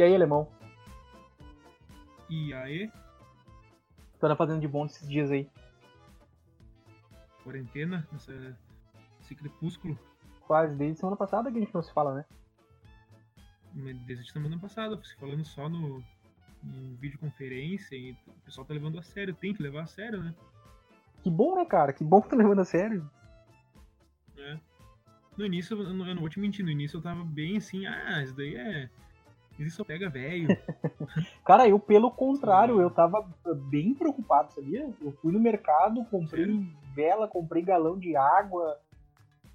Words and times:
E 0.00 0.02
aí, 0.02 0.14
alemão? 0.14 0.48
E 2.30 2.54
aí? 2.54 2.86
O 2.86 4.12
que 4.14 4.18
tá 4.18 4.34
fazendo 4.34 4.58
de 4.58 4.66
bom 4.66 4.86
esses 4.86 5.06
dias 5.06 5.30
aí? 5.30 5.46
Quarentena, 7.44 8.08
essa, 8.14 8.32
esse 9.20 9.34
crepúsculo. 9.34 9.98
Quase 10.46 10.74
desde 10.74 11.00
semana 11.00 11.18
passada 11.18 11.52
que 11.52 11.58
a 11.58 11.60
gente 11.60 11.74
não 11.74 11.82
se 11.82 11.92
fala, 11.92 12.14
né? 12.14 12.24
Desde 14.06 14.32
semana 14.32 14.58
passada, 14.58 14.98
se 15.04 15.14
falando 15.16 15.44
só 15.44 15.68
no, 15.68 16.02
em 16.64 16.94
videoconferência 16.94 17.94
e 17.94 18.12
o 18.26 18.40
pessoal 18.46 18.66
tá 18.66 18.72
levando 18.72 18.98
a 18.98 19.02
sério, 19.02 19.34
tem 19.34 19.52
que 19.52 19.62
levar 19.62 19.82
a 19.82 19.86
sério, 19.86 20.22
né? 20.24 20.34
Que 21.22 21.28
bom, 21.28 21.56
né, 21.56 21.66
cara? 21.66 21.92
Que 21.92 22.02
bom 22.02 22.22
que 22.22 22.30
tá 22.30 22.36
levando 22.36 22.60
a 22.60 22.64
sério. 22.64 23.06
É. 24.38 24.58
No 25.36 25.44
início, 25.44 25.78
eu 25.78 25.92
não, 25.92 26.06
eu 26.06 26.14
não 26.14 26.22
vou 26.22 26.30
te 26.30 26.40
mentir, 26.40 26.64
no 26.64 26.70
início 26.70 26.96
eu 26.96 27.02
tava 27.02 27.22
bem 27.22 27.58
assim, 27.58 27.84
ah, 27.84 28.22
isso 28.22 28.34
daí 28.34 28.56
é. 28.56 28.88
Isso 29.64 29.76
só 29.76 29.84
pega 29.84 30.08
velho. 30.08 30.48
cara, 31.44 31.68
eu 31.68 31.78
pelo 31.78 32.10
contrário, 32.10 32.80
eu 32.80 32.90
tava 32.90 33.28
bem 33.68 33.94
preocupado, 33.94 34.52
sabia? 34.52 34.88
Eu 35.00 35.12
fui 35.20 35.32
no 35.32 35.40
mercado, 35.40 36.04
comprei 36.06 36.46
Sério? 36.46 36.66
vela, 36.94 37.28
comprei 37.28 37.62
galão 37.62 37.98
de 37.98 38.16
água. 38.16 38.78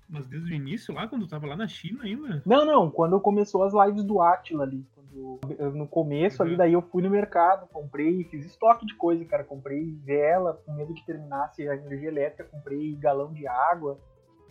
Mas 0.08 0.28
desde 0.28 0.54
o 0.54 0.56
início, 0.56 0.94
lá, 0.94 1.08
quando 1.08 1.28
tava 1.28 1.48
lá 1.48 1.56
na 1.56 1.68
China 1.68 2.04
ainda? 2.04 2.44
Não, 2.46 2.64
não, 2.64 2.92
quando 2.92 3.20
começou 3.20 3.64
as 3.64 3.74
lives 3.74 4.04
do 4.04 4.22
Atila 4.22 4.64
ali. 4.64 4.86
Quando, 4.94 5.40
no 5.74 5.88
começo 5.88 6.44
uhum. 6.44 6.50
ali, 6.50 6.58
daí 6.58 6.74
eu 6.74 6.82
fui 6.84 7.02
no 7.02 7.10
mercado, 7.10 7.68
comprei, 7.68 8.24
fiz 8.26 8.46
estoque 8.46 8.86
de 8.86 8.94
coisa, 8.94 9.26
cara. 9.26 9.44
Comprei 9.44 9.92
vela, 10.04 10.62
com 10.66 10.74
medo 10.74 10.94
que 10.94 11.06
terminasse 11.06 11.68
a 11.68 11.76
energia 11.76 12.10
elétrica, 12.10 12.44
comprei 12.44 12.94
galão 12.96 13.34
de 13.34 13.48
água. 13.48 14.00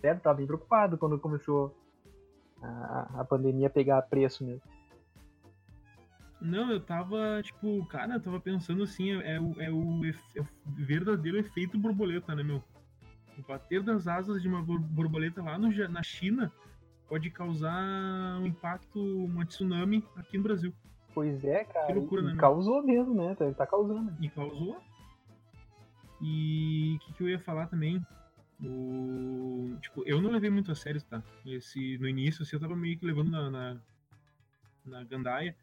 Sério, 0.00 0.20
tava 0.20 0.38
bem 0.38 0.46
preocupado 0.46 0.98
quando 0.98 1.18
começou 1.20 1.72
a, 2.60 3.20
a 3.20 3.24
pandemia 3.24 3.70
pegar 3.70 4.02
preço 4.02 4.44
mesmo. 4.44 4.73
Não, 6.44 6.70
eu 6.70 6.78
tava, 6.78 7.40
tipo, 7.42 7.84
cara, 7.86 8.14
eu 8.14 8.20
tava 8.20 8.38
pensando 8.38 8.82
assim, 8.82 9.12
é, 9.12 9.36
é, 9.36 9.40
o, 9.40 9.60
é, 9.60 9.70
o, 9.70 10.04
é 10.36 10.40
o 10.42 10.46
verdadeiro 10.66 11.38
efeito 11.38 11.78
borboleta, 11.78 12.34
né, 12.34 12.42
meu? 12.42 12.62
O 13.38 13.42
bater 13.48 13.82
das 13.82 14.06
asas 14.06 14.42
de 14.42 14.46
uma 14.46 14.62
borboleta 14.62 15.42
lá 15.42 15.58
no, 15.58 15.70
na 15.88 16.02
China 16.02 16.52
pode 17.08 17.30
causar 17.30 18.38
um 18.38 18.46
impacto, 18.46 19.00
uma 19.24 19.46
tsunami 19.46 20.04
aqui 20.16 20.36
no 20.36 20.42
Brasil. 20.42 20.72
Pois 21.14 21.42
é, 21.44 21.64
cara. 21.64 21.86
Que 21.86 21.94
loucura, 21.94 22.20
né? 22.20 22.36
Causou 22.36 22.82
mesmo, 22.82 23.14
né? 23.14 23.34
Ele 23.40 23.54
tá 23.54 23.66
causando. 23.66 24.12
E 24.20 24.28
causou. 24.28 24.76
E 26.20 26.96
o 26.96 26.98
que, 26.98 27.12
que, 27.14 27.22
eu 27.22 27.28
ia 27.30 27.38
falar 27.38 27.68
também? 27.68 28.04
O... 28.62 29.76
Tipo, 29.80 30.02
eu 30.06 30.20
não 30.20 30.30
levei 30.30 30.50
muito 30.50 30.70
a 30.70 30.74
sério, 30.74 31.02
tá? 31.02 31.22
Esse, 31.46 31.96
no 31.98 32.06
início, 32.06 32.42
assim, 32.42 32.56
eu 32.56 32.60
tava 32.60 32.76
meio 32.76 32.98
que 32.98 33.06
levando 33.06 33.30
na, 33.30 33.50
na, 33.50 33.76
na 34.84 35.04
gandaia. 35.04 35.56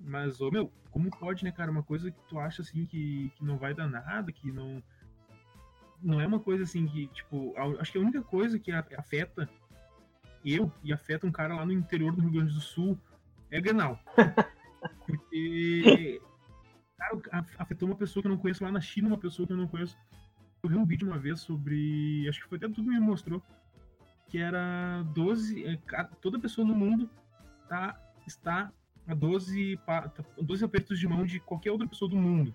Mas, 0.00 0.40
ô, 0.40 0.50
meu, 0.50 0.72
como 0.90 1.10
pode, 1.10 1.44
né, 1.44 1.52
cara? 1.52 1.70
Uma 1.70 1.82
coisa 1.82 2.10
que 2.10 2.18
tu 2.28 2.38
acha, 2.38 2.62
assim, 2.62 2.86
que, 2.86 3.30
que 3.36 3.44
não 3.44 3.58
vai 3.58 3.74
dar 3.74 3.88
nada, 3.88 4.32
que 4.32 4.50
não... 4.50 4.82
Não 6.02 6.20
é 6.20 6.26
uma 6.26 6.40
coisa, 6.40 6.64
assim, 6.64 6.86
que, 6.86 7.06
tipo... 7.08 7.54
Acho 7.78 7.92
que 7.92 7.98
a 7.98 8.00
única 8.00 8.22
coisa 8.22 8.58
que 8.58 8.72
afeta 8.72 9.48
eu 10.44 10.72
e 10.82 10.92
afeta 10.92 11.26
um 11.26 11.32
cara 11.32 11.54
lá 11.54 11.66
no 11.66 11.72
interior 11.72 12.12
do 12.14 12.22
Rio 12.22 12.32
Grande 12.32 12.54
do 12.54 12.60
Sul 12.60 12.98
é 13.50 13.60
Grenal. 13.60 14.00
Porque... 15.06 16.20
Cara, 16.96 17.46
afetou 17.58 17.88
uma 17.88 17.96
pessoa 17.96 18.22
que 18.22 18.28
eu 18.28 18.32
não 18.32 18.38
conheço 18.38 18.64
lá 18.64 18.72
na 18.72 18.80
China, 18.80 19.08
uma 19.08 19.18
pessoa 19.18 19.46
que 19.46 19.52
eu 19.52 19.56
não 19.56 19.68
conheço. 19.68 19.96
Eu 20.62 20.70
vi 20.70 20.76
um 20.76 20.86
vídeo 20.86 21.06
uma 21.06 21.18
vez 21.18 21.40
sobre... 21.40 22.26
Acho 22.28 22.40
que 22.40 22.48
foi 22.48 22.56
até 22.56 22.68
tudo 22.68 22.84
que 22.84 22.90
me 22.90 23.00
mostrou. 23.00 23.42
Que 24.28 24.38
era 24.38 25.02
12... 25.14 25.66
É, 25.66 25.78
toda 26.22 26.38
pessoa 26.38 26.66
no 26.66 26.74
mundo 26.74 27.10
tá, 27.68 27.98
está 28.26 28.72
a 29.10 29.14
12, 29.14 29.78
12 30.40 30.64
apertos 30.64 30.98
de 30.98 31.08
mão 31.08 31.24
de 31.24 31.40
qualquer 31.40 31.72
outra 31.72 31.88
pessoa 31.88 32.08
do 32.08 32.16
mundo. 32.16 32.54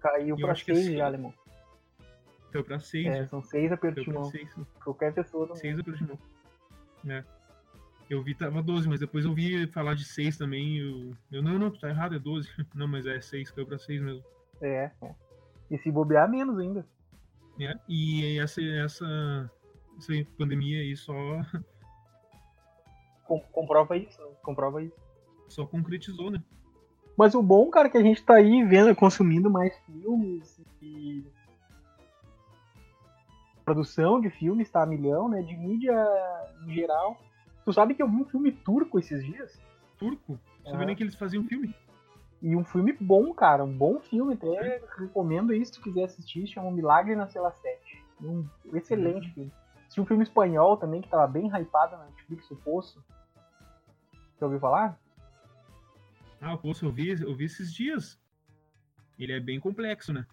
Caiu 0.00 0.36
para 0.36 0.54
6 0.54 0.78
assim, 0.78 0.96
já, 0.96 1.06
alemão. 1.06 1.32
Caiu 2.50 2.64
para 2.64 2.80
6. 2.80 3.06
É, 3.06 3.26
são 3.26 3.42
6 3.42 3.72
apertos 3.72 4.04
de 4.04 4.12
mão. 4.12 4.24
Seis. 4.24 4.52
Qualquer 4.82 5.14
pessoa. 5.14 5.54
6 5.54 5.78
apertos 5.78 6.00
de 6.00 6.08
mão. 6.08 6.18
É. 7.08 7.24
Eu 8.10 8.22
vi 8.22 8.34
tava 8.34 8.62
12, 8.62 8.88
mas 8.88 9.00
depois 9.00 9.24
eu 9.24 9.34
vi 9.34 9.66
falar 9.68 9.94
de 9.94 10.04
6 10.04 10.36
também. 10.36 10.78
Eu, 10.78 11.16
eu 11.30 11.42
não, 11.42 11.58
não, 11.58 11.70
tá 11.70 11.88
errado, 11.88 12.16
é 12.16 12.18
12. 12.18 12.48
Não, 12.74 12.86
mas 12.86 13.06
é 13.06 13.20
6, 13.20 13.50
caiu 13.50 13.66
pra 13.66 13.78
6 13.78 14.00
mesmo. 14.00 14.24
É. 14.60 14.90
E 15.70 15.78
se 15.78 15.90
bobear 15.90 16.30
menos 16.30 16.58
ainda. 16.58 16.86
É, 17.60 17.74
e 17.88 18.38
essa, 18.38 18.60
essa, 18.62 19.50
essa 19.98 20.12
pandemia 20.36 20.80
aí 20.80 20.96
só. 20.96 21.14
Com, 23.24 23.40
comprova 23.40 23.96
isso, 23.96 24.20
comprova 24.42 24.82
isso 24.82 25.05
só 25.48 25.66
concretizou, 25.66 26.30
né? 26.30 26.42
Mas 27.16 27.34
o 27.34 27.42
bom, 27.42 27.70
cara, 27.70 27.88
é 27.88 27.90
que 27.90 27.96
a 27.96 28.02
gente 28.02 28.22
tá 28.22 28.34
aí 28.34 28.62
vendo, 28.64 28.94
consumindo 28.94 29.50
mais 29.50 29.76
filmes 29.86 30.60
e. 30.82 31.24
Produção 33.64 34.20
de 34.20 34.30
filmes 34.30 34.70
tá 34.70 34.82
a 34.82 34.86
milhão, 34.86 35.28
né? 35.28 35.42
De 35.42 35.56
mídia 35.56 35.94
em 36.66 36.74
geral. 36.74 37.16
Tu 37.64 37.72
sabe 37.72 37.94
que 37.94 38.02
eu 38.02 38.08
vi 38.08 38.16
um 38.16 38.24
filme 38.24 38.52
turco 38.52 38.98
esses 38.98 39.24
dias? 39.24 39.60
Turco? 39.98 40.38
Sabia 40.62 40.82
é. 40.82 40.86
nem 40.86 40.94
que 40.94 41.02
eles 41.02 41.16
faziam 41.16 41.42
filme. 41.44 41.74
E 42.40 42.54
um 42.54 42.64
filme 42.64 42.92
bom, 42.92 43.32
cara. 43.32 43.64
Um 43.64 43.76
bom 43.76 43.98
filme. 43.98 44.34
Até 44.34 44.82
recomendo 44.98 45.52
isso 45.52 45.72
se 45.72 45.80
tu 45.80 45.84
quiser 45.84 46.04
assistir. 46.04 46.46
Chama 46.46 46.70
Milagre 46.70 47.16
na 47.16 47.26
Cela 47.26 47.50
7. 47.50 48.04
Um 48.22 48.46
excelente 48.72 49.26
uhum. 49.28 49.34
filme. 49.34 49.52
Tinha 49.88 50.04
um 50.04 50.06
filme 50.06 50.22
espanhol 50.22 50.76
também 50.76 51.00
que 51.00 51.08
tava 51.08 51.26
bem 51.26 51.48
hypado 51.48 51.96
na 51.96 52.04
Netflix, 52.04 52.48
O 52.50 52.56
Poço. 52.56 53.02
Você 54.36 54.44
ouviu 54.44 54.60
falar? 54.60 54.98
Ah, 56.40 56.54
o 56.54 56.58
Poço 56.58 56.84
eu 56.84 56.92
vi, 56.92 57.10
eu 57.22 57.34
vi 57.34 57.44
esses 57.44 57.72
dias. 57.72 58.18
Ele 59.18 59.32
é 59.32 59.40
bem 59.40 59.58
complexo, 59.58 60.12
né? 60.12 60.26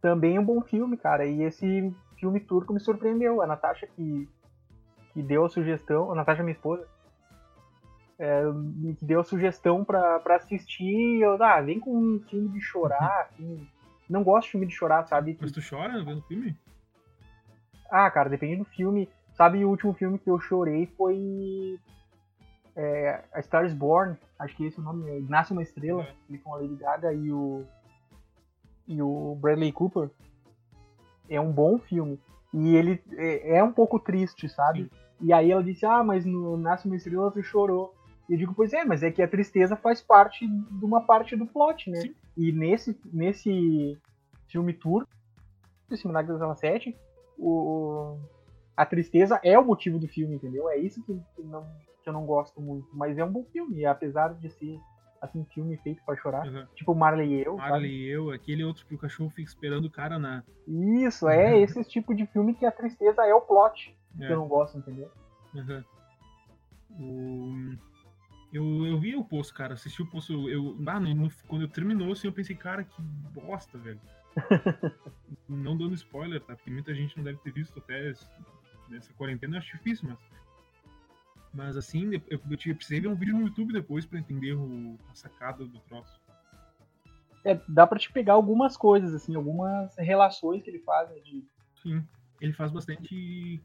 Também 0.00 0.38
um 0.38 0.44
bom 0.44 0.60
filme, 0.60 0.96
cara. 0.96 1.26
E 1.26 1.42
esse 1.42 1.94
filme 2.16 2.40
turco 2.40 2.72
me 2.72 2.80
surpreendeu. 2.80 3.42
A 3.42 3.46
Natasha 3.46 3.86
que, 3.86 4.28
que 5.12 5.22
deu 5.22 5.44
a 5.44 5.48
sugestão, 5.48 6.10
a 6.10 6.14
Natasha 6.14 6.42
minha 6.42 6.54
esposa, 6.54 6.86
é, 8.18 8.42
que 8.98 9.04
deu 9.04 9.20
a 9.20 9.24
sugestão 9.24 9.84
pra, 9.84 10.20
pra 10.20 10.36
assistir. 10.36 11.20
Eu, 11.20 11.42
ah, 11.42 11.60
vem 11.60 11.80
com 11.80 11.96
um 11.96 12.20
filme 12.28 12.48
de 12.48 12.60
chorar, 12.60 13.28
assim. 13.30 13.66
Não 14.08 14.22
gosto 14.22 14.46
de 14.46 14.52
filme 14.52 14.66
de 14.66 14.74
chorar, 14.74 15.06
sabe? 15.06 15.36
Mas 15.40 15.52
tu 15.52 15.60
chora 15.66 16.02
vendo 16.04 16.22
filme? 16.22 16.56
Ah, 17.90 18.10
cara, 18.10 18.28
depende 18.28 18.56
do 18.56 18.64
filme. 18.64 19.08
Sabe, 19.32 19.64
o 19.64 19.68
último 19.68 19.92
filme 19.94 20.18
que 20.18 20.30
eu 20.30 20.38
chorei 20.38 20.86
foi 20.96 21.78
é, 22.76 23.24
A 23.32 23.42
Star 23.42 23.64
is 23.64 23.74
Born, 23.74 24.16
acho 24.38 24.56
que 24.56 24.66
esse 24.66 24.78
é 24.78 24.82
o 24.82 24.84
nome, 24.84 25.08
é 25.10 25.20
Nasce 25.20 25.52
uma 25.52 25.62
Estrela, 25.62 26.06
é. 26.30 26.36
com 26.38 26.54
a 26.54 26.58
Lady 26.58 26.76
Gaga 26.76 27.12
e 27.12 27.30
o, 27.30 27.64
e 28.86 29.00
o 29.00 29.36
Bradley 29.40 29.72
Cooper. 29.72 30.10
É 31.28 31.40
um 31.40 31.52
bom 31.52 31.78
filme. 31.78 32.20
E 32.52 32.76
ele 32.76 33.02
é, 33.12 33.58
é 33.58 33.64
um 33.64 33.72
pouco 33.72 33.98
triste, 33.98 34.48
sabe? 34.48 34.84
Sim. 34.84 34.90
E 35.20 35.32
aí 35.32 35.50
ela 35.50 35.62
disse, 35.62 35.86
ah, 35.86 36.02
mas 36.02 36.24
no 36.24 36.56
Nasce 36.56 36.86
uma 36.86 36.96
Estrela 36.96 37.30
você 37.30 37.42
chorou. 37.42 37.94
E 38.28 38.32
eu 38.32 38.38
digo, 38.38 38.54
pois 38.54 38.72
é, 38.72 38.84
mas 38.84 39.02
é 39.02 39.10
que 39.10 39.22
a 39.22 39.28
tristeza 39.28 39.76
faz 39.76 40.00
parte 40.00 40.46
de 40.46 40.84
uma 40.84 41.02
parte 41.02 41.36
do 41.36 41.46
plot, 41.46 41.90
né? 41.90 42.00
Sim. 42.00 42.14
E 42.36 42.52
nesse, 42.52 42.98
nesse 43.12 43.98
filme 44.48 44.72
turco, 44.72 45.08
esse 45.90 46.06
Milagre 46.06 46.36
das 46.38 46.58
7, 46.58 46.96
o, 47.38 48.18
a 48.76 48.84
tristeza 48.84 49.38
é 49.42 49.58
o 49.58 49.64
motivo 49.64 49.98
do 49.98 50.08
filme, 50.08 50.34
entendeu? 50.34 50.68
É 50.68 50.76
isso 50.76 51.02
que 51.04 51.20
não, 51.42 51.66
que 52.04 52.08
eu 52.10 52.12
não 52.12 52.26
gosto 52.26 52.60
muito, 52.60 52.88
mas 52.92 53.18
é 53.18 53.24
um 53.24 53.32
bom 53.32 53.44
filme, 53.44 53.84
apesar 53.86 54.34
de 54.34 54.50
ser 54.50 54.78
assim, 55.24 55.44
filme 55.54 55.76
feito 55.78 56.02
para 56.04 56.16
chorar. 56.16 56.46
Uhum. 56.46 56.66
Tipo 56.74 56.94
Marley 56.94 57.34
e 57.34 57.46
eu. 57.46 57.56
Marley 57.56 57.90
e 57.90 58.08
eu, 58.08 58.30
aquele 58.30 58.62
outro 58.62 58.86
que 58.86 58.94
o 58.94 58.98
cachorro 58.98 59.30
fica 59.30 59.48
esperando 59.48 59.86
o 59.86 59.90
cara 59.90 60.18
na. 60.18 60.44
Isso, 60.68 61.26
é 61.28 61.54
uhum. 61.54 61.62
esse 61.62 61.82
tipo 61.84 62.14
de 62.14 62.26
filme 62.26 62.54
que 62.54 62.66
a 62.66 62.70
tristeza 62.70 63.24
é 63.24 63.34
o 63.34 63.40
plot. 63.40 63.96
É. 64.20 64.26
Que 64.26 64.32
eu 64.32 64.36
não 64.36 64.46
gosto, 64.46 64.78
entendeu? 64.78 65.10
Uhum. 65.54 65.84
O... 67.00 67.94
Eu, 68.52 68.86
eu 68.86 69.00
vi 69.00 69.16
o 69.16 69.24
poço, 69.24 69.52
cara, 69.52 69.74
assisti 69.74 70.02
o 70.02 70.06
poço. 70.06 70.48
Eu, 70.48 70.76
ah, 70.86 71.00
no, 71.00 71.28
quando 71.48 71.62
eu 71.62 71.68
terminou, 71.68 72.12
assim, 72.12 72.28
eu 72.28 72.32
pensei, 72.32 72.54
cara, 72.54 72.84
que 72.84 73.02
bosta, 73.02 73.76
velho. 73.78 74.00
não 75.48 75.76
dando 75.76 75.94
spoiler, 75.94 76.40
tá? 76.40 76.54
Porque 76.54 76.70
muita 76.70 76.94
gente 76.94 77.16
não 77.16 77.24
deve 77.24 77.38
ter 77.38 77.52
visto 77.52 77.78
até 77.78 78.12
nessa 78.88 79.12
quarentena, 79.14 79.56
eu 79.56 79.58
acho 79.58 79.76
difícil, 79.76 80.08
mas 80.08 80.18
mas 81.54 81.76
assim, 81.76 82.14
eu, 82.14 82.20
eu, 82.28 82.74
precisei 82.74 83.00
ver 83.00 83.08
um 83.08 83.14
vídeo 83.14 83.34
no 83.34 83.46
YouTube 83.46 83.72
depois 83.72 84.04
para 84.04 84.18
entender 84.18 84.54
o, 84.54 84.98
a 85.10 85.14
sacada 85.14 85.64
do 85.64 85.78
troço. 85.80 86.20
É, 87.44 87.60
dá 87.68 87.86
para 87.86 87.98
te 87.98 88.10
pegar 88.10 88.32
algumas 88.32 88.76
coisas, 88.76 89.14
assim, 89.14 89.36
algumas 89.36 89.96
relações 89.96 90.62
que 90.62 90.70
ele 90.70 90.80
faz, 90.80 91.08
né, 91.10 91.20
de... 91.20 91.44
Sim, 91.80 92.02
ele 92.40 92.52
faz 92.52 92.72
bastante 92.72 93.62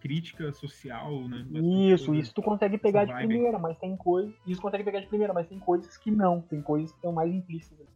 crítica 0.00 0.52
social, 0.52 1.28
né? 1.28 1.38
Bastante 1.38 1.92
isso, 1.92 2.14
isso 2.14 2.34
tu 2.34 2.42
consegue 2.42 2.76
pegar 2.76 3.04
de 3.06 3.14
primeira, 3.14 3.58
mas 3.58 3.78
tem 3.78 3.96
coisas... 3.96 4.34
Isso 4.46 4.60
consegue 4.60 4.84
pegar 4.84 5.00
de 5.00 5.06
primeira, 5.06 5.32
mas 5.32 5.48
tem 5.48 5.58
coisas 5.58 5.96
que 5.96 6.10
não, 6.10 6.42
tem 6.42 6.60
coisas 6.60 6.90
que 6.90 6.98
estão 6.98 7.12
mais 7.12 7.32
implícitas. 7.32 7.86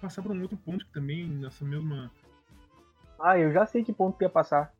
Passar 0.00 0.20
para 0.22 0.32
um 0.32 0.42
outro 0.42 0.58
ponto 0.58 0.84
que 0.84 0.92
também, 0.92 1.26
nessa 1.26 1.64
mesma... 1.64 2.10
Ah, 3.18 3.38
eu 3.38 3.52
já 3.52 3.64
sei 3.64 3.82
que 3.82 3.92
ponto 3.92 4.18
que 4.18 4.24
ia 4.24 4.28
passar. 4.28 4.74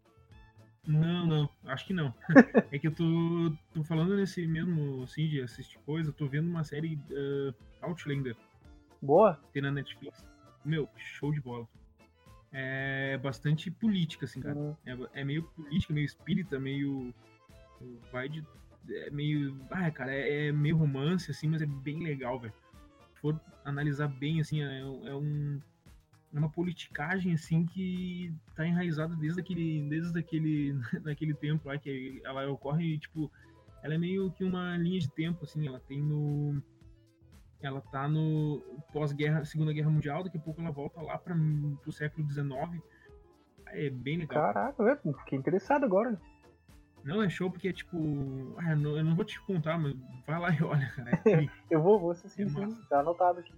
Não, 0.87 1.27
não, 1.27 1.51
acho 1.65 1.87
que 1.87 1.95
não. 1.95 2.15
é 2.71 2.79
que 2.79 2.89
eu 2.89 2.95
tô, 2.95 3.53
tô 3.73 3.83
falando 3.85 4.17
nesse 4.17 4.47
mesmo, 4.47 5.03
assim, 5.03 5.29
de 5.29 5.41
assistir 5.41 5.79
coisa, 5.81 6.13
tô 6.13 6.27
vendo 6.27 6.49
uma 6.49 6.63
série 6.63 6.99
uh, 7.11 7.55
Outlander. 7.81 8.37
Boa? 9.01 9.41
Tem 9.53 9.63
na 9.63 9.71
Netflix. 9.71 10.25
Meu, 10.65 10.89
show 10.97 11.33
de 11.33 11.41
bola. 11.41 11.67
É 12.53 13.19
bastante 13.19 13.71
política, 13.71 14.27
assim, 14.27 14.41
cara. 14.41 14.57
Uhum. 14.57 14.77
É, 14.87 15.21
é, 15.21 15.25
meio 15.25 15.43
política, 15.43 15.93
meio 15.93 16.05
espírita, 16.05 16.59
meio. 16.59 17.13
Vai 18.13 18.29
de. 18.29 18.47
É 18.89 19.11
meio. 19.11 19.59
Ah, 19.71 19.91
cara, 19.91 20.15
é, 20.15 20.49
é 20.49 20.53
meio 20.53 20.77
romance, 20.77 21.31
assim, 21.31 21.49
mas 21.49 21.63
é 21.63 21.67
bem 21.67 22.03
legal, 22.03 22.39
velho. 22.39 22.55
Se 23.15 23.21
for 23.21 23.41
analisar 23.65 24.09
bem, 24.09 24.41
assim, 24.41 24.63
é, 24.63 24.81
é 24.81 25.15
um 25.15 25.61
é 26.35 26.39
uma 26.39 26.51
politicagem 26.51 27.33
assim 27.33 27.65
que 27.65 28.35
tá 28.55 28.67
enraizada 28.67 29.15
desde 29.15 29.41
aquele 29.41 29.89
desde 29.89 30.19
aquele 30.19 30.73
daquele 31.03 31.33
tempo 31.33 31.69
lá 31.69 31.79
que 31.79 32.21
ela 32.25 32.51
ocorre 32.51 32.99
tipo 32.99 33.31
ela 33.83 33.95
é 33.95 33.99
meio 33.99 34.31
que 34.33 34.43
uma 34.43 34.77
linha 34.77 34.99
de 34.99 35.11
tempo 35.11 35.45
assim 35.45 35.67
ela 35.67 35.81
tem 35.81 36.03
no 36.03 36.61
ela 37.63 37.81
tá 37.81 38.09
no 38.09 38.61
pós-guerra 38.93 39.45
segunda 39.45 39.73
guerra 39.73 39.91
mundial 39.91 40.25
daqui 40.25 40.37
a 40.37 40.41
pouco 40.41 40.61
ela 40.61 40.73
volta 40.73 41.01
lá 41.01 41.17
para 41.17 41.37
o 41.37 41.93
século 41.93 42.27
19 42.27 42.83
é 43.67 43.91
bem 43.91 44.19
legal. 44.19 44.53
Caraca 44.53 45.01
eu 45.05 45.15
fiquei 45.15 45.37
interessado 45.37 45.85
agora. 45.85 46.21
Não 47.03 47.23
é 47.23 47.29
show 47.29 47.51
porque 47.51 47.69
é 47.69 47.73
tipo 47.73 48.55
ah, 48.59 48.71
eu, 48.71 48.77
não, 48.77 48.97
eu 48.97 49.05
não 49.05 49.15
vou 49.15 49.25
te 49.25 49.41
contar 49.43 49.79
mas 49.79 49.95
vai 50.27 50.41
lá 50.41 50.51
e 50.51 50.63
olha 50.63 50.91
cara. 50.91 51.23
É, 51.27 51.49
eu 51.71 51.81
vou 51.81 52.01
vou 52.01 52.11
assistir 52.11 52.43
é 52.43 52.49
sim, 52.49 52.83
tá 52.89 53.01
anotado 53.01 53.39
aqui 53.39 53.53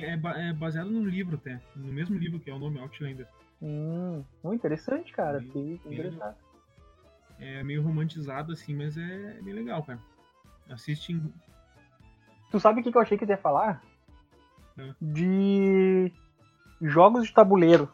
tem, 0.00 0.04
é, 0.04 0.48
é, 0.48 0.52
baseado 0.52 0.90
num 0.90 1.04
livro 1.04 1.36
até, 1.36 1.60
no 1.76 1.92
mesmo 1.92 2.16
livro 2.16 2.40
que 2.40 2.50
é 2.50 2.54
o 2.54 2.58
nome 2.58 2.78
Outlander. 2.78 3.26
Hum, 3.60 4.24
muito 4.42 4.60
interessante, 4.60 5.12
cara. 5.12 5.40
Fiquei 5.40 5.80
interessado. 5.86 6.36
É 7.38 7.62
meio 7.62 7.82
romantizado 7.82 8.52
assim, 8.52 8.74
mas 8.74 8.96
é 8.96 9.40
bem 9.42 9.52
legal, 9.52 9.82
cara. 9.82 9.98
Assiste 10.68 11.12
em... 11.12 11.32
Tu 12.50 12.60
sabe 12.60 12.80
o 12.80 12.82
que, 12.84 12.96
eu 12.96 13.00
achei 13.00 13.18
que 13.18 13.24
ia 13.24 13.36
falar? 13.36 13.82
É. 14.78 14.94
De 15.00 16.12
jogos 16.80 17.26
de 17.26 17.32
tabuleiro. 17.32 17.88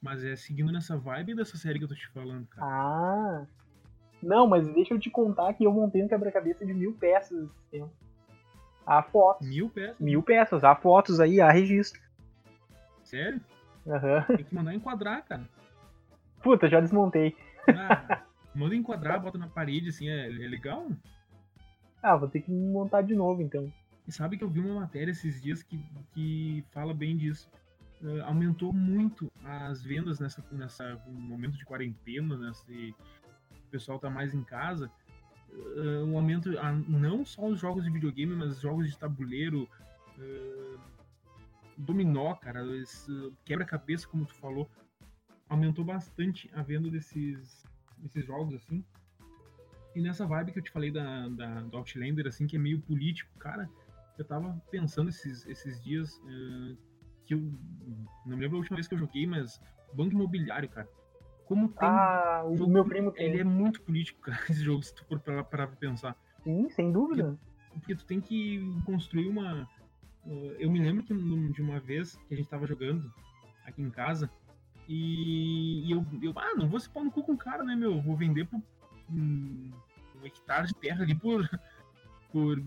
Mas 0.00 0.22
é 0.24 0.36
seguindo 0.36 0.72
nessa 0.72 0.96
vibe 0.96 1.34
dessa 1.34 1.56
série 1.56 1.78
que 1.78 1.84
eu 1.84 1.88
tô 1.88 1.94
te 1.94 2.08
falando, 2.08 2.46
cara. 2.48 2.66
Ah. 2.66 3.46
Não, 4.22 4.46
mas 4.46 4.66
deixa 4.72 4.94
eu 4.94 4.98
te 4.98 5.10
contar 5.10 5.52
que 5.54 5.64
eu 5.64 5.72
montei 5.72 6.02
um 6.02 6.08
quebra-cabeça 6.08 6.64
de 6.64 6.72
mil 6.72 6.94
peças 6.94 7.44
esse 7.44 7.70
tempo. 7.70 7.92
Há 8.86 9.02
fotos. 9.02 9.46
Mil 9.46 9.68
peças? 9.68 9.98
Mil 9.98 10.22
peças. 10.22 10.64
Há 10.64 10.74
fotos 10.74 11.20
aí, 11.20 11.40
há 11.40 11.50
registro. 11.50 12.00
Sério? 13.02 13.40
Aham. 13.86 14.24
Uhum. 14.28 14.36
Tem 14.36 14.44
que 14.44 14.54
mandar 14.54 14.74
enquadrar, 14.74 15.24
cara. 15.24 15.48
Puta, 16.42 16.68
já 16.68 16.80
desmontei. 16.80 17.36
Ah, 17.68 18.22
manda 18.54 18.74
enquadrar, 18.74 19.20
bota 19.20 19.38
na 19.38 19.48
parede, 19.48 19.88
assim, 19.88 20.08
é, 20.08 20.26
é 20.26 20.48
legal? 20.48 20.86
Ah, 22.02 22.16
vou 22.16 22.28
ter 22.28 22.42
que 22.42 22.50
montar 22.50 23.02
de 23.02 23.14
novo, 23.14 23.40
então. 23.40 23.72
E 24.06 24.12
sabe 24.12 24.36
que 24.36 24.44
eu 24.44 24.50
vi 24.50 24.60
uma 24.60 24.80
matéria 24.80 25.10
esses 25.10 25.40
dias 25.40 25.62
que, 25.62 25.82
que 26.12 26.62
fala 26.70 26.92
bem 26.92 27.16
disso. 27.16 27.50
Uh, 28.02 28.22
aumentou 28.24 28.70
muito 28.72 29.32
as 29.42 29.82
vendas 29.82 30.20
nessa, 30.20 30.44
nessa 30.52 31.00
momento 31.06 31.56
de 31.56 31.64
quarentena, 31.64 32.36
nesse, 32.36 32.94
o 33.50 33.70
pessoal 33.70 33.98
tá 33.98 34.10
mais 34.10 34.34
em 34.34 34.44
casa 34.44 34.90
uh, 35.54 36.04
um 36.04 36.16
aumento, 36.16 36.58
a, 36.58 36.72
não 36.72 37.24
só 37.24 37.46
os 37.46 37.60
jogos 37.60 37.84
de 37.84 37.90
videogame, 37.90 38.34
mas 38.34 38.60
jogos 38.60 38.90
de 38.90 38.98
tabuleiro, 38.98 39.68
uh, 40.18 40.80
dominó, 41.76 42.34
cara, 42.34 42.60
quebra-cabeça, 43.44 44.06
como 44.06 44.26
tu 44.26 44.34
falou, 44.34 44.68
aumentou 45.48 45.84
bastante 45.84 46.50
a 46.54 46.62
venda 46.62 46.90
desses, 46.90 47.64
desses 47.98 48.24
jogos, 48.24 48.54
assim. 48.54 48.84
E 49.94 50.00
nessa 50.00 50.26
vibe 50.26 50.52
que 50.52 50.58
eu 50.58 50.62
te 50.62 50.70
falei 50.70 50.90
da, 50.90 51.28
da, 51.28 51.60
do 51.62 51.76
Outlander, 51.76 52.26
assim, 52.26 52.46
que 52.46 52.56
é 52.56 52.58
meio 52.58 52.80
político, 52.80 53.30
cara, 53.38 53.68
eu 54.18 54.24
tava 54.24 54.60
pensando 54.70 55.10
esses, 55.10 55.46
esses 55.46 55.80
dias 55.82 56.20
que 57.26 57.34
eu 57.34 57.40
não 58.26 58.36
me 58.36 58.42
lembro 58.42 58.56
a 58.56 58.60
última 58.60 58.76
vez 58.76 58.86
que 58.86 58.94
eu 58.94 58.98
joguei, 58.98 59.26
mas 59.26 59.60
Banco 59.92 60.12
Imobiliário, 60.12 60.68
cara. 60.68 60.88
Como 61.46 61.68
tem. 61.68 61.88
Ah, 61.88 62.42
o 62.46 62.56
jogo, 62.56 62.72
meu 62.72 62.84
primo 62.84 63.12
tem. 63.12 63.26
Ele 63.26 63.40
é 63.40 63.44
muito 63.44 63.82
político, 63.82 64.20
cara, 64.20 64.40
esse 64.48 64.62
jogo, 64.62 64.82
se 64.82 64.94
tu 64.94 65.04
for 65.04 65.20
parar 65.20 65.44
pra 65.44 65.66
pensar. 65.66 66.16
Sim, 66.42 66.68
sem 66.70 66.92
dúvida. 66.92 67.38
Porque, 67.72 67.78
porque, 67.78 67.94
tu 67.94 68.04
tem 68.06 68.20
que 68.20 68.60
construir 68.84 69.28
uma. 69.28 69.68
Uh, 70.24 70.54
eu 70.58 70.70
me 70.70 70.80
lembro 70.80 71.04
que 71.04 71.12
de 71.14 71.62
uma 71.62 71.78
vez 71.78 72.16
que 72.28 72.34
a 72.34 72.36
gente 72.36 72.48
tava 72.48 72.66
jogando 72.66 73.12
aqui 73.66 73.82
em 73.82 73.90
casa 73.90 74.30
e, 74.88 75.86
e 75.86 75.90
eu, 75.90 76.04
eu, 76.22 76.32
ah, 76.36 76.54
não 76.56 76.68
vou 76.68 76.80
se 76.80 76.88
pôr 76.88 77.04
no 77.04 77.10
cu 77.10 77.22
com 77.22 77.32
o 77.32 77.38
cara, 77.38 77.62
né, 77.62 77.74
meu? 77.74 78.00
Vou 78.00 78.16
vender 78.16 78.46
por 78.46 78.60
um, 79.10 79.70
um 80.20 80.24
hectare 80.24 80.66
de 80.66 80.74
terra 80.74 81.02
ali 81.02 81.14
por. 81.14 81.48
por 82.32 82.60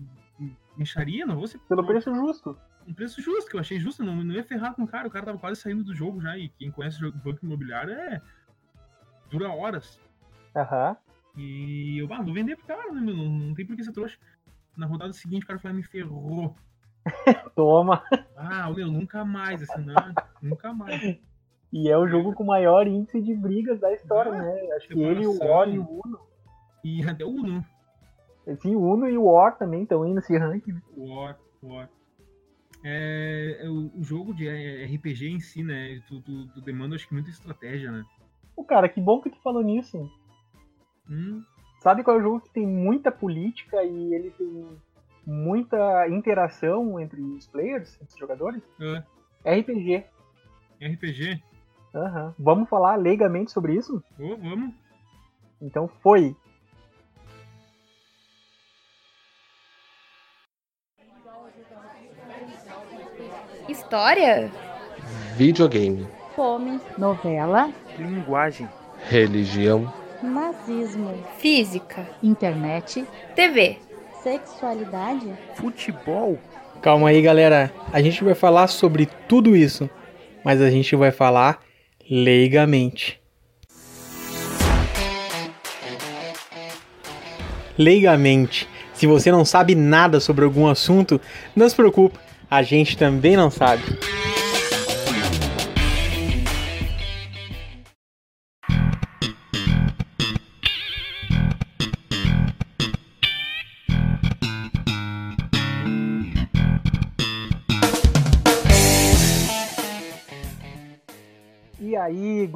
micharia, 0.76 1.26
não 1.26 1.36
vou 1.36 1.46
ser. 1.46 1.58
Pelo 1.60 1.84
preço 1.84 2.14
justo 2.14 2.56
um 2.88 2.94
preço 2.94 3.20
justo, 3.20 3.50
que 3.50 3.54
eu 3.54 3.60
achei 3.60 3.78
justo, 3.78 4.02
não, 4.02 4.24
não 4.24 4.34
ia 4.34 4.42
ferrar 4.42 4.74
com 4.74 4.82
o 4.82 4.88
cara, 4.88 5.06
o 5.06 5.10
cara 5.10 5.26
tava 5.26 5.38
quase 5.38 5.60
saindo 5.60 5.84
do 5.84 5.94
jogo 5.94 6.22
já, 6.22 6.38
e 6.38 6.48
quem 6.48 6.70
conhece 6.70 7.04
o 7.04 7.12
banco 7.12 7.44
imobiliário 7.44 7.92
é 7.92 8.22
dura 9.30 9.50
horas. 9.50 10.00
Aham. 10.54 10.90
Uhum. 10.90 11.08
E 11.40 11.98
eu, 11.98 12.12
ah, 12.12 12.20
vou 12.20 12.34
vender 12.34 12.56
pro 12.56 12.66
cara, 12.66 12.92
né, 12.92 13.00
meu? 13.00 13.14
Não, 13.14 13.28
não 13.28 13.54
tem 13.54 13.64
por 13.64 13.76
que 13.76 13.84
ser 13.84 13.92
trouxa. 13.92 14.18
Na 14.76 14.86
rodada 14.86 15.12
seguinte, 15.12 15.44
o 15.44 15.46
cara 15.46 15.58
falou, 15.58 15.76
me 15.76 15.84
ferrou. 15.84 16.56
Toma. 17.54 18.02
Ah, 18.36 18.70
meu, 18.72 18.88
nunca 18.90 19.24
mais, 19.24 19.62
assim, 19.62 19.84
não, 19.84 19.94
nunca 20.42 20.72
mais. 20.72 21.18
E 21.72 21.88
é 21.88 21.96
o 21.96 22.08
jogo 22.08 22.32
com 22.32 22.44
maior 22.44 22.86
índice 22.86 23.20
de 23.20 23.34
brigas 23.34 23.78
da 23.78 23.92
história, 23.92 24.32
ah, 24.32 24.42
né? 24.42 24.72
Acho 24.76 24.88
que 24.88 25.00
ele, 25.00 25.26
o 25.26 25.38
War 25.38 25.68
e 25.68 25.78
o 25.78 26.02
Uno. 26.04 26.18
E 26.82 27.04
até 27.04 27.24
o 27.24 27.28
Uno. 27.28 27.64
Sim, 28.60 28.74
o 28.74 28.80
Uno 28.80 29.08
e 29.08 29.16
o 29.16 29.24
War 29.24 29.56
também 29.58 29.82
estão 29.82 30.04
indo 30.06 30.16
nesse 30.16 30.36
ranking. 30.36 30.80
O 30.96 31.14
War, 31.14 31.38
o 31.62 31.74
War. 31.74 31.88
É, 32.82 33.58
é, 33.60 33.68
o, 33.68 33.90
o 33.94 34.02
jogo 34.02 34.32
de 34.32 34.48
RPG 34.48 35.28
em 35.28 35.40
si, 35.40 35.62
né? 35.62 36.00
Tu, 36.08 36.20
tu, 36.22 36.48
tu 36.48 36.60
demanda, 36.62 36.94
acho 36.94 37.06
que, 37.06 37.14
muita 37.14 37.30
estratégia, 37.30 37.92
né? 37.92 38.04
Pô, 38.58 38.64
cara, 38.64 38.88
que 38.88 39.00
bom 39.00 39.20
que 39.20 39.30
tu 39.30 39.40
falou 39.40 39.62
nisso. 39.62 40.10
Hum. 41.08 41.44
Sabe 41.80 42.02
qual 42.02 42.16
é 42.16 42.18
o 42.18 42.22
jogo 42.22 42.40
que 42.40 42.50
tem 42.50 42.66
muita 42.66 43.08
política 43.12 43.84
e 43.84 44.12
ele 44.12 44.30
tem 44.32 44.66
muita 45.24 46.08
interação 46.08 46.98
entre 46.98 47.22
os 47.22 47.46
players, 47.46 47.94
entre 48.02 48.14
os 48.14 48.18
jogadores? 48.18 48.60
É. 49.44 49.60
RPG. 49.60 50.04
RPG? 50.82 51.40
Aham. 51.94 52.26
Uhum. 52.26 52.34
Vamos 52.36 52.68
falar 52.68 52.96
leigamente 52.96 53.52
sobre 53.52 53.76
isso? 53.76 54.02
Oh, 54.18 54.36
vamos. 54.36 54.74
Então 55.62 55.86
foi. 56.02 56.34
História? 63.68 64.50
Videogame. 65.36 66.17
Fome. 66.38 66.80
Novela 66.96 67.68
linguagem, 67.98 68.68
religião, 69.08 69.92
nazismo, 70.22 71.12
física, 71.36 72.08
internet, 72.22 73.04
TV, 73.34 73.78
sexualidade, 74.22 75.34
futebol. 75.56 76.38
Calma 76.80 77.08
aí, 77.08 77.20
galera. 77.20 77.72
A 77.92 78.00
gente 78.00 78.22
vai 78.22 78.36
falar 78.36 78.68
sobre 78.68 79.06
tudo 79.26 79.56
isso, 79.56 79.90
mas 80.44 80.62
a 80.62 80.70
gente 80.70 80.94
vai 80.94 81.10
falar 81.10 81.58
leigamente. 82.08 83.20
Leigamente. 87.76 88.68
Se 88.94 89.08
você 89.08 89.32
não 89.32 89.44
sabe 89.44 89.74
nada 89.74 90.20
sobre 90.20 90.44
algum 90.44 90.68
assunto, 90.68 91.20
não 91.56 91.68
se 91.68 91.74
preocupe, 91.74 92.16
a 92.48 92.62
gente 92.62 92.96
também 92.96 93.36
não 93.36 93.50
sabe. 93.50 93.82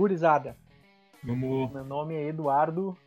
Gurizada? 0.02 0.56
Vamos. 1.22 1.72
Meu 1.72 1.84
nome 1.84 2.14
é 2.14 2.26
Eduardo. 2.26 2.98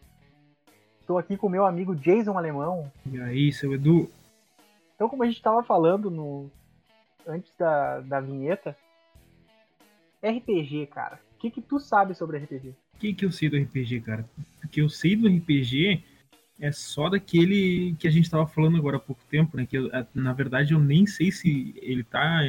Estou 1.02 1.18
aqui 1.18 1.36
com 1.36 1.50
meu 1.50 1.66
amigo 1.66 1.94
Jason 1.94 2.38
Alemão. 2.38 2.90
E 3.06 3.20
aí, 3.20 3.52
seu 3.52 3.74
Edu? 3.74 4.10
Então, 4.96 5.10
como 5.10 5.24
a 5.24 5.26
gente 5.26 5.36
estava 5.36 5.62
falando 5.62 6.10
no 6.10 6.50
antes 7.28 7.52
da, 7.58 8.00
da 8.00 8.22
vinheta, 8.22 8.78
RPG, 10.24 10.88
cara. 10.88 11.20
O 11.36 11.38
que, 11.38 11.52
que 11.52 11.62
tu 11.62 11.82
sabe 11.82 12.16
sobre 12.16 12.38
RPG? 12.38 12.70
O 12.70 12.98
que, 12.98 13.14
que 13.14 13.26
eu 13.26 13.32
sei 13.32 13.50
do 13.50 13.58
RPG, 13.58 14.00
cara? 14.00 14.26
O 14.64 14.68
que 14.70 14.80
eu 14.80 14.88
sei 14.88 15.18
do 15.18 15.28
RPG 15.28 16.02
é 16.62 16.72
só 16.72 17.10
daquele 17.10 17.94
que 18.00 18.08
a 18.08 18.12
gente 18.12 18.24
estava 18.24 18.48
falando 18.48 18.78
agora 18.78 18.96
há 18.96 19.02
pouco 19.02 19.22
tempo, 19.30 19.58
né? 19.58 19.66
Que 19.66 19.78
eu, 19.78 19.90
na 20.14 20.32
verdade 20.32 20.74
eu 20.74 20.80
nem 20.80 21.06
sei 21.06 21.30
se 21.30 21.76
ele 21.82 22.06
tá 22.06 22.40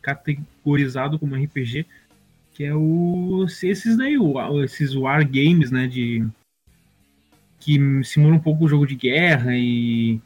categorizado 0.00 1.18
como 1.18 1.34
RPG, 1.34 1.84
Que 2.54 2.64
é 2.64 2.74
o. 2.74 3.44
Esses 3.62 3.96
daí, 3.96 4.18
o- 4.18 4.62
esses 4.62 4.94
war 4.94 5.24
games, 5.24 5.70
né? 5.70 5.86
De. 5.86 6.26
Que 7.58 7.78
simulam 8.04 8.36
um 8.36 8.40
pouco 8.40 8.64
o 8.64 8.68
jogo 8.68 8.86
de 8.86 8.94
guerra 8.94 9.52
e 9.54 10.20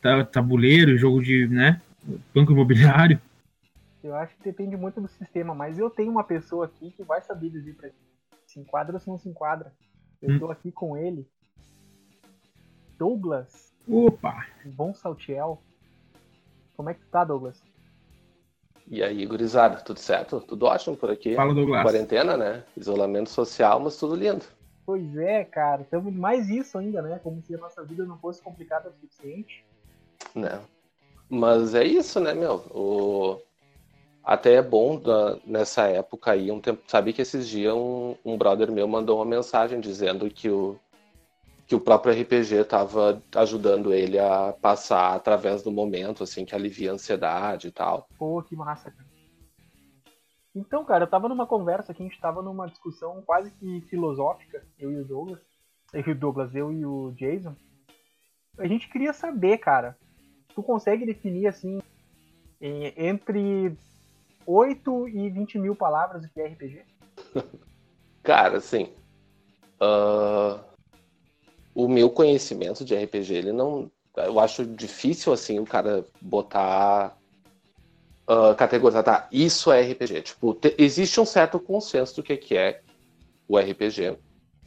ta- 0.00 0.24
tabuleiro, 0.24 0.96
jogo 0.96 1.22
de, 1.22 1.46
né? 1.48 1.80
Banco 2.34 2.52
imobiliário. 2.52 3.20
Eu 4.02 4.14
acho 4.14 4.36
que 4.36 4.44
depende 4.44 4.76
muito 4.76 5.00
do 5.00 5.08
sistema, 5.08 5.52
mas 5.52 5.78
eu 5.78 5.90
tenho 5.90 6.12
uma 6.12 6.22
pessoa 6.22 6.66
aqui 6.66 6.92
que 6.92 7.02
vai 7.02 7.20
saber 7.20 7.50
dizer 7.50 7.74
pra 7.74 7.88
gente 7.88 7.98
se 8.46 8.60
enquadra 8.60 8.94
ou 8.94 9.00
se 9.00 9.08
não 9.08 9.18
se 9.18 9.28
enquadra. 9.28 9.72
Eu 10.22 10.30
Hum. 10.34 10.38
tô 10.38 10.50
aqui 10.50 10.70
com 10.70 10.96
ele. 10.96 11.26
Douglas 12.98 13.74
Opa! 13.88 14.46
Von 14.64 14.94
Saltiel. 14.94 15.60
Como 16.76 16.88
é 16.90 16.94
que 16.94 17.00
tu 17.00 17.06
tá, 17.08 17.24
Douglas? 17.24 17.60
E 18.88 19.02
aí, 19.02 19.26
gurizada, 19.26 19.76
tudo 19.80 19.98
certo? 19.98 20.40
Tudo 20.40 20.66
ótimo 20.66 20.96
por 20.96 21.10
aqui? 21.10 21.34
Fala, 21.34 21.52
Douglas. 21.54 21.82
Quarentena, 21.82 22.36
né? 22.36 22.62
Isolamento 22.76 23.30
social, 23.30 23.80
mas 23.80 23.96
tudo 23.96 24.14
lindo. 24.14 24.44
Pois 24.84 25.16
é, 25.16 25.44
cara, 25.44 25.82
estamos 25.82 26.14
mais 26.14 26.48
isso 26.48 26.78
ainda, 26.78 27.02
né? 27.02 27.18
Como 27.22 27.42
se 27.42 27.54
a 27.54 27.58
nossa 27.58 27.82
vida 27.82 28.04
não 28.04 28.16
fosse 28.18 28.40
complicada 28.40 28.88
o 28.88 28.92
suficiente. 28.92 29.64
né? 30.34 30.60
Mas 31.28 31.74
é 31.74 31.82
isso, 31.84 32.20
né, 32.20 32.32
meu? 32.32 32.54
O... 32.70 33.40
Até 34.22 34.54
é 34.54 34.62
bom 34.62 34.96
da- 34.98 35.36
nessa 35.44 35.88
época 35.88 36.30
aí, 36.32 36.50
um 36.52 36.60
tempo. 36.60 36.82
Sabe 36.86 37.12
que 37.12 37.22
esses 37.22 37.48
dias 37.48 37.74
um, 37.74 38.14
um 38.24 38.36
brother 38.38 38.70
meu 38.70 38.86
mandou 38.86 39.18
uma 39.18 39.24
mensagem 39.24 39.80
dizendo 39.80 40.30
que 40.30 40.48
o, 40.48 40.78
que 41.66 41.74
o 41.74 41.80
próprio 41.80 42.14
RPG 42.14 42.64
tava 42.64 43.20
ajudando 43.34 43.92
ele 43.92 44.18
a 44.18 44.52
passar 44.52 45.14
através 45.14 45.62
do 45.62 45.72
momento, 45.72 46.22
assim, 46.22 46.44
que 46.44 46.54
alivia 46.54 46.92
a 46.92 46.94
ansiedade 46.94 47.68
e 47.68 47.70
tal. 47.72 48.08
Pô, 48.16 48.40
que 48.42 48.54
massa, 48.54 48.90
cara. 48.90 49.06
Então, 50.54 50.84
cara, 50.84 51.04
eu 51.04 51.10
tava 51.10 51.28
numa 51.28 51.46
conversa 51.46 51.92
aqui, 51.92 52.02
a 52.02 52.06
gente 52.06 52.20
tava 52.20 52.40
numa 52.40 52.66
discussão 52.66 53.20
quase 53.26 53.50
que 53.50 53.80
filosófica, 53.90 54.64
eu 54.78 54.92
e 54.92 55.00
o 55.00 55.04
Douglas. 55.04 55.40
Eu 55.92 56.02
e 56.06 56.10
o 56.12 56.14
Douglas, 56.14 56.54
eu 56.54 56.72
e 56.72 56.86
o 56.86 57.12
Jason. 57.12 57.54
A 58.58 58.66
gente 58.66 58.88
queria 58.88 59.12
saber, 59.12 59.58
cara, 59.58 59.98
tu 60.54 60.62
consegue 60.62 61.04
definir, 61.04 61.48
assim, 61.48 61.78
entre 62.60 63.76
8 64.46 65.08
e 65.08 65.28
20 65.28 65.58
mil 65.58 65.74
palavras 65.74 66.24
o 66.24 66.28
que 66.30 66.40
é 66.40 66.46
RPG? 66.46 66.84
Cara, 68.22 68.56
assim. 68.56 68.92
ah, 69.80 70.58
o 71.76 71.86
meu 71.86 72.08
conhecimento 72.08 72.82
de 72.82 72.94
RPG, 72.96 73.34
ele 73.34 73.52
não. 73.52 73.90
Eu 74.16 74.40
acho 74.40 74.64
difícil, 74.64 75.30
assim, 75.30 75.58
o 75.58 75.66
cara 75.66 76.06
botar. 76.22 77.14
ah, 78.26 78.54
categorizar, 78.56 79.04
tá? 79.04 79.28
Isso 79.30 79.70
é 79.70 79.82
RPG. 79.82 80.22
Tipo, 80.22 80.54
te- 80.54 80.74
existe 80.78 81.20
um 81.20 81.26
certo 81.26 81.60
consenso 81.60 82.16
do 82.16 82.22
que, 82.22 82.34
que 82.36 82.56
é 82.56 82.80
o 83.46 83.58
RPG. 83.58 84.16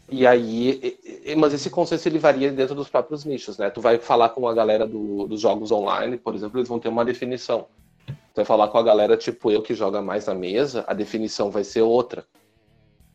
E 0.08 0.26
aí. 0.28 0.80
e- 1.04 1.32
e- 1.32 1.36
mas 1.36 1.52
esse 1.54 1.70
consenso 1.70 2.08
ele 2.08 2.20
varia 2.20 2.52
dentro 2.52 2.76
dos 2.76 2.88
próprios 2.90 3.26
nichos, 3.26 3.58
né? 3.58 3.70
Tu 3.72 3.82
vai 3.82 3.98
falar 3.98 4.30
com 4.30 4.48
a 4.48 4.54
galera 4.54 4.86
do- 4.88 5.28
dos 5.28 5.42
jogos 5.42 5.72
online, 5.72 6.16
por 6.18 6.36
exemplo, 6.36 6.60
eles 6.60 6.70
vão 6.70 6.80
ter 6.80 6.90
uma 6.90 7.04
definição. 7.04 7.66
Tu 8.08 8.36
vai 8.36 8.46
falar 8.46 8.68
com 8.68 8.78
a 8.78 8.84
galera 8.84 9.18
tipo 9.18 9.50
eu 9.52 9.62
que 9.64 9.74
joga 9.74 10.00
mais 10.02 10.28
na 10.28 10.36
mesa, 10.36 10.86
a 10.88 10.94
definição 10.94 11.50
vai 11.50 11.64
ser 11.64 11.82
outra 11.82 12.24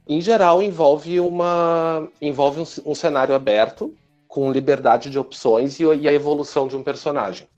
em 0.06 0.20
geral 0.20 0.62
envolve 0.62 1.18
uma 1.20 2.08
envolve 2.20 2.60
um, 2.60 2.90
um 2.90 2.94
cenário 2.94 3.34
aberto 3.34 3.94
com 4.28 4.50
liberdade 4.52 5.10
de 5.10 5.18
opções 5.18 5.78
e, 5.78 5.84
e 5.84 6.08
a 6.08 6.12
evolução 6.12 6.68
de 6.68 6.76
um 6.76 6.82
personagem. 6.82 7.48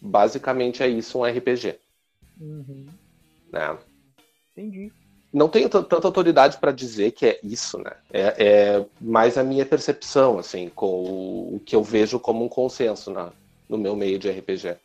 Basicamente 0.00 0.82
é 0.82 0.88
isso 0.88 1.18
um 1.18 1.24
RPG, 1.24 1.78
Uhum, 2.40 2.86
né? 3.52 3.76
entendi. 4.52 4.92
Não 5.32 5.48
tenho 5.48 5.68
tanta 5.68 6.06
autoridade 6.06 6.56
para 6.56 6.72
dizer 6.72 7.10
que 7.12 7.26
é 7.26 7.40
isso, 7.42 7.78
né? 7.78 7.92
É, 8.10 8.76
é 8.78 8.86
mais 9.00 9.36
a 9.36 9.44
minha 9.44 9.66
percepção, 9.66 10.38
assim, 10.38 10.70
com 10.70 10.86
o, 10.86 11.56
o 11.56 11.60
que 11.60 11.76
eu 11.76 11.82
vejo 11.82 12.18
como 12.18 12.44
um 12.44 12.48
consenso 12.48 13.10
na, 13.10 13.30
no 13.68 13.76
meu 13.76 13.94
meio 13.94 14.18
de 14.18 14.30
RPG. 14.30 14.76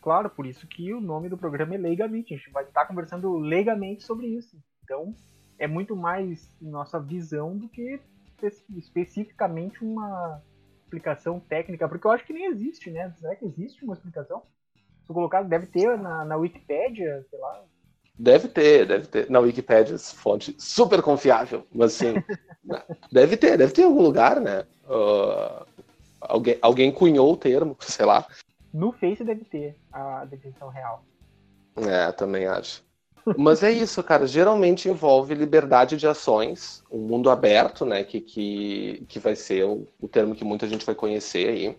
Claro, 0.00 0.30
por 0.30 0.46
isso 0.46 0.66
que 0.66 0.94
o 0.94 1.00
nome 1.00 1.28
do 1.28 1.36
programa 1.36 1.74
é 1.74 1.78
Leigamente. 1.78 2.32
A 2.32 2.36
gente 2.36 2.50
vai 2.50 2.64
estar 2.64 2.86
conversando 2.86 3.36
leigamente 3.38 4.02
sobre 4.02 4.26
isso. 4.28 4.56
Então, 4.82 5.14
é 5.58 5.66
muito 5.66 5.96
mais 5.96 6.48
nossa 6.60 6.98
visão 7.00 7.56
do 7.56 7.68
que 7.68 8.00
espe- 8.42 8.78
especificamente 8.78 9.82
uma 9.84 10.42
explicação 10.82 11.40
técnica, 11.40 11.88
porque 11.88 12.06
eu 12.06 12.10
acho 12.10 12.26
que 12.26 12.32
nem 12.32 12.46
existe, 12.46 12.90
né? 12.90 13.12
Será 13.18 13.34
que 13.36 13.44
existe 13.44 13.84
uma 13.84 13.94
explicação? 13.94 14.42
Se 15.06 15.12
colocar, 15.12 15.42
deve 15.42 15.66
ter 15.66 15.96
na, 15.98 16.24
na 16.24 16.36
Wikipédia, 16.36 17.24
sei 17.28 17.38
lá. 17.38 17.64
Deve 18.18 18.48
ter, 18.48 18.86
deve 18.86 19.06
ter. 19.06 19.30
Na 19.30 19.40
Wikipedia, 19.40 19.98
fonte 19.98 20.54
super 20.58 21.02
confiável, 21.02 21.66
mas 21.72 21.94
assim, 21.94 22.14
deve 23.10 23.36
ter, 23.36 23.56
deve 23.56 23.72
ter 23.72 23.82
em 23.82 23.86
algum 23.86 24.02
lugar, 24.02 24.40
né? 24.40 24.64
Ah, 24.86 25.66
alguém, 26.20 26.58
alguém 26.62 26.92
cunhou 26.92 27.32
o 27.32 27.36
termo, 27.36 27.76
sei 27.80 28.06
lá. 28.06 28.26
No 28.72 28.92
Face 28.92 29.24
deve 29.24 29.44
ter 29.44 29.76
a 29.92 30.24
definição 30.24 30.68
real. 30.68 31.04
É, 31.76 32.12
também 32.12 32.46
acho. 32.46 32.84
Mas 33.36 33.62
é 33.62 33.70
isso, 33.70 34.02
cara. 34.02 34.26
Geralmente 34.26 34.88
envolve 34.88 35.34
liberdade 35.34 35.96
de 35.96 36.06
ações, 36.06 36.82
um 36.90 36.98
mundo 36.98 37.30
aberto, 37.30 37.84
né? 37.84 38.02
Que, 38.04 38.20
que, 38.20 39.04
que 39.08 39.18
vai 39.18 39.36
ser 39.36 39.64
o, 39.64 39.86
o 40.00 40.08
termo 40.08 40.34
que 40.34 40.44
muita 40.44 40.68
gente 40.68 40.84
vai 40.84 40.94
conhecer 40.94 41.48
aí. 41.48 41.76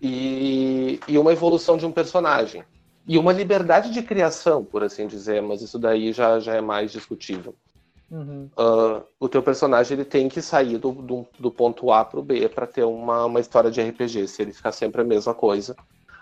E, 0.00 1.00
e 1.06 1.18
uma 1.18 1.32
evolução 1.32 1.76
de 1.76 1.86
um 1.86 1.92
personagem. 1.92 2.64
E 3.06 3.18
uma 3.18 3.32
liberdade 3.32 3.90
de 3.90 4.02
criação, 4.02 4.64
por 4.64 4.82
assim 4.84 5.06
dizer, 5.06 5.42
mas 5.42 5.62
isso 5.62 5.78
daí 5.78 6.12
já, 6.12 6.38
já 6.38 6.54
é 6.54 6.60
mais 6.60 6.92
discutível. 6.92 7.54
Uhum. 8.10 8.50
Ah, 8.56 9.02
o 9.18 9.28
teu 9.28 9.42
personagem 9.42 9.96
ele 9.96 10.04
tem 10.04 10.28
que 10.28 10.42
sair 10.42 10.76
do, 10.76 10.92
do, 10.92 11.26
do 11.38 11.50
ponto 11.50 11.90
A 11.90 12.04
pro 12.04 12.22
B 12.22 12.46
para 12.48 12.66
ter 12.66 12.84
uma, 12.84 13.24
uma 13.24 13.40
história 13.40 13.70
de 13.70 13.80
RPG. 13.80 14.28
Se 14.28 14.42
ele 14.42 14.52
ficar 14.52 14.72
sempre 14.72 15.00
a 15.00 15.04
mesma 15.04 15.34
coisa. 15.34 15.74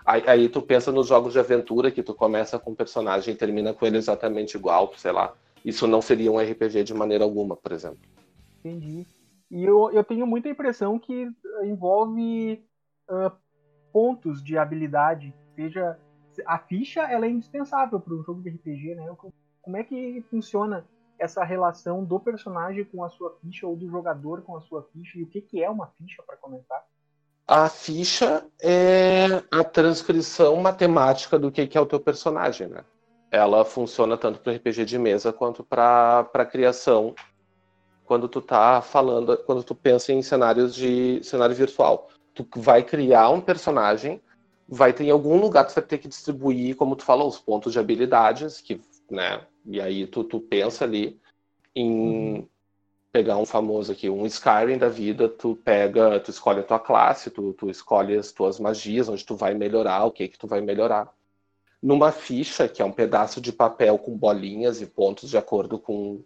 Aí, 0.05 0.23
aí 0.27 0.49
tu 0.49 0.61
pensa 0.61 0.91
nos 0.91 1.07
jogos 1.07 1.33
de 1.33 1.39
aventura 1.39 1.91
que 1.91 2.03
tu 2.03 2.13
começa 2.13 2.57
com 2.57 2.71
um 2.71 2.75
personagem 2.75 3.33
e 3.33 3.37
termina 3.37 3.73
com 3.73 3.85
ele 3.85 3.97
exatamente 3.97 4.57
igual, 4.57 4.91
sei 4.95 5.11
lá. 5.11 5.33
Isso 5.63 5.87
não 5.87 6.01
seria 6.01 6.31
um 6.31 6.39
RPG 6.39 6.83
de 6.83 6.93
maneira 6.93 7.23
alguma, 7.23 7.55
por 7.55 7.71
exemplo. 7.71 7.99
Entendi. 8.59 9.05
E 9.49 9.63
eu, 9.63 9.91
eu 9.91 10.03
tenho 10.03 10.25
muita 10.25 10.49
impressão 10.49 10.97
que 10.97 11.23
eh, 11.23 11.65
envolve 11.65 12.63
ah, 13.09 13.31
pontos 13.91 14.43
de 14.43 14.57
habilidade. 14.57 15.33
Seja, 15.55 15.99
a 16.45 16.57
ficha 16.57 17.01
ela 17.01 17.25
é 17.25 17.29
indispensável 17.29 17.99
para 17.99 18.13
um 18.13 18.23
jogo 18.23 18.41
de 18.41 18.49
RPG, 18.49 18.95
né? 18.95 19.15
Como 19.61 19.77
é 19.77 19.83
que 19.83 20.23
funciona 20.29 20.85
essa 21.19 21.43
relação 21.43 22.03
do 22.03 22.19
personagem 22.19 22.83
com 22.85 23.03
a 23.03 23.09
sua 23.09 23.37
ficha 23.41 23.67
ou 23.67 23.75
do 23.75 23.87
jogador 23.87 24.41
com 24.41 24.57
a 24.57 24.61
sua 24.61 24.83
ficha 24.91 25.19
e 25.19 25.23
o 25.23 25.27
que, 25.27 25.41
que 25.41 25.61
é 25.61 25.69
uma 25.69 25.87
ficha 25.97 26.23
para 26.23 26.37
começar? 26.37 26.83
A 27.53 27.67
ficha 27.67 28.45
é 28.61 29.43
a 29.51 29.61
transcrição 29.61 30.55
matemática 30.55 31.37
do 31.37 31.51
que, 31.51 31.67
que 31.67 31.77
é 31.77 31.81
o 31.81 31.85
teu 31.85 31.99
personagem, 31.99 32.67
né? 32.69 32.85
Ela 33.29 33.65
funciona 33.65 34.15
tanto 34.15 34.39
para 34.39 34.53
RPG 34.53 34.85
de 34.85 34.97
mesa 34.97 35.33
quanto 35.33 35.61
para 35.61 36.47
criação 36.49 37.13
quando 38.05 38.29
tu 38.29 38.39
tá 38.39 38.81
falando, 38.81 39.35
quando 39.39 39.65
tu 39.65 39.75
pensa 39.75 40.13
em 40.13 40.21
cenários 40.21 40.73
de 40.73 41.21
cenário 41.25 41.53
virtual. 41.53 42.07
Tu 42.33 42.47
vai 42.55 42.83
criar 42.83 43.29
um 43.31 43.41
personagem, 43.41 44.21
vai 44.65 44.93
ter 44.93 45.03
em 45.03 45.11
algum 45.11 45.35
lugar 45.37 45.67
tu 45.67 45.75
vai 45.75 45.83
ter 45.83 45.97
que 45.97 46.07
distribuir, 46.07 46.77
como 46.77 46.95
tu 46.95 47.03
falou, 47.03 47.27
os 47.27 47.37
pontos 47.37 47.73
de 47.73 47.79
habilidades, 47.79 48.61
que, 48.61 48.79
né? 49.09 49.45
E 49.65 49.81
aí 49.81 50.07
tu, 50.07 50.23
tu 50.23 50.39
pensa 50.39 50.85
ali 50.85 51.19
em 51.75 52.47
pegar 53.11 53.37
um 53.37 53.45
famoso 53.45 53.91
aqui, 53.91 54.09
um 54.09 54.25
Skyrim 54.25 54.77
da 54.77 54.87
vida, 54.87 55.27
tu 55.27 55.55
pega, 55.55 56.19
tu 56.19 56.31
escolhe 56.31 56.61
a 56.61 56.63
tua 56.63 56.79
classe, 56.79 57.29
tu, 57.29 57.53
tu 57.53 57.69
escolhe 57.69 58.15
as 58.15 58.31
tuas 58.31 58.59
magias, 58.59 59.09
onde 59.09 59.25
tu 59.25 59.35
vai 59.35 59.53
melhorar, 59.53 60.05
o 60.05 60.11
que 60.11 60.27
que 60.27 60.37
tu 60.37 60.47
vai 60.47 60.61
melhorar. 60.61 61.11
Numa 61.81 62.11
ficha, 62.11 62.67
que 62.67 62.81
é 62.81 62.85
um 62.85 62.91
pedaço 62.91 63.41
de 63.41 63.51
papel 63.51 63.97
com 63.97 64.17
bolinhas 64.17 64.81
e 64.81 64.85
pontos 64.85 65.29
de 65.29 65.37
acordo 65.37 65.77
com 65.77 66.21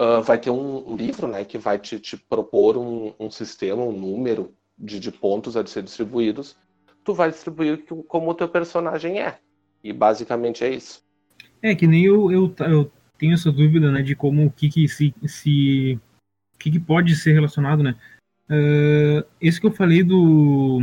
Uh, 0.00 0.20
vai 0.22 0.38
ter 0.38 0.50
um, 0.50 0.96
livro 0.96 1.28
né, 1.28 1.44
que 1.44 1.58
vai 1.58 1.78
te, 1.78 2.00
te 2.00 2.16
propor 2.16 2.76
um, 2.76 3.12
um, 3.20 3.30
sistema, 3.30 3.84
um 3.84 3.92
número 3.92 4.52
de, 4.76 4.98
de, 4.98 5.12
pontos 5.12 5.56
a 5.56 5.64
ser 5.64 5.82
distribuídos. 5.82 6.56
Tu 7.04 7.14
vai 7.14 7.30
distribuir 7.30 7.84
como 8.08 8.30
o 8.30 8.34
teu 8.34 8.48
personagem 8.48 9.20
é. 9.20 9.38
E 9.84 9.92
basicamente 9.92 10.64
é 10.64 10.70
isso. 10.70 11.04
É, 11.62 11.74
que 11.74 11.86
nem 11.86 12.04
eu, 12.04 12.32
eu, 12.32 12.54
eu 12.60 12.90
tenho 13.18 13.34
essa 13.34 13.50
dúvida 13.50 13.90
né, 13.90 14.02
de 14.02 14.14
como 14.14 14.46
o 14.46 14.50
que, 14.50 14.68
que 14.68 14.88
se. 14.88 15.14
se 15.26 15.98
o 16.54 16.58
que, 16.58 16.70
que 16.70 16.80
pode 16.80 17.16
ser 17.16 17.32
relacionado, 17.32 17.82
né? 17.82 17.96
Uh, 18.48 19.26
esse 19.40 19.60
que 19.60 19.66
eu 19.66 19.72
falei 19.72 20.02
do 20.02 20.80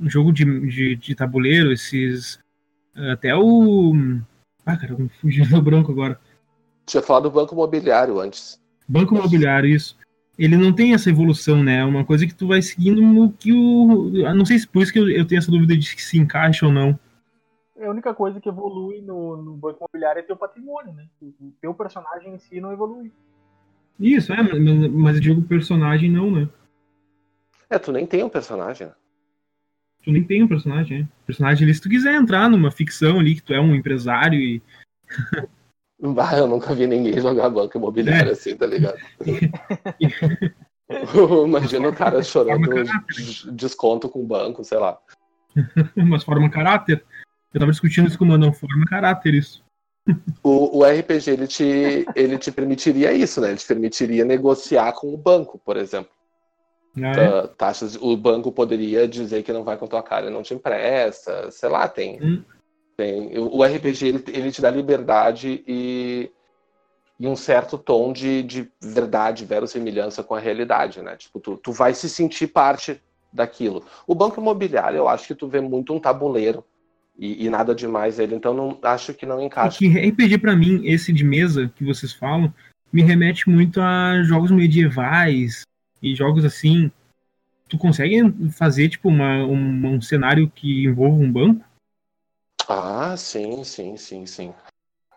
jogo 0.00 0.32
de, 0.32 0.44
de, 0.68 0.96
de 0.96 1.14
tabuleiro, 1.14 1.72
esses. 1.72 2.38
Até 3.12 3.34
o. 3.34 3.94
Ah, 4.66 4.76
cara, 4.76 4.96
me 4.96 5.08
fugiu 5.08 5.46
do 5.46 5.62
branco 5.62 5.92
agora 5.92 6.18
tinha 6.90 7.02
falado 7.02 7.24
do 7.24 7.30
banco 7.30 7.54
imobiliário 7.54 8.20
antes. 8.20 8.60
Banco 8.88 9.14
imobiliário, 9.14 9.70
isso. 9.70 9.96
Ele 10.38 10.56
não 10.56 10.72
tem 10.72 10.94
essa 10.94 11.10
evolução, 11.10 11.62
né? 11.62 11.78
É 11.78 11.84
uma 11.84 12.04
coisa 12.04 12.26
que 12.26 12.34
tu 12.34 12.48
vai 12.48 12.60
seguindo 12.62 13.00
no 13.00 13.30
que 13.30 13.52
o. 13.52 14.10
Não 14.34 14.44
sei 14.44 14.58
se 14.58 14.66
por 14.66 14.82
isso 14.82 14.92
que 14.92 14.98
eu, 14.98 15.08
eu 15.08 15.24
tenho 15.24 15.38
essa 15.38 15.50
dúvida 15.50 15.76
de 15.76 15.86
se 16.00 16.18
encaixa 16.18 16.66
ou 16.66 16.72
não. 16.72 16.98
É 17.80 17.86
a 17.86 17.90
única 17.90 18.14
coisa 18.14 18.40
que 18.40 18.48
evolui 18.48 19.00
no, 19.00 19.36
no 19.36 19.56
banco 19.56 19.78
imobiliário 19.78 20.20
é 20.20 20.22
teu 20.22 20.36
patrimônio, 20.36 20.92
né? 20.92 21.06
O 21.20 21.52
teu 21.60 21.74
personagem 21.74 22.34
em 22.34 22.38
si 22.38 22.60
não 22.60 22.72
evolui. 22.72 23.10
Isso, 23.98 24.32
é, 24.32 24.42
mas, 24.42 24.90
mas 24.92 25.16
eu 25.16 25.20
digo 25.20 25.42
personagem 25.42 26.10
não, 26.10 26.30
né? 26.30 26.48
É, 27.68 27.78
tu 27.78 27.90
nem 27.90 28.06
tem 28.06 28.22
um 28.22 28.28
personagem. 28.28 28.86
né? 28.86 28.94
Tu 30.02 30.10
nem 30.10 30.24
tem 30.24 30.42
um 30.42 30.48
personagem, 30.48 31.00
né? 31.00 31.08
Personagem 31.26 31.64
ali, 31.64 31.74
se 31.74 31.80
tu 31.80 31.88
quiser 31.88 32.14
entrar 32.14 32.48
numa 32.48 32.70
ficção 32.70 33.18
ali, 33.18 33.34
que 33.34 33.42
tu 33.42 33.54
é 33.54 33.60
um 33.60 33.74
empresário 33.74 34.38
e. 34.38 34.62
Bah, 36.02 36.34
eu 36.34 36.46
nunca 36.46 36.74
vi 36.74 36.86
ninguém 36.86 37.20
jogar 37.20 37.50
banco 37.50 37.76
imobiliário 37.76 38.32
assim, 38.32 38.56
tá 38.56 38.64
ligado? 38.64 38.96
Imagina 41.46 41.88
o 41.88 41.94
cara 41.94 42.22
chorando 42.22 42.68
desconto 43.52 44.08
com 44.08 44.20
o 44.22 44.26
banco, 44.26 44.64
sei 44.64 44.78
lá. 44.78 44.98
Mas 45.94 46.24
forma 46.24 46.50
caráter. 46.50 47.04
Eu 47.52 47.60
tava 47.60 47.72
discutindo 47.72 48.06
isso 48.08 48.18
com 48.18 48.24
o 48.24 48.28
Manão, 48.28 48.52
forma 48.52 48.84
caráter 48.86 49.34
isso. 49.34 49.62
O, 50.42 50.78
o 50.78 50.84
RPG 50.84 51.30
ele 51.30 51.46
te, 51.46 52.06
ele 52.14 52.38
te 52.38 52.50
permitiria 52.50 53.12
isso, 53.12 53.40
né? 53.40 53.48
Ele 53.48 53.58
te 53.58 53.66
permitiria 53.66 54.24
negociar 54.24 54.92
com 54.92 55.12
o 55.12 55.16
banco, 55.16 55.58
por 55.58 55.76
exemplo. 55.76 56.10
Ah, 56.96 57.08
é? 57.08 57.14
Ta- 57.14 57.48
Taxas, 57.48 57.96
o 57.96 58.16
banco 58.16 58.50
poderia 58.50 59.06
dizer 59.06 59.42
que 59.42 59.52
não 59.52 59.64
vai 59.64 59.76
com 59.76 59.84
a 59.84 59.88
tua 59.88 60.02
cara 60.02 60.28
e 60.28 60.30
não 60.30 60.42
te 60.42 60.54
empresta, 60.54 61.50
sei 61.50 61.68
lá, 61.68 61.88
tem. 61.88 62.22
Hum. 62.22 62.44
tem 62.96 63.36
o 63.38 63.56
o 63.56 63.64
RPG 63.64 64.06
ele, 64.06 64.24
ele 64.28 64.52
te 64.52 64.62
dá 64.62 64.70
liberdade 64.70 65.62
e, 65.66 66.30
e 67.18 67.26
um 67.26 67.36
certo 67.36 67.76
tom 67.76 68.12
de, 68.12 68.42
de 68.42 68.70
verdade, 68.80 69.44
verossimilhança 69.44 70.22
com 70.22 70.34
a 70.34 70.40
realidade, 70.40 71.02
né? 71.02 71.16
Tipo, 71.16 71.40
tu, 71.40 71.56
tu 71.56 71.72
vai 71.72 71.94
se 71.94 72.08
sentir 72.08 72.46
parte 72.46 73.02
daquilo. 73.32 73.84
O 74.06 74.14
banco 74.14 74.40
imobiliário, 74.40 74.96
eu 74.96 75.08
acho 75.08 75.26
que 75.26 75.34
tu 75.34 75.48
vê 75.48 75.60
muito 75.60 75.92
um 75.92 76.00
tabuleiro 76.00 76.64
e, 77.18 77.46
e 77.46 77.50
nada 77.50 77.74
demais 77.74 78.18
ele, 78.18 78.34
então 78.34 78.54
não, 78.54 78.78
acho 78.82 79.12
que 79.14 79.26
não 79.26 79.40
É 79.40 79.44
encaixa. 79.44 79.78
que 79.78 79.88
RPG 79.88 80.38
pra 80.38 80.56
mim, 80.56 80.86
esse 80.86 81.12
de 81.12 81.24
mesa 81.24 81.70
que 81.76 81.84
vocês 81.84 82.12
falam, 82.12 82.52
me 82.92 83.02
remete 83.02 83.48
muito 83.48 83.80
a 83.80 84.22
jogos 84.22 84.50
medievais 84.50 85.62
e 86.02 86.14
jogos 86.14 86.44
assim. 86.44 86.90
Tu 87.68 87.78
consegue 87.78 88.20
fazer 88.50 88.88
tipo 88.88 89.08
uma, 89.08 89.44
um, 89.44 89.94
um 89.94 90.00
cenário 90.00 90.50
que 90.50 90.84
envolva 90.84 91.22
um 91.22 91.30
banco? 91.30 91.64
Ah, 92.68 93.16
sim, 93.16 93.62
sim, 93.64 93.96
sim, 93.96 94.26
sim. 94.26 94.54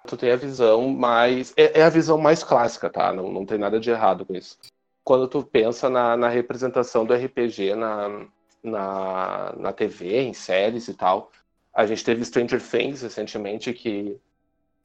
Tu 0.08 0.18
tem 0.18 0.32
a 0.32 0.36
visão 0.36 0.90
mais. 0.90 1.54
É, 1.56 1.80
é 1.80 1.84
a 1.84 1.90
visão 1.90 2.18
mais 2.18 2.44
clássica, 2.44 2.90
tá? 2.90 3.14
Não, 3.14 3.32
não 3.32 3.46
tem 3.46 3.58
nada 3.58 3.80
de 3.80 3.90
errado 3.90 4.26
com 4.26 4.36
isso. 4.36 4.58
Quando 5.04 5.28
tu 5.28 5.44
pensa 5.44 5.90
na, 5.90 6.16
na 6.16 6.30
representação 6.30 7.06
do 7.06 7.14
RPG 7.14 7.76
na, 7.76 8.26
na, 8.62 9.54
na 9.58 9.74
TV, 9.74 10.22
em 10.22 10.34
séries 10.34 10.88
e 10.88 10.94
tal, 10.94 11.32
a 11.74 11.86
gente 11.86 12.04
teve 12.04 12.24
Stranger 12.24 12.62
Things 12.62 13.02
recentemente 13.02 13.74
que, 13.74 14.18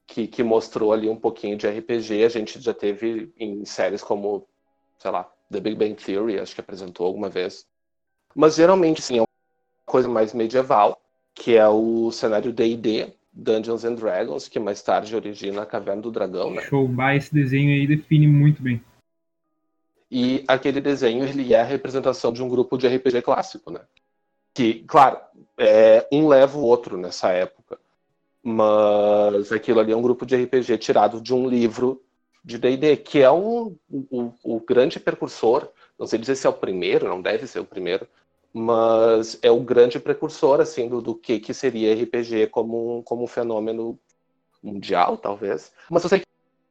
que, 0.06 0.26
que 0.26 0.42
mostrou 0.42 0.92
ali 0.92 1.08
um 1.08 1.16
pouquinho 1.16 1.56
de 1.56 1.68
RPG. 1.68 2.24
A 2.24 2.28
gente 2.28 2.60
já 2.60 2.72
teve 2.72 3.32
em 3.38 3.64
séries 3.64 4.02
como, 4.02 4.46
sei 4.98 5.10
lá, 5.10 5.30
The 5.50 5.60
Big 5.60 5.76
Bang 5.76 5.94
Theory, 5.94 6.38
acho 6.38 6.54
que 6.54 6.60
apresentou 6.60 7.06
alguma 7.06 7.28
vez. 7.28 7.66
Mas 8.34 8.56
geralmente, 8.56 9.02
sim, 9.02 9.18
é 9.18 9.20
uma 9.20 9.26
coisa 9.84 10.08
mais 10.08 10.32
medieval 10.32 11.00
que 11.34 11.56
é 11.56 11.68
o 11.68 12.10
cenário 12.10 12.52
D&D, 12.52 13.12
Dungeons 13.32 13.84
and 13.84 13.94
Dragons, 13.94 14.48
que 14.48 14.58
mais 14.58 14.82
tarde 14.82 15.14
origina 15.14 15.62
a 15.62 15.66
Caverna 15.66 16.02
do 16.02 16.10
Dragão, 16.10 16.50
né? 16.50 16.62
Show, 16.62 16.88
bah, 16.88 17.14
esse 17.14 17.32
desenho 17.32 17.70
aí 17.70 17.86
define 17.86 18.26
muito 18.26 18.60
bem. 18.60 18.82
E 20.10 20.44
aquele 20.48 20.80
desenho, 20.80 21.24
ele 21.24 21.54
é 21.54 21.60
a 21.60 21.64
representação 21.64 22.32
de 22.32 22.42
um 22.42 22.48
grupo 22.48 22.76
de 22.76 22.88
RPG 22.88 23.22
clássico, 23.22 23.70
né? 23.70 23.80
Que, 24.58 24.82
claro, 24.88 25.20
é, 25.56 26.04
um 26.10 26.26
leva 26.26 26.58
o 26.58 26.62
outro 26.64 26.96
nessa 26.96 27.30
época, 27.30 27.78
mas 28.42 29.52
aquilo 29.52 29.78
ali 29.78 29.92
é 29.92 29.96
um 29.96 30.02
grupo 30.02 30.26
de 30.26 30.34
RPG 30.34 30.78
tirado 30.78 31.20
de 31.20 31.32
um 31.32 31.48
livro 31.48 32.02
de 32.44 32.58
D&D, 32.58 32.96
que 32.96 33.22
é 33.22 33.30
um, 33.30 33.76
o, 33.88 34.32
o 34.42 34.58
grande 34.58 34.98
precursor, 34.98 35.68
não 35.96 36.08
sei 36.08 36.18
dizer 36.18 36.34
se 36.34 36.44
é 36.44 36.50
o 36.50 36.52
primeiro, 36.52 37.06
não 37.08 37.22
deve 37.22 37.46
ser 37.46 37.60
o 37.60 37.64
primeiro, 37.64 38.08
mas 38.52 39.38
é 39.42 39.50
o 39.52 39.60
grande 39.60 40.00
precursor, 40.00 40.60
assim, 40.60 40.88
do, 40.88 41.00
do 41.00 41.14
que, 41.14 41.38
que 41.38 41.54
seria 41.54 41.92
RPG 41.92 42.48
como, 42.48 42.98
um- 42.98 43.02
como 43.04 43.22
um 43.22 43.28
fenômeno 43.28 43.96
mundial, 44.60 45.16
talvez. 45.16 45.70
Mas 45.88 46.02
eu 46.02 46.08
sei 46.08 46.18
que 46.18 46.26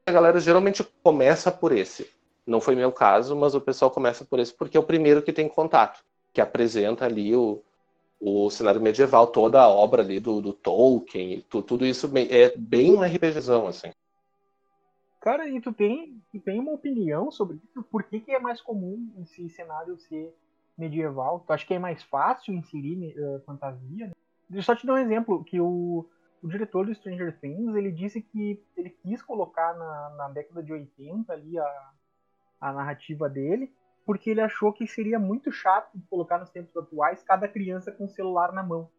a 0.08 0.12
galera 0.12 0.42
geralmente 0.42 0.86
começa 1.02 1.50
por 1.54 1.72
esse. 1.72 2.06
Não 2.46 2.60
foi 2.60 2.76
meu 2.76 2.92
caso, 2.92 3.34
mas 3.34 3.56
o 3.56 3.62
pessoal 3.62 3.90
começa 3.90 4.26
por 4.26 4.40
esse 4.40 4.54
porque 4.54 4.76
é 4.76 4.80
o 4.80 4.84
primeiro 4.84 5.22
que 5.22 5.32
tem 5.32 5.48
contato, 5.48 6.04
que 6.34 6.42
apresenta 6.42 7.06
ali 7.06 7.34
o, 7.34 7.64
o 8.20 8.50
cenário 8.50 8.82
medieval, 8.82 9.28
toda 9.28 9.62
a 9.62 9.68
obra 9.68 10.02
ali 10.02 10.20
do, 10.20 10.42
do 10.42 10.54
Tolkien, 10.54 11.42
tu- 11.50 11.62
tudo 11.62 11.86
isso 11.86 12.10
é 12.30 12.56
bem 12.58 12.96
um 12.96 13.04
RPGzão, 13.04 13.68
assim. 13.68 13.92
Cara, 15.22 15.48
e 15.48 15.60
tu 15.60 15.74
tem, 15.74 16.22
tu 16.32 16.40
tem 16.40 16.60
uma 16.60 16.72
opinião 16.72 17.32
sobre 17.32 17.60
isso? 17.64 17.84
Por 17.84 18.04
que, 18.04 18.20
que 18.20 18.32
é 18.32 18.40
mais 18.40 18.62
comum 18.62 19.12
esse 19.22 19.50
cenário 19.50 19.98
ser 19.98 20.34
medieval? 20.78 21.44
Tu 21.46 21.52
acha 21.54 21.66
que 21.66 21.74
é 21.74 21.80
mais 21.80 22.02
fácil 22.04 22.54
inserir 22.54 23.14
eh, 23.18 23.40
fantasia? 23.46 24.08
Né? 24.08 24.14
Deixa 24.50 24.72
eu 24.72 24.76
só 24.76 24.80
te 24.80 24.88
dar 24.88 24.94
um 24.94 24.98
exemplo, 24.98 25.44
que 25.44 25.60
o, 25.60 26.08
o 26.42 26.48
diretor 26.48 26.86
do 26.86 26.96
Stranger 26.96 27.38
Things, 27.40 27.76
ele 27.76 27.92
disse 27.92 28.22
que 28.22 28.62
ele 28.76 28.90
quis 28.90 29.22
colocar 29.22 29.76
na, 29.76 30.16
na 30.18 30.30
década 30.30 30.64
de 30.64 30.72
80 30.72 31.34
ali 31.34 31.58
a, 31.58 31.90
a 32.62 32.72
narrativa 32.74 33.28
dele, 33.28 33.74
porque 34.08 34.30
ele 34.30 34.39
achou 34.39 34.72
que 34.72 34.88
seria 34.88 35.20
muito 35.20 35.52
chato 35.52 35.91
colocar 36.10 36.38
nos 36.39 36.50
tempos 36.50 36.76
atuais 36.78 37.22
cada 37.24 37.46
criança 37.46 37.91
com 37.91 38.06
o 38.06 38.10
celular 38.10 38.54
na 38.54 38.63
mão. 38.63 38.89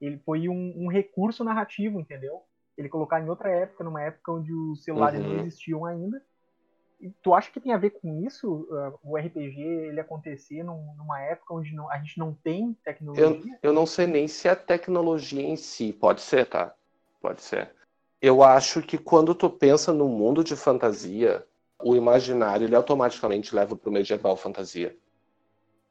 Ele 0.00 0.18
foi 0.18 0.48
um, 0.48 0.74
um 0.76 0.88
recurso 0.88 1.44
narrativo, 1.44 2.00
entendeu? 2.00 2.42
Ele 2.76 2.88
colocar 2.88 3.20
em 3.20 3.28
outra 3.28 3.48
época, 3.48 3.84
numa 3.84 4.02
época 4.02 4.32
onde 4.32 4.52
os 4.52 4.82
celulares 4.82 5.20
Uhum. 5.20 5.28
não 5.28 5.38
existiam 5.38 5.84
ainda. 5.84 6.20
E 7.00 7.10
tu 7.22 7.32
acha 7.32 7.50
que 7.52 7.60
tem 7.60 7.72
a 7.72 7.78
ver 7.78 7.90
com 7.90 8.26
isso, 8.26 8.66
ah, 8.72 8.92
o 9.04 9.16
RPG 9.16 9.60
ele 9.60 10.00
acontecer 10.00 10.64
num- 10.64 10.94
numa 10.96 11.20
época 11.22 11.54
onde 11.54 11.72
não- 11.72 11.88
a 11.88 11.98
gente 11.98 12.18
não 12.18 12.34
tem 12.34 12.74
tecnologia? 12.84 13.58
Eu 13.62 13.72
não 13.72 13.86
sei 13.86 14.06
nem 14.08 14.26
se 14.26 14.48
a 14.48 14.56
tecnologia 14.56 15.42
em 15.42 15.56
si, 15.56 15.92
pode 15.92 16.22
ser, 16.22 16.46
tá? 16.46 16.74
Pode 17.20 17.40
ser. 17.40 17.70
Eu 18.20 18.42
acho 18.42 18.82
que 18.82 18.98
quando 18.98 19.32
tu 19.32 19.48
pensa 19.48 19.92
no 19.92 20.08
mundo 20.08 20.42
de 20.42 20.56
fantasia, 20.56 21.46
o 21.82 21.94
imaginário 21.94 22.66
ele 22.66 22.74
automaticamente 22.76 23.54
leva 23.54 23.76
pro 23.76 23.90
medieval 23.92 24.36
fantasia. 24.36 24.96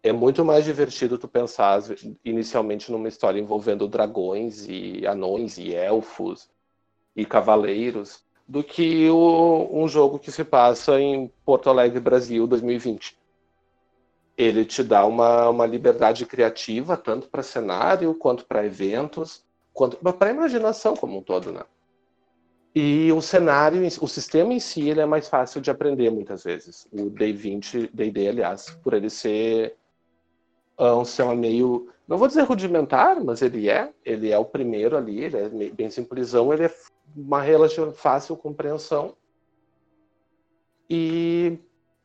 É 0.04 0.12
muito 0.12 0.46
mais 0.46 0.66
divertido 0.66 1.18
tu 1.18 1.28
pensar 1.28 1.82
inicialmente 2.24 2.92
numa 2.92 3.08
história 3.08 3.40
envolvendo 3.40 3.88
dragões 3.88 4.68
e 4.68 5.06
anões 5.08 5.58
e 5.58 5.74
elfos 5.74 6.50
e 7.16 7.26
cavaleiros 7.26 8.24
do 8.48 8.64
que 8.64 9.10
o- 9.10 9.70
um 9.72 9.88
jogo 9.88 10.20
que 10.20 10.32
se 10.32 10.44
passa 10.44 11.00
em 11.00 11.32
Porto 11.44 11.70
Alegre, 11.70 12.00
Brasil, 12.00 12.46
2020 12.46 13.18
ele 14.38 14.66
te 14.66 14.84
dá 14.84 15.06
uma, 15.06 15.50
uma 15.50 15.66
liberdade 15.66 16.26
criativa, 16.26 16.98
tanto 16.98 17.30
para 17.30 17.42
cenário, 17.44 18.14
quanto 18.16 18.46
para 18.46 18.66
eventos, 18.66 19.44
quanto 19.74 19.98
para 19.98 20.30
a 20.30 20.34
imaginação 20.34 20.96
como 20.96 21.18
um 21.20 21.22
todo, 21.22 21.52
né? 21.52 21.64
E 22.78 23.10
o 23.14 23.22
cenário, 23.22 23.88
o 24.02 24.08
sistema 24.08 24.54
em 24.54 24.60
si, 24.60 24.90
ele 24.90 25.00
é 25.00 25.06
mais 25.06 25.30
fácil 25.30 25.62
de 25.62 25.72
aprender 25.72 26.10
muitas 26.10 26.44
vezes. 26.44 26.86
O 26.92 27.10
D20, 27.10 27.90
D&D, 27.94 28.28
aliás, 28.28 28.70
por 28.84 28.94
ele 28.94 29.10
ser 29.10 29.78
ah, 30.78 30.94
um 30.98 31.06
sistema 31.06 31.34
meio, 31.34 31.90
não 32.06 32.18
vou 32.18 32.28
dizer 32.28 32.42
rudimentar, 32.42 33.24
mas 33.24 33.42
ele 33.42 33.70
é, 33.70 33.94
ele 34.04 34.30
é 34.30 34.38
o 34.38 34.44
primeiro 34.44 34.98
ali, 34.98 35.24
ele 35.24 35.38
é 35.38 35.70
bem 35.70 35.90
simplesão, 35.90 36.52
ele 36.52 36.66
é 36.66 36.76
uma 37.16 37.42
relativa 37.42 37.94
fácil 37.94 38.36
compreensão. 38.36 39.16
E 40.90 41.58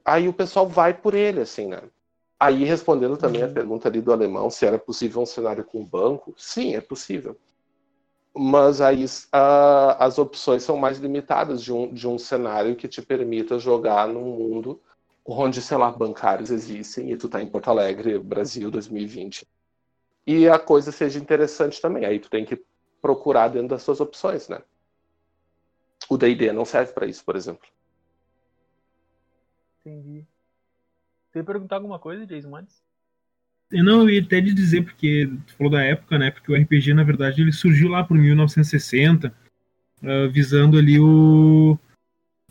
aí 0.04 0.28
o 0.28 0.32
pessoal 0.32 0.68
vai 0.68 0.94
por 0.94 1.14
ele, 1.14 1.40
assim, 1.40 1.66
né? 1.66 1.82
Aí, 2.38 2.64
respondendo 2.64 3.16
também 3.16 3.42
a 3.42 3.48
pergunta 3.48 3.88
ali 3.88 4.00
do 4.00 4.12
alemão, 4.12 4.48
se 4.48 4.64
era 4.64 4.78
possível 4.78 5.20
um 5.20 5.26
cenário 5.26 5.64
com 5.64 5.84
banco, 5.84 6.32
sim, 6.38 6.76
é 6.76 6.80
possível. 6.80 7.36
Mas 8.34 8.80
aí 8.80 9.04
a- 9.32 10.04
as 10.04 10.18
opções 10.18 10.62
são 10.62 10.76
mais 10.76 10.98
limitadas 10.98 11.62
de 11.62 11.72
um, 11.72 11.92
de 11.92 12.06
um 12.06 12.16
cenário 12.18 12.76
que 12.76 12.86
te 12.88 13.02
permita 13.02 13.58
jogar 13.58 14.06
num 14.08 14.24
mundo 14.24 14.80
onde, 15.24 15.60
sei 15.60 15.76
lá, 15.76 15.90
bancários 15.90 16.50
existem 16.50 17.10
e 17.10 17.16
tu 17.16 17.28
tá 17.28 17.42
em 17.42 17.46
Porto 17.46 17.68
Alegre, 17.68 18.18
Brasil 18.18 18.70
2020. 18.70 19.46
E 20.26 20.48
a 20.48 20.58
coisa 20.58 20.92
seja 20.92 21.18
interessante 21.18 21.80
também. 21.80 22.04
Aí 22.04 22.18
tu 22.20 22.30
tem 22.30 22.44
que 22.44 22.62
procurar 23.02 23.48
dentro 23.48 23.68
das 23.68 23.82
suas 23.82 24.00
opções, 24.00 24.48
né? 24.48 24.62
O 26.08 26.16
D&D 26.16 26.52
não 26.52 26.64
serve 26.64 26.92
para 26.92 27.06
isso, 27.06 27.24
por 27.24 27.36
exemplo. 27.36 27.68
Entendi. 29.80 30.26
Você 31.30 31.42
perguntar 31.42 31.76
alguma 31.76 31.98
coisa, 31.98 32.26
Jason, 32.26 32.54
antes? 32.56 32.82
Eu 33.70 33.84
não 33.84 34.10
ia 34.10 34.20
até 34.20 34.42
te 34.42 34.52
dizer, 34.52 34.82
porque 34.82 35.30
tu 35.46 35.54
falou 35.54 35.72
da 35.72 35.82
época, 35.82 36.18
né? 36.18 36.30
Porque 36.30 36.50
o 36.50 36.56
RPG, 36.56 36.92
na 36.92 37.04
verdade, 37.04 37.40
ele 37.40 37.52
surgiu 37.52 37.88
lá 37.88 38.02
por 38.02 38.16
1960, 38.18 39.32
ah, 40.02 40.26
visando 40.32 40.76
ali 40.78 40.98
o. 40.98 41.78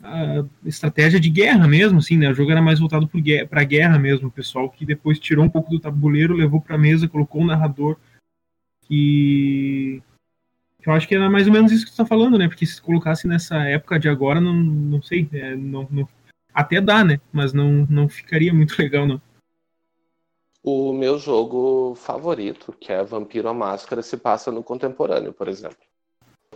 a 0.02 0.44
estratégia 0.64 1.20
de 1.20 1.28
guerra 1.30 1.68
mesmo, 1.68 1.98
assim, 1.98 2.16
né? 2.16 2.30
O 2.30 2.34
jogo 2.34 2.50
era 2.50 2.62
mais 2.62 2.78
voltado 2.78 3.08
para 3.48 3.64
guerra 3.64 3.98
mesmo. 3.98 4.28
O 4.28 4.32
pessoal 4.32 4.70
que 4.70 4.86
depois 4.86 5.18
tirou 5.18 5.44
um 5.44 5.50
pouco 5.50 5.70
do 5.70 5.80
tabuleiro, 5.80 6.34
levou 6.34 6.60
para 6.60 6.78
mesa, 6.78 7.08
colocou 7.08 7.42
um 7.42 7.46
narrador 7.46 7.98
que 8.86 10.02
Eu 10.84 10.92
acho 10.92 11.06
que 11.06 11.14
era 11.14 11.28
mais 11.30 11.46
ou 11.46 11.52
menos 11.52 11.70
isso 11.72 11.84
que 11.86 11.92
tu 11.92 11.96
tá 11.98 12.06
falando, 12.06 12.38
né? 12.38 12.48
Porque 12.48 12.66
se 12.66 12.80
colocasse 12.80 13.28
nessa 13.28 13.56
época 13.64 13.98
de 13.98 14.08
agora, 14.08 14.40
não, 14.40 14.54
não 14.54 15.02
sei, 15.02 15.28
é, 15.32 15.54
não, 15.56 15.86
não- 15.90 16.08
até 16.54 16.80
dá, 16.80 17.04
né? 17.04 17.20
Mas 17.32 17.52
não, 17.52 17.86
não 17.90 18.08
ficaria 18.08 18.52
muito 18.54 18.74
legal, 18.80 19.06
não. 19.06 19.20
O 20.62 20.92
meu 20.92 21.18
jogo 21.18 21.94
favorito, 21.94 22.72
que 22.78 22.92
é 22.92 23.02
Vampiro 23.02 23.48
à 23.48 23.54
Máscara, 23.54 24.02
se 24.02 24.16
passa 24.16 24.52
no 24.52 24.62
contemporâneo, 24.62 25.32
por 25.32 25.48
exemplo. 25.48 25.78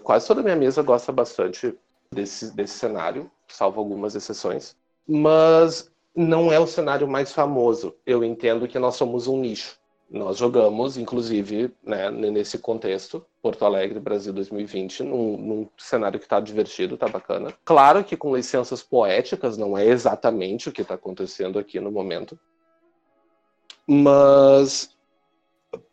Quase 0.03 0.27
toda 0.27 0.41
a 0.41 0.45
minha 0.45 0.57
mesa 0.57 0.83
gosta 0.83 1.11
bastante 1.11 1.75
desse, 2.13 2.55
desse 2.55 2.75
cenário, 2.75 3.31
salvo 3.49 3.81
algumas 3.81 4.15
exceções. 4.15 4.77
Mas 5.09 5.91
não 6.15 6.53
é 6.53 6.59
o 6.59 6.67
cenário 6.67 7.09
mais 7.09 7.33
famoso. 7.33 7.95
Eu 8.05 8.23
entendo 8.23 8.69
que 8.69 8.79
nós 8.79 8.97
somos 8.97 9.27
um 9.27 9.39
nicho. 9.41 9.79
Nós 10.11 10.37
jogamos, 10.37 10.99
inclusive, 10.99 11.73
né, 11.83 12.11
nesse 12.11 12.59
contexto, 12.59 13.25
Porto 13.43 13.65
Alegre, 13.65 13.99
Brasil 13.99 14.33
2020, 14.33 15.03
num, 15.03 15.37
num 15.37 15.69
cenário 15.79 16.21
que 16.21 16.27
está 16.27 16.39
divertido, 16.39 16.97
tá 16.97 17.09
bacana. 17.09 17.53
Claro 17.65 18.05
que 18.05 18.17
com 18.17 18.37
licenças 18.37 18.83
poéticas, 18.83 19.57
não 19.57 19.77
é 19.77 19.87
exatamente 19.87 20.69
o 20.69 20.73
que 20.73 20.83
está 20.83 20.95
acontecendo 20.95 21.59
aqui 21.59 21.81
no 21.81 21.91
momento. 21.91 22.39
Mas 23.87 24.91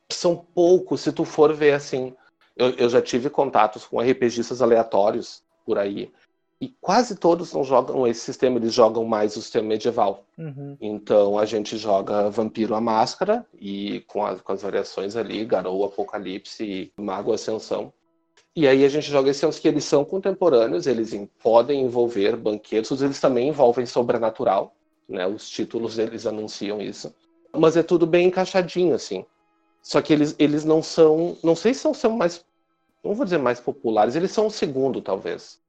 são 0.10 0.36
poucos, 0.36 1.02
se 1.02 1.12
tu 1.12 1.26
for 1.26 1.54
ver 1.54 1.74
assim. 1.74 2.14
Eu, 2.56 2.70
eu 2.72 2.90
já 2.90 3.02
tive 3.02 3.30
contatos 3.30 3.86
com 3.86 4.00
RPGistas 4.00 4.62
aleatórios 4.62 5.42
por 5.66 5.78
aí. 5.78 6.12
E 6.60 6.70
quase 6.80 7.16
todos 7.16 7.54
não 7.54 7.64
jogam 7.64 8.06
esse 8.06 8.20
sistema, 8.22 8.58
eles 8.58 8.74
jogam 8.74 9.04
mais 9.04 9.36
o 9.36 9.42
sistema 9.42 9.68
medieval. 9.70 10.26
Uhum. 10.38 10.78
Então 10.80 11.40
a 11.40 11.46
gente 11.46 11.76
joga 11.78 12.30
Vampiro 12.30 12.76
à 12.76 12.82
Máscara 12.82 13.46
e 13.60 14.02
com, 14.08 14.24
as- 14.26 14.42
com 14.42 14.52
as 14.52 14.62
variações 14.62 15.16
ali, 15.16 15.44
Garou, 15.44 15.84
Apocalipse 15.84 16.64
e 16.64 17.02
Mago 17.02 17.34
Ascensão. 17.34 17.92
E 18.56 18.68
aí 18.68 18.84
a 18.86 18.90
gente 18.90 19.10
joga 19.10 19.32
esses 19.32 19.58
que 19.60 19.68
eles 19.68 19.86
são 19.86 20.04
contemporâneos, 20.06 20.86
eles 20.86 21.14
em- 21.14 21.26
podem 21.42 21.82
envolver 21.82 22.36
banquetes, 22.36 23.02
eles 23.02 23.20
também 23.20 23.48
envolvem 23.48 23.86
sobrenatural, 23.86 24.76
né? 25.10 25.26
Os 25.26 25.50
títulos 25.50 25.98
eles 25.98 26.28
anunciam 26.28 26.80
isso. 26.82 27.12
Mas 27.56 27.76
é 27.76 27.84
tudo 27.84 28.08
bem 28.08 28.28
encaixadinho 28.28 28.96
assim. 28.96 29.26
Só 29.82 30.02
que 30.02 30.14
eles, 30.14 30.36
eles 30.38 30.64
não 30.64 30.82
são, 30.82 31.38
não 31.44 31.56
sei 31.56 31.74
se 31.74 31.82
são, 31.82 31.94
são 31.94 32.12
mais, 32.12 32.46
não 33.04 33.14
vou 33.14 33.26
dizer 33.26 33.40
mais 33.40 33.60
populares, 33.60 34.16
eles 34.16 34.32
são 34.32 34.48
o 34.48 34.52
segundo 34.52 35.02
talvez 35.02 35.62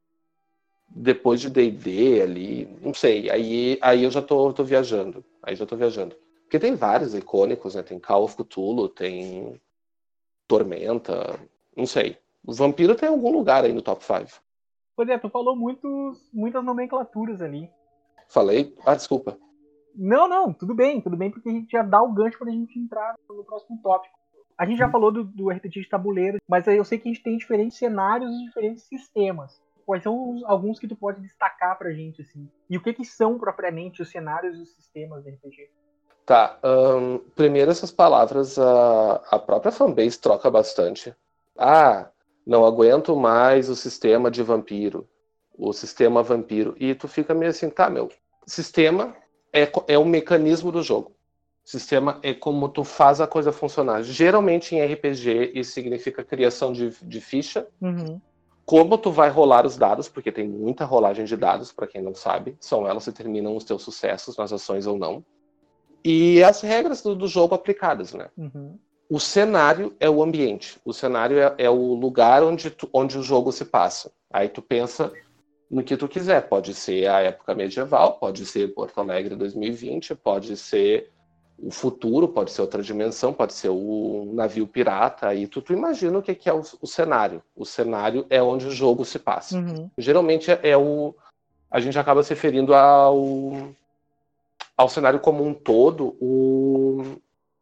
depois 0.95 1.41
de 1.41 1.49
D&D 1.49 2.21
ali, 2.23 2.79
não 2.83 2.93
sei, 2.93 3.31
aí, 3.31 3.79
aí 3.81 4.05
eu 4.05 4.11
já 4.11 4.21
tô, 4.21 4.53
tô 4.53 4.63
viajando, 4.63 5.25
aí 5.43 5.57
já 5.57 5.65
tô 5.65 5.77
viajando. 5.77 6.15
Porque 6.43 6.59
tem 6.59 6.75
vários 6.75 7.15
icônicos, 7.15 7.75
né, 7.75 7.83
tem 7.83 7.99
Call 7.99 8.25
of 8.25 8.37
Cthulhu, 8.37 8.89
tem 8.89 9.61
Tormenta, 10.47 11.41
não 11.75 11.87
sei. 11.87 12.19
O 12.45 12.53
Vampiro 12.53 12.95
tem 12.95 13.09
algum 13.09 13.33
lugar 13.33 13.65
aí 13.65 13.73
no 13.73 13.81
top 13.81 14.05
5. 14.05 14.43
Pois 14.95 15.09
é, 15.09 15.17
tu 15.17 15.31
falou 15.31 15.57
muitos, 15.57 16.29
muitas 16.33 16.63
nomenclaturas 16.63 17.41
ali. 17.41 17.71
Falei? 18.29 18.75
Ah, 18.85 18.95
desculpa. 18.95 19.39
Não, 19.95 20.29
não, 20.29 20.53
tudo 20.53 20.75
bem, 20.75 21.01
tudo 21.01 21.17
bem, 21.17 21.31
porque 21.31 21.49
a 21.49 21.53
gente 21.53 21.71
já 21.71 21.83
dá 21.83 22.03
o 22.03 22.13
gancho 22.13 22.39
pra 22.39 22.51
gente 22.51 22.79
entrar 22.79 23.15
no 23.29 23.45
próximo 23.45 23.79
tópico. 23.83 24.19
A 24.57 24.67
gente 24.67 24.79
já 24.79 24.89
falou 24.89 25.11
do, 25.11 25.25
do 25.25 25.51
RPG 25.51 25.81
de 25.81 25.89
tabuleiro, 25.89 26.39
mas 26.49 26.67
eu 26.67 26.85
sei 26.85 26.99
que 26.99 27.09
a 27.09 27.13
gente 27.13 27.23
tem 27.23 27.37
diferentes 27.37 27.79
cenários 27.79 28.31
e 28.31 28.45
diferentes 28.45 28.85
sistemas. 28.85 29.61
Quais 29.85 30.03
são 30.03 30.35
os- 30.35 30.45
alguns 30.45 30.79
que 30.79 30.87
tu 30.87 30.95
pode 30.95 31.21
destacar 31.21 31.77
pra 31.77 31.93
gente, 31.93 32.23
assim? 32.23 32.49
E 32.71 32.77
o 32.77 32.83
que 32.83 32.93
que 32.93 33.05
são 33.05 33.39
propriamente 33.39 34.01
os 34.03 34.11
cenários 34.11 34.57
e 34.57 34.63
os 34.63 34.75
sistemas 34.75 35.25
do 35.25 35.29
RPG? 35.31 35.69
Tá, 36.25 36.57
ahn, 36.63 37.19
primeiro 37.35 37.71
essas 37.71 37.91
palavras 37.91 38.59
a, 38.59 39.15
a 39.31 39.39
própria 39.39 39.73
fanbase 39.73 40.21
troca 40.21 40.51
bastante. 40.51 41.15
Ah, 41.59 42.09
não 42.47 42.65
aguento 42.65 43.17
mais 43.17 43.69
o 43.69 43.75
sistema 43.75 44.31
de 44.31 44.43
vampiro, 44.43 45.09
o 45.59 45.73
sistema 45.73 46.23
vampiro. 46.23 46.75
E 46.79 46.95
tu 46.95 47.09
fica 47.09 47.35
meio 47.35 47.51
assim, 47.51 47.69
tá, 47.69 47.91
meu, 47.91 48.09
sistema 48.47 49.15
é, 49.53 49.71
é 49.89 49.99
o 49.99 50.05
mecanismo 50.05 50.73
do 50.73 50.83
jogo. 50.83 51.13
Sistema 51.65 52.19
é 52.23 52.35
como 52.35 52.69
tu 52.69 52.83
faz 52.83 53.21
a 53.21 53.27
coisa 53.27 53.53
funcionar. 53.53 54.03
Geralmente 54.03 54.75
em 54.75 54.81
RPG 54.83 55.53
isso 55.55 55.73
significa 55.73 56.25
criação 56.25 56.73
de, 56.73 56.91
de 57.03 57.21
ficha, 57.21 57.67
Uhum. 57.81 58.21
como 58.65 58.97
tu 58.99 59.11
vai 59.13 59.29
rolar 59.29 59.65
os 59.67 59.77
dados, 59.77 60.09
porque 60.09 60.33
tem 60.33 60.49
muita 60.49 60.85
rolagem 60.85 61.25
de 61.25 61.37
dados, 61.37 61.73
para 61.73 61.87
quem 61.87 62.01
não 62.03 62.15
sabe, 62.15 62.57
são 62.61 62.87
elas 62.89 63.05
que 63.05 63.11
determinam 63.11 63.57
os 63.57 63.65
teus 63.65 63.83
sucessos 63.83 64.37
nas 64.37 64.53
ações 64.53 64.87
ou 64.87 64.99
não. 64.99 65.25
E 66.05 66.43
as 66.43 66.61
regras 66.63 67.03
do, 67.03 67.15
do 67.15 67.29
jogo 67.29 67.55
aplicadas, 67.55 68.13
né? 68.13 68.29
Uhum. 68.37 68.77
O 69.09 69.21
cenário 69.21 69.95
é 70.01 70.09
o 70.09 70.23
ambiente, 70.23 70.81
o 70.85 70.93
cenário 70.93 71.39
é, 71.39 71.55
é 71.59 71.71
o 71.71 71.95
lugar 71.95 72.43
onde, 72.43 72.71
tu- 72.71 72.89
onde 72.93 73.19
o 73.19 73.23
jogo 73.23 73.53
se 73.53 73.65
passa. 73.65 74.11
Aí 74.33 74.49
tu 74.49 74.63
pensa 74.63 75.13
no 75.73 75.83
que 75.83 75.97
tu 75.97 76.07
quiser, 76.07 76.49
pode 76.49 76.75
ser 76.75 77.09
a 77.09 77.21
época 77.21 77.55
medieval, 77.55 78.19
pode 78.19 78.45
ser 78.45 78.75
Porto 78.75 79.01
Alegre 79.01 79.35
2020, 79.35 80.15
pode 80.15 80.55
ser 80.55 81.11
o 81.59 81.71
futuro, 81.71 82.29
pode 82.29 82.51
ser 82.51 82.61
outra 82.61 82.83
dimensão, 82.83 83.33
pode 83.33 83.55
ser 83.55 83.71
o 83.71 84.31
navio 84.35 84.67
pirata, 84.67 85.29
aí 85.29 85.47
tu, 85.47 85.63
tu 85.63 85.73
imagina 85.73 86.19
o 86.19 86.23
que, 86.23 86.35
que 86.35 86.47
é 86.47 86.53
o, 86.53 86.61
o 86.81 86.87
cenário. 86.87 87.43
O 87.57 87.65
cenário 87.65 88.27
é 88.29 88.43
onde 88.43 88.67
o 88.67 88.71
jogo 88.71 89.03
se 89.03 89.19
passa. 89.19 89.57
Uhum. 89.57 89.91
Geralmente 89.97 90.51
é, 90.51 90.61
é 90.63 90.77
o. 90.77 91.15
A 91.71 91.81
gente 91.81 91.99
acaba 91.99 92.23
se 92.23 92.35
referindo 92.35 92.75
ao, 92.75 93.73
ao 94.77 94.91
cenário 94.91 95.21
como 95.21 95.43
um 95.43 95.55
todo. 95.55 96.17
O, 96.21 97.17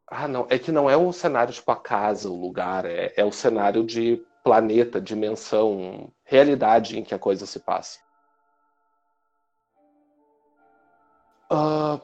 ah, 0.09 0.27
não. 0.27 0.47
É 0.51 0.59
que 0.59 0.73
não 0.73 0.91
é 0.91 0.97
o 0.97 1.13
cenário 1.13 1.55
tipo 1.55 1.71
a 1.71 1.77
casa, 1.77 2.29
o 2.29 2.41
lugar. 2.41 2.85
É, 2.87 3.13
é 3.17 3.25
o 3.25 3.31
cenário 3.31 3.85
de 3.85 4.21
planeta, 4.43 5.01
dimensão, 5.01 6.11
realidade 6.31 6.97
em 6.97 7.03
que 7.03 7.13
a 7.13 7.19
coisa 7.19 7.45
se 7.45 7.59
passa. 7.59 7.99
Ah, 11.51 12.01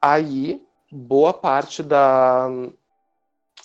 aí, 0.00 0.62
boa 0.92 1.32
parte 1.32 1.82
da, 1.82 2.46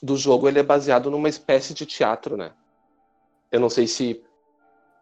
do 0.01 0.15
jogo 0.15 0.47
ele 0.47 0.59
é 0.59 0.63
baseado 0.63 1.11
numa 1.11 1.27
espécie 1.27 1.73
de 1.73 1.85
teatro, 1.85 2.37
né? 2.37 2.51
Eu 3.51 3.59
não 3.59 3.69
sei 3.69 3.85
se. 3.87 4.21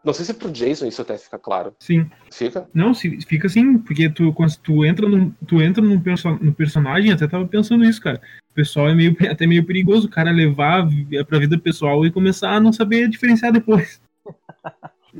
Não 0.03 0.13
sei 0.13 0.25
se 0.25 0.33
pro 0.33 0.51
Jason 0.51 0.87
isso 0.87 1.01
até 1.01 1.17
fica 1.17 1.37
claro. 1.37 1.75
Sim. 1.79 2.09
Fica? 2.31 2.67
Não, 2.73 2.93
se, 2.93 3.19
fica 3.21 3.47
assim, 3.47 3.77
porque 3.77 4.09
tu, 4.09 4.33
quando 4.33 4.55
tu 4.57 4.85
entra, 4.85 5.07
no, 5.07 5.31
tu 5.45 5.61
entra 5.61 5.83
no, 5.83 5.99
perso 6.01 6.29
no 6.41 6.53
personagem, 6.53 7.11
até 7.11 7.27
tava 7.27 7.45
pensando 7.45 7.83
isso, 7.83 8.01
cara. 8.01 8.19
O 8.49 8.53
pessoal 8.53 8.89
é 8.89 8.95
meio, 8.95 9.15
até 9.29 9.45
meio 9.45 9.65
perigoso 9.65 10.07
o 10.07 10.09
cara 10.09 10.31
levar 10.31 10.87
pra 11.27 11.39
vida 11.39 11.59
pessoal 11.59 12.03
e 12.05 12.11
começar 12.11 12.53
a 12.53 12.59
não 12.59 12.73
saber 12.73 13.09
diferenciar 13.09 13.51
depois. 13.51 14.01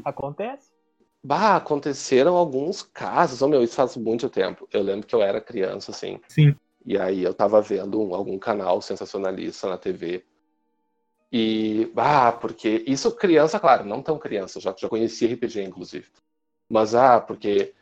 Acontece? 0.04 0.72
Bah, 1.24 1.56
aconteceram 1.58 2.36
alguns 2.36 2.82
casos. 2.82 3.42
Oh, 3.42 3.48
meu, 3.48 3.64
isso 3.64 3.76
faz 3.76 3.98
muito 3.98 4.30
tempo. 4.30 4.68
Eu 4.72 4.82
lembro 4.82 5.06
que 5.08 5.14
eu 5.16 5.22
era 5.22 5.42
criança, 5.42 5.92
assim. 5.92 6.20
Sim. 6.28 6.56
E 6.86 6.98
aí 6.98 7.24
eu 7.24 7.34
tava 7.34 7.62
vendo 7.62 8.02
um- 8.02 8.16
algum 8.16 8.38
canal 8.40 8.82
sensacionalista 8.82 9.68
na 9.68 9.78
TV. 9.78 10.24
E, 11.32 11.92
ah, 11.98 12.32
porque 12.32 12.84
isso 12.88 13.12
criança, 13.12 13.60
claro, 13.60 13.84
não 13.84 14.02
tão 14.02 14.18
criança, 14.18 14.60
já, 14.62 14.74
já 14.78 14.88
conhecia 14.88 15.28
RPG, 15.28 15.64
inclusive. 15.64 16.08
Mas, 16.70 16.96
ah, 16.96 17.20
porque 17.20 17.74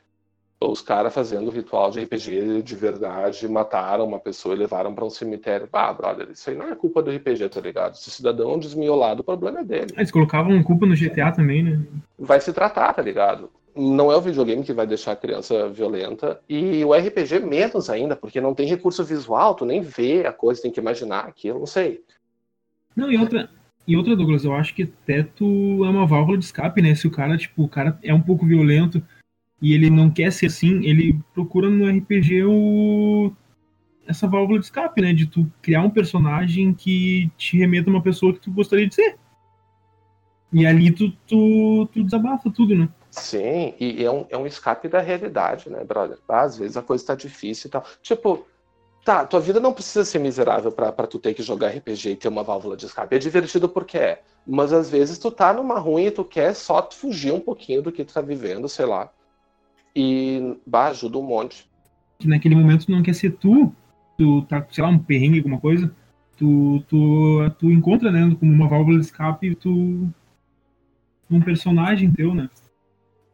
os 0.72 0.82
caras 0.82 1.14
fazendo 1.14 1.50
ritual 1.50 1.92
de 1.92 2.02
RPG 2.02 2.62
de 2.62 2.76
verdade 2.76 3.48
mataram 3.48 4.06
uma 4.06 4.20
pessoa 4.20 4.56
e 4.56 4.58
levaram 4.58 4.94
pra 4.94 5.06
um 5.06 5.10
cemitério. 5.10 5.68
Ah, 5.72 5.94
brother, 5.94 6.30
isso 6.32 6.50
aí 6.50 6.56
não 6.56 6.68
é 6.68 6.76
culpa 6.76 7.02
do 7.02 7.12
RPG, 7.12 7.50
tá 7.50 7.62
ligado? 7.62 7.96
Se 7.96 8.08
o 8.08 8.12
cidadão 8.12 8.54
é 8.54 8.58
desmiolado, 8.60 9.22
o 9.22 9.26
problema 9.26 9.60
é 9.60 9.64
dele. 9.64 9.94
Eles 9.96 10.12
colocavam 10.12 10.62
culpa 10.64 10.86
no 10.86 10.96
GTA 10.96 11.32
também, 11.32 11.64
né? 11.64 11.82
vai 12.18 12.40
se 12.40 12.52
tratar, 12.54 12.94
tá 12.94 13.02
ligado? 13.02 13.50
Não 13.76 14.12
é 14.12 14.16
o 14.16 14.22
videogame 14.22 14.64
que 14.64 14.74
vai 14.74 14.88
deixar 14.88 15.12
a 15.12 15.18
criança 15.18 15.70
violenta. 15.70 16.40
E 16.48 16.84
o 16.86 16.94
RPG 16.94 17.40
menos 17.40 17.90
ainda, 17.90 18.16
porque 18.16 18.40
não 18.40 18.54
tem 18.54 18.68
recurso 18.68 19.04
visual, 19.04 19.54
tu 19.54 19.66
nem 19.66 19.82
vê 19.82 20.26
a 20.26 20.32
coisa, 20.32 20.62
tem 20.62 20.72
que 20.72 20.80
imaginar 20.80 21.26
aquilo, 21.26 21.60
não 21.60 21.66
sei. 21.66 22.02
Não, 22.96 23.12
e 23.12 23.18
outra, 23.18 23.50
e 23.86 23.98
outra, 23.98 24.16
Douglas, 24.16 24.46
eu 24.46 24.54
acho 24.54 24.74
que 24.74 24.86
tu 25.36 25.84
é 25.86 25.90
uma 25.90 26.08
válvula 26.08 26.38
de 26.38 26.46
escape, 26.46 26.82
né? 26.82 26.96
Se 26.96 27.06
o 27.06 27.12
cara, 27.12 27.38
tipo, 27.38 27.64
o 27.64 27.70
cara 27.70 28.00
é 28.02 28.14
um 28.14 28.22
pouco 28.22 28.46
violento 28.46 29.04
e 29.62 29.74
ele 29.74 29.90
não 29.90 30.10
quer 30.10 30.32
ser 30.32 30.48
assim, 30.48 30.86
ele 30.86 31.20
procura 31.34 31.70
no 31.70 31.88
RPG 31.88 32.44
o... 32.44 33.32
essa 34.08 34.28
válvula 34.28 34.60
de 34.60 34.66
escape, 34.66 35.02
né? 35.02 35.14
De 35.14 35.26
tu 35.26 35.50
criar 35.62 35.82
um 35.82 35.90
personagem 35.90 36.74
que 36.74 37.32
te 37.38 37.58
remeta 37.58 37.90
a 37.90 37.94
uma 37.94 38.02
pessoa 38.02 38.34
que 38.34 38.40
tu 38.40 38.52
gostaria 38.52 38.88
de 38.88 38.96
ser. 38.96 39.18
E 40.52 40.66
ali 40.66 40.92
tu, 40.92 41.12
tu, 41.28 41.88
tu 41.92 42.04
desabafa 42.04 42.50
tudo, 42.50 42.76
né? 42.76 42.90
Sim, 43.10 43.74
e 43.80 44.04
é 44.04 44.12
um, 44.12 44.26
é 44.30 44.38
um 44.38 44.46
escape 44.46 44.88
da 44.88 45.00
realidade, 45.00 45.70
né, 45.70 45.84
brother? 45.84 46.18
Às 46.28 46.58
vezes 46.58 46.76
a 46.76 46.82
coisa 46.82 47.06
tá 47.06 47.16
difícil 47.16 47.68
e 47.68 47.72
tal. 47.72 47.84
Tipo, 48.02 48.46
tá, 49.06 49.26
tua 49.26 49.40
vida 49.40 49.60
não 49.60 49.72
precisa 49.72 50.04
ser 50.04 50.20
miserável 50.20 50.72
pra, 50.72 50.92
pra 50.92 51.08
tu 51.08 51.18
ter 51.18 51.34
que 51.34 51.42
jogar 51.42 51.70
RPG 51.70 52.10
e 52.10 52.16
ter 52.16 52.28
uma 52.28 52.44
válvula 52.44 52.76
de 52.76 52.86
escape. 52.86 53.16
É 53.16 53.20
divertido 53.20 53.70
porque 53.70 53.98
é. 53.98 54.22
Mas 54.46 54.74
às 54.74 54.90
vezes 54.90 55.18
tu 55.18 55.32
tá 55.32 55.54
numa 55.54 55.80
ruim 55.80 56.06
e 56.06 56.12
tu 56.12 56.26
quer 56.26 56.54
só 56.54 56.88
fugir 56.92 57.32
um 57.32 57.40
pouquinho 57.40 57.82
do 57.82 57.92
que 57.92 58.04
tu 58.04 58.14
tá 58.14 58.22
vivendo, 58.22 58.68
sei 58.68 58.86
lá. 58.86 59.12
E, 59.96 60.58
bah, 60.66 60.88
ajuda 60.88 61.18
um 61.18 61.24
monte. 61.24 61.70
Que 62.20 62.28
naquele 62.28 62.56
momento 62.56 62.86
tu 62.86 62.92
não 62.92 63.04
quer 63.04 63.14
ser 63.14 63.32
tu, 63.38 63.74
tu 64.18 64.42
tá, 64.44 64.66
sei 64.72 64.84
lá, 64.84 64.90
um 64.90 65.00
perrengue, 65.00 65.38
alguma 65.38 65.60
coisa, 65.60 65.94
tu, 66.38 66.84
tu, 66.88 67.50
tu 67.60 67.72
encontra, 67.72 68.12
né, 68.12 68.36
como 68.40 68.52
uma 68.52 68.68
válvula 68.68 69.00
de 69.00 69.06
escape 69.06 69.48
e 69.48 69.56
tu 69.56 70.10
um 71.30 71.42
personagem 71.42 72.12
teu, 72.12 72.34
né? 72.36 72.50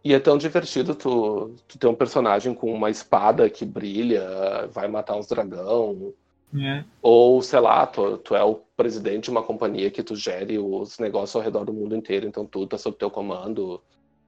E 0.03 0.13
é 0.13 0.19
tão 0.19 0.37
divertido 0.37 0.95
tu, 0.95 1.53
tu 1.67 1.77
ter 1.77 1.87
um 1.87 1.93
personagem 1.93 2.53
com 2.53 2.73
uma 2.73 2.89
espada 2.89 3.49
que 3.49 3.65
brilha, 3.65 4.67
vai 4.71 4.87
matar 4.87 5.15
uns 5.15 5.27
dragão. 5.27 6.13
É. 6.59 6.83
Ou, 7.01 7.41
sei 7.41 7.59
lá, 7.59 7.85
tu, 7.85 8.17
tu 8.17 8.35
é 8.35 8.43
o 8.43 8.55
presidente 8.75 9.25
de 9.25 9.29
uma 9.29 9.43
companhia 9.43 9.91
que 9.91 10.03
tu 10.03 10.15
gere 10.15 10.57
os 10.57 10.97
negócios 10.97 11.35
ao 11.35 11.41
redor 11.41 11.65
do 11.65 11.73
mundo 11.73 11.95
inteiro, 11.95 12.27
então 12.27 12.45
tu 12.45 12.65
tá 12.65 12.77
sob 12.77 12.97
teu 12.97 13.11
comando. 13.11 13.81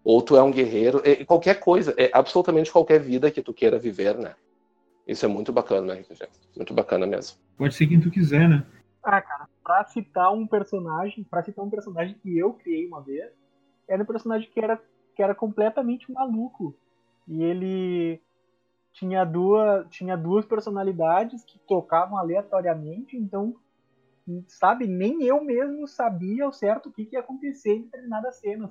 Ou 0.03 0.21
tu 0.21 0.35
é 0.35 0.43
um 0.43 0.51
guerreiro. 0.51 1.01
É, 1.05 1.23
qualquer 1.23 1.59
coisa, 1.59 1.93
é 1.97 2.09
absolutamente 2.13 2.71
qualquer 2.71 2.99
vida 2.99 3.31
que 3.31 3.41
tu 3.41 3.53
queira 3.53 3.79
viver, 3.79 4.17
né? 4.17 4.35
Isso 5.07 5.25
é 5.25 5.27
muito 5.27 5.51
bacana, 5.51 5.93
né, 5.93 6.01
RPG? 6.01 6.27
Muito 6.55 6.73
bacana 6.73 7.05
mesmo. 7.05 7.37
Pode 7.57 7.73
ser 7.75 7.87
quem 7.87 7.99
tu 7.99 8.11
quiser, 8.11 8.47
né? 8.47 8.65
Ah, 9.03 9.21
cara, 9.21 9.47
pra 9.63 9.83
citar 9.85 10.33
um 10.33 10.47
personagem, 10.47 11.23
pra 11.23 11.43
citar 11.43 11.63
um 11.63 11.69
personagem 11.69 12.15
que 12.21 12.37
eu 12.37 12.53
criei 12.53 12.87
uma 12.87 13.01
vez, 13.01 13.31
era 13.87 14.01
um 14.01 14.05
personagem 14.05 14.49
que 14.49 14.59
era, 14.59 14.81
que 15.15 15.21
era 15.21 15.35
completamente 15.35 16.09
maluco. 16.11 16.75
E 17.27 17.43
ele 17.43 18.21
tinha 18.93 19.25
duas, 19.25 19.87
tinha 19.89 20.15
duas 20.15 20.45
personalidades 20.45 21.43
que 21.43 21.59
tocavam 21.67 22.17
aleatoriamente, 22.17 23.17
então, 23.17 23.55
sabe, 24.47 24.87
nem 24.87 25.23
eu 25.23 25.43
mesmo 25.43 25.87
sabia 25.87 26.45
ao 26.45 26.53
certo 26.53 26.87
o 26.87 26.91
que, 26.91 27.05
que 27.05 27.15
ia 27.15 27.19
acontecer 27.19 27.75
em 27.75 27.81
determinadas 27.83 28.37
cenas. 28.37 28.69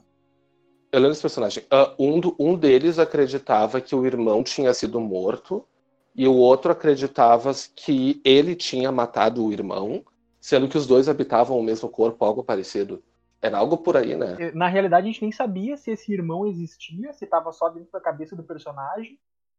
Eu 0.93 0.99
lembro 1.01 1.13
desse 1.13 1.23
personagem. 1.23 1.65
Ah, 1.71 1.95
um, 1.99 2.21
do- 2.21 2.37
um 2.39 2.55
deles 2.57 2.99
acreditava 2.99 3.81
que 3.81 3.95
o 3.95 4.05
irmão 4.05 4.45
tinha 4.45 4.73
sido 4.75 5.01
morto, 5.01 5.67
e 6.15 6.29
o 6.29 6.35
outro 6.35 6.71
acreditava 6.71 7.53
que 7.75 8.21
ele 8.25 8.55
tinha 8.55 8.93
matado 8.93 9.45
o 9.45 9.53
irmão, 9.53 10.05
sendo 10.39 10.69
que 10.69 10.77
os 10.77 10.87
dois 10.87 11.09
habitavam 11.09 11.59
o 11.59 11.63
mesmo 11.63 11.89
corpo, 11.89 12.25
algo 12.25 12.45
parecido. 12.45 13.03
Era 13.41 13.57
algo 13.57 13.79
por 13.79 13.97
aí, 13.97 14.15
né? 14.15 14.51
Na 14.55 14.69
realidade, 14.69 15.09
a 15.09 15.11
gente 15.11 15.23
nem 15.23 15.33
sabia 15.33 15.77
se 15.77 15.91
esse 15.91 16.13
irmão 16.13 16.47
existia, 16.47 17.13
se 17.15 17.25
estava 17.25 17.51
só 17.53 17.71
dentro 17.71 17.91
da 17.91 18.01
cabeça 18.01 18.37
do 18.37 18.43
personagem, 18.45 19.19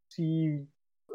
se 0.09 0.65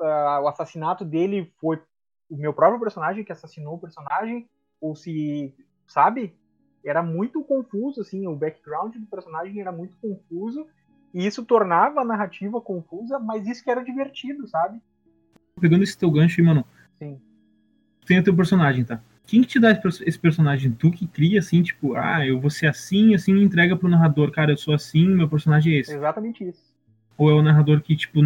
ah, 0.00 0.40
o 0.42 0.48
assassinato 0.48 1.04
dele 1.04 1.52
foi 1.60 1.80
o 2.28 2.36
meu 2.36 2.52
próprio 2.52 2.80
personagem 2.80 3.24
que 3.24 3.32
assassinou 3.32 3.76
o 3.76 3.80
personagem, 3.80 4.50
ou 4.80 4.94
se, 4.94 5.54
sabe? 5.86 6.36
Era 6.88 7.02
muito 7.02 7.42
confuso, 7.42 8.00
assim, 8.00 8.26
o 8.26 8.34
background 8.34 8.96
do 8.96 9.06
personagem 9.06 9.60
era 9.60 9.70
muito 9.70 9.96
confuso, 9.98 10.66
e 11.12 11.26
isso 11.26 11.44
tornava 11.44 12.00
a 12.00 12.04
narrativa 12.04 12.60
confusa, 12.60 13.18
mas 13.18 13.46
isso 13.46 13.62
que 13.62 13.70
era 13.70 13.84
divertido, 13.84 14.46
sabe? 14.46 14.80
Pegando 15.60 15.82
esse 15.82 15.98
teu 15.98 16.10
gancho 16.10 16.40
aí, 16.40 16.46
mano. 16.46 16.64
Sim. 16.98 17.20
Tu 18.00 18.06
tem 18.06 18.18
o 18.18 18.24
teu 18.24 18.34
personagem, 18.34 18.84
tá? 18.84 19.00
Quem 19.26 19.42
que 19.42 19.48
te 19.48 19.60
dá 19.60 19.70
esse 19.70 19.82
perso- 19.82 20.02
esse 20.06 20.18
personagem? 20.18 20.72
Tu 20.72 20.90
que 20.90 21.06
cria, 21.06 21.40
assim, 21.40 21.62
tipo, 21.62 21.94
ah, 21.94 22.26
eu 22.26 22.40
vou 22.40 22.48
ser 22.48 22.66
assim, 22.66 23.14
assim, 23.14 23.34
e 23.34 23.44
entrega 23.44 23.76
pro 23.76 23.88
narrador. 23.88 24.30
Cara, 24.30 24.52
eu 24.52 24.56
sou 24.56 24.72
assim, 24.72 25.06
meu 25.06 25.28
personagem 25.28 25.74
é 25.74 25.80
esse. 25.80 25.94
Exatamente 25.94 26.48
isso. 26.48 26.74
Ou 27.18 27.28
é 27.30 27.34
o 27.34 27.42
narrador 27.42 27.82
que, 27.82 27.94
tipo, 27.94 28.20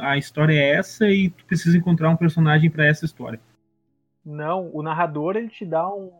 a 0.00 0.18
história 0.18 0.52
é 0.52 0.74
essa 0.74 1.08
e 1.08 1.30
tu 1.30 1.46
precisa 1.46 1.78
encontrar 1.78 2.10
um 2.10 2.16
personagem 2.16 2.70
pra 2.70 2.84
essa 2.84 3.06
história. 3.06 3.40
Não, 4.22 4.70
o 4.74 4.82
narrador 4.82 5.36
ele 5.36 5.48
te 5.48 5.64
dá 5.64 5.88
um 5.88 6.10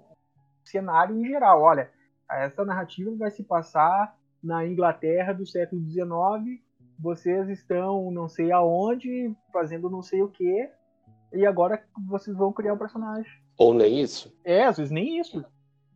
cenário 0.65 1.17
em 1.19 1.27
geral. 1.27 1.63
Olha, 1.63 1.91
essa 2.31 2.65
narrativa 2.65 3.15
vai 3.17 3.31
se 3.31 3.43
passar 3.43 4.17
na 4.43 4.67
Inglaterra 4.67 5.33
do 5.33 5.47
século 5.47 5.83
XIX. 5.83 6.61
Vocês 6.99 7.49
estão 7.49 8.11
não 8.11 8.29
sei 8.29 8.53
aonde, 8.53 9.35
fazendo 9.53 9.91
não 9.91 10.03
sei 10.03 10.23
o 10.23 10.29
que, 10.29 10.71
e 11.33 11.45
agora 11.47 11.83
vocês 12.07 12.37
vão 12.37 12.53
criar 12.53 12.75
um 12.75 12.79
personagem. 12.79 13.33
Ou 13.57 13.75
nem 13.75 14.01
isso. 14.01 14.33
É, 14.45 14.65
às 14.65 14.77
vezes 14.77 14.93
nem 14.93 15.19
isso. 15.19 15.45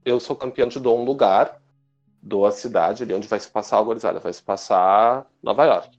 Eu 0.04 0.18
sou 0.18 0.35
campeão, 0.35 0.68
te 0.68 0.81
dou 0.81 0.98
um 0.98 1.04
lugar, 1.04 1.61
dou 2.22 2.46
a 2.46 2.50
cidade 2.50 3.02
ali 3.02 3.14
onde 3.14 3.28
vai 3.28 3.38
se 3.38 3.50
passar 3.50 3.78
a 3.78 3.83
gorizada. 3.83 4.20
Vai 4.20 4.33
se 4.33 4.42
passar 4.42 5.26
Nova 5.42 5.64
York. 5.64 5.98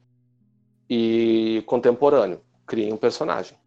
E 0.89 1.63
contemporâneo. 1.67 2.41
Cria 2.65 2.93
um 2.93 2.97
personagem. 2.97 3.57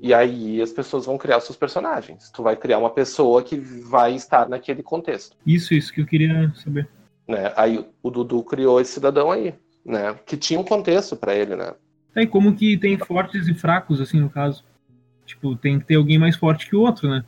E 0.00 0.14
aí 0.14 0.62
as 0.62 0.72
pessoas 0.72 1.04
vão 1.04 1.18
criar 1.18 1.40
seus 1.40 1.56
personagens. 1.56 2.30
Tu 2.30 2.42
vai 2.42 2.56
criar 2.56 2.78
uma 2.78 2.90
pessoa 2.90 3.42
que 3.42 3.56
vai 3.58 4.14
estar 4.14 4.48
naquele 4.48 4.82
contexto. 4.82 5.36
Isso, 5.46 5.74
isso 5.74 5.92
que 5.92 6.00
eu 6.00 6.06
queria 6.06 6.50
saber. 6.56 6.88
Né? 7.28 7.52
Aí 7.54 7.86
o 8.02 8.10
Dudu 8.10 8.42
criou 8.42 8.80
esse 8.80 8.92
cidadão 8.92 9.30
aí, 9.30 9.54
né? 9.84 10.14
Que 10.24 10.38
tinha 10.38 10.58
um 10.58 10.64
contexto 10.64 11.16
pra 11.16 11.34
ele, 11.34 11.54
né? 11.54 11.74
Tá, 12.14 12.22
e 12.22 12.26
como 12.26 12.54
que 12.54 12.78
tem 12.78 12.96
fortes 12.98 13.46
e 13.46 13.54
fracos, 13.54 14.00
assim, 14.00 14.18
no 14.18 14.30
caso? 14.30 14.64
Tipo, 15.26 15.54
tem 15.54 15.78
que 15.78 15.86
ter 15.86 15.96
alguém 15.96 16.18
mais 16.18 16.34
forte 16.34 16.68
que 16.68 16.74
o 16.74 16.80
outro, 16.80 17.08
né? 17.08 17.24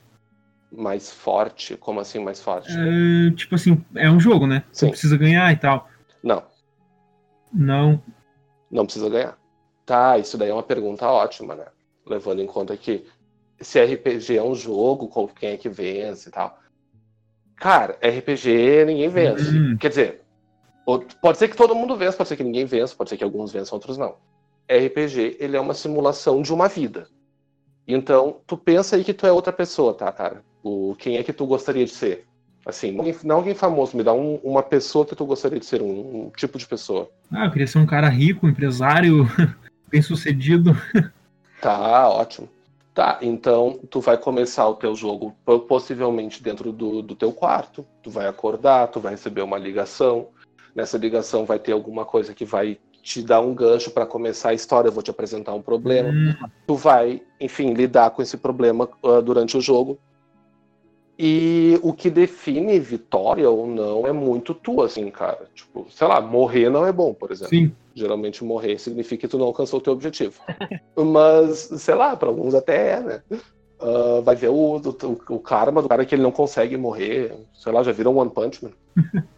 Mais 0.73 1.13
forte, 1.13 1.77
como 1.77 2.01
assim 2.01 2.19
mais 2.19 2.41
forte? 2.41 2.73
É, 2.73 3.31
tipo 3.37 3.55
assim, 3.55 3.85
é 3.95 4.11
um 4.11 4.19
jogo, 4.19 4.47
né? 4.47 4.65
Você 4.73 4.87
Sim. 4.87 4.91
precisa 4.91 5.17
ganhar 5.19 5.53
e 5.53 5.57
tal. 5.57 5.89
Não, 6.23 6.43
Não. 7.53 8.03
não 8.71 8.85
precisa 8.85 9.11
ganhar. 9.11 9.37
Tá, 9.85 10.17
isso 10.17 10.39
daí 10.39 10.49
é 10.49 10.55
uma 10.55 10.63
pergunta 10.63 11.07
ótima, 11.07 11.55
né? 11.55 11.67
Levando 12.07 12.41
em 12.43 12.47
conta 12.47 12.77
que 12.77 13.05
se 13.61 13.81
RPG 13.81 14.37
é 14.37 14.43
um 14.43 14.55
jogo, 14.55 15.09
com 15.09 15.29
quem 15.29 15.51
é 15.51 15.57
que 15.57 15.69
vence 15.69 16.29
e 16.29 16.33
tal. 16.33 16.59
Cara, 17.57 17.97
RPG 18.03 18.85
ninguém 18.87 19.09
vence. 19.09 19.57
Hum. 19.57 19.77
Quer 19.79 19.89
dizer, 19.89 20.21
pode 21.21 21.39
ser 21.39 21.49
que 21.49 21.57
todo 21.57 21.75
mundo 21.75 21.97
vença, 21.97 22.17
pode 22.17 22.29
ser 22.29 22.37
que 22.37 22.45
ninguém 22.45 22.65
vença, 22.65 22.95
pode 22.95 23.11
ser 23.11 23.17
que 23.17 23.25
alguns 23.25 23.53
vençam, 23.53 23.77
outros 23.77 23.97
não. 23.97 24.17
RPG, 24.69 25.37
ele 25.39 25.57
é 25.57 25.61
uma 25.61 25.75
simulação 25.75 26.43
de 26.43 26.53
uma 26.53 26.69
vida. 26.69 27.07
Então, 27.87 28.41
tu 28.47 28.57
pensa 28.57 28.97
aí 28.97 29.05
que 29.05 29.15
tu 29.15 29.27
é 29.27 29.33
outra 29.33 29.53
pessoa, 29.53 29.93
tá, 29.95 30.11
cara? 30.11 30.43
O, 30.63 30.95
quem 30.99 31.17
é 31.17 31.23
que 31.23 31.33
tu 31.33 31.47
gostaria 31.47 31.85
de 31.85 31.91
ser? 31.91 32.27
Assim, 32.65 32.93
não 32.93 33.01
alguém, 33.01 33.17
não 33.25 33.37
alguém 33.37 33.55
famoso, 33.55 33.97
me 33.97 34.05
dá 34.05 34.13
um- 34.13 34.37
uma 34.37 34.63
pessoa 34.63 35.05
que 35.05 35.17
tu 35.17 35.27
gostaria 35.27 35.59
de 35.59 35.67
ser, 35.67 35.83
um, 35.83 36.27
um 36.27 36.31
tipo 36.31 36.59
de 36.59 36.67
pessoa. 36.67 37.11
Ah, 37.31 37.47
eu 37.47 37.51
queria 37.51 37.67
ser 37.67 37.79
um 37.79 37.87
cara 37.87 38.09
rico, 38.09 38.47
empresário, 38.49 39.27
bem 39.91 40.01
sucedido. 40.01 40.71
Tá, 41.63 42.09
ótimo. 42.09 42.49
Tá, 42.93 43.19
então 43.23 43.79
tu 43.89 44.01
vai 44.01 44.19
começar 44.19 44.69
o 44.69 44.75
teu 44.75 44.95
jogo 44.97 45.35
po- 45.47 45.61
possivelmente 45.61 46.43
dentro 46.43 46.73
do, 46.73 47.01
do 47.01 47.15
teu 47.15 47.33
quarto. 47.33 47.87
Tu 48.03 48.11
vai 48.11 48.27
acordar, 48.27 48.89
tu 48.89 48.99
vai 48.99 49.13
receber 49.13 49.43
uma 49.43 49.57
ligação. 49.57 50.27
Nessa 50.75 50.99
ligação 50.99 51.47
vai 51.47 51.59
ter 51.61 51.71
alguma 51.71 52.05
coisa 52.05 52.35
que 52.35 52.45
vai 52.45 52.79
te 53.01 53.23
dar 53.23 53.41
um 53.41 53.55
gancho 53.55 53.93
para 53.93 54.05
começar 54.05 54.51
a 54.51 54.55
história. 54.55 54.89
Eu 54.89 54.93
vou 54.93 55.05
te 55.05 55.11
apresentar 55.11 55.55
um 55.55 55.63
problema. 55.63 56.11
Hum, 56.11 56.35
Tu 56.67 56.75
vai, 56.75 57.23
enfim, 57.41 57.73
lidar 57.75 58.11
com 58.11 58.23
esse 58.23 58.37
problema 58.37 58.89
ah, 59.05 59.21
durante 59.21 59.57
o 59.57 59.61
jogo. 59.61 59.99
E 61.19 61.79
o 61.83 61.93
que 61.93 62.11
define 62.11 62.79
vitória 62.81 63.49
ou 63.49 63.67
não 63.67 64.07
é 64.07 64.13
muito 64.13 64.53
tu, 64.53 64.83
assim, 64.83 65.11
cara. 65.11 65.49
Tipo, 65.55 65.87
sei 65.91 66.09
lá, 66.09 66.21
morrer 66.21 66.69
não 66.69 66.85
é 66.85 66.93
bom, 66.93 67.15
por 67.15 67.31
exemplo. 67.31 67.51
sim. 67.57 67.73
Geralmente 67.95 68.45
morrer 68.45 68.79
significa 68.79 69.23
que 69.23 69.29
tu 69.29 69.39
não 69.39 69.47
alcançou 69.47 69.79
o 69.79 69.83
teu 69.83 69.93
objetivo. 69.93 70.41
Mas, 70.97 71.69
sei 71.79 71.95
lá, 71.95 72.17
para 72.17 72.29
alguns 72.29 72.55
até 72.55 72.93
é, 72.93 73.01
né? 73.01 73.23
Ah, 73.81 74.21
vai 74.23 74.37
ver 74.37 74.49
o, 74.49 74.77
o, 74.77 75.35
o 75.35 75.41
karma 75.41 75.83
do 75.83 75.89
cara 75.89 76.05
que 76.07 76.15
ele 76.15 76.23
não 76.23 76.31
consegue 76.33 76.77
morrer. 76.77 77.35
Sei 77.55 77.73
lá, 77.73 77.83
já 77.83 77.93
viram 77.93 78.17
One 78.17 78.31
Punch 78.31 78.65
Man. 78.65 78.73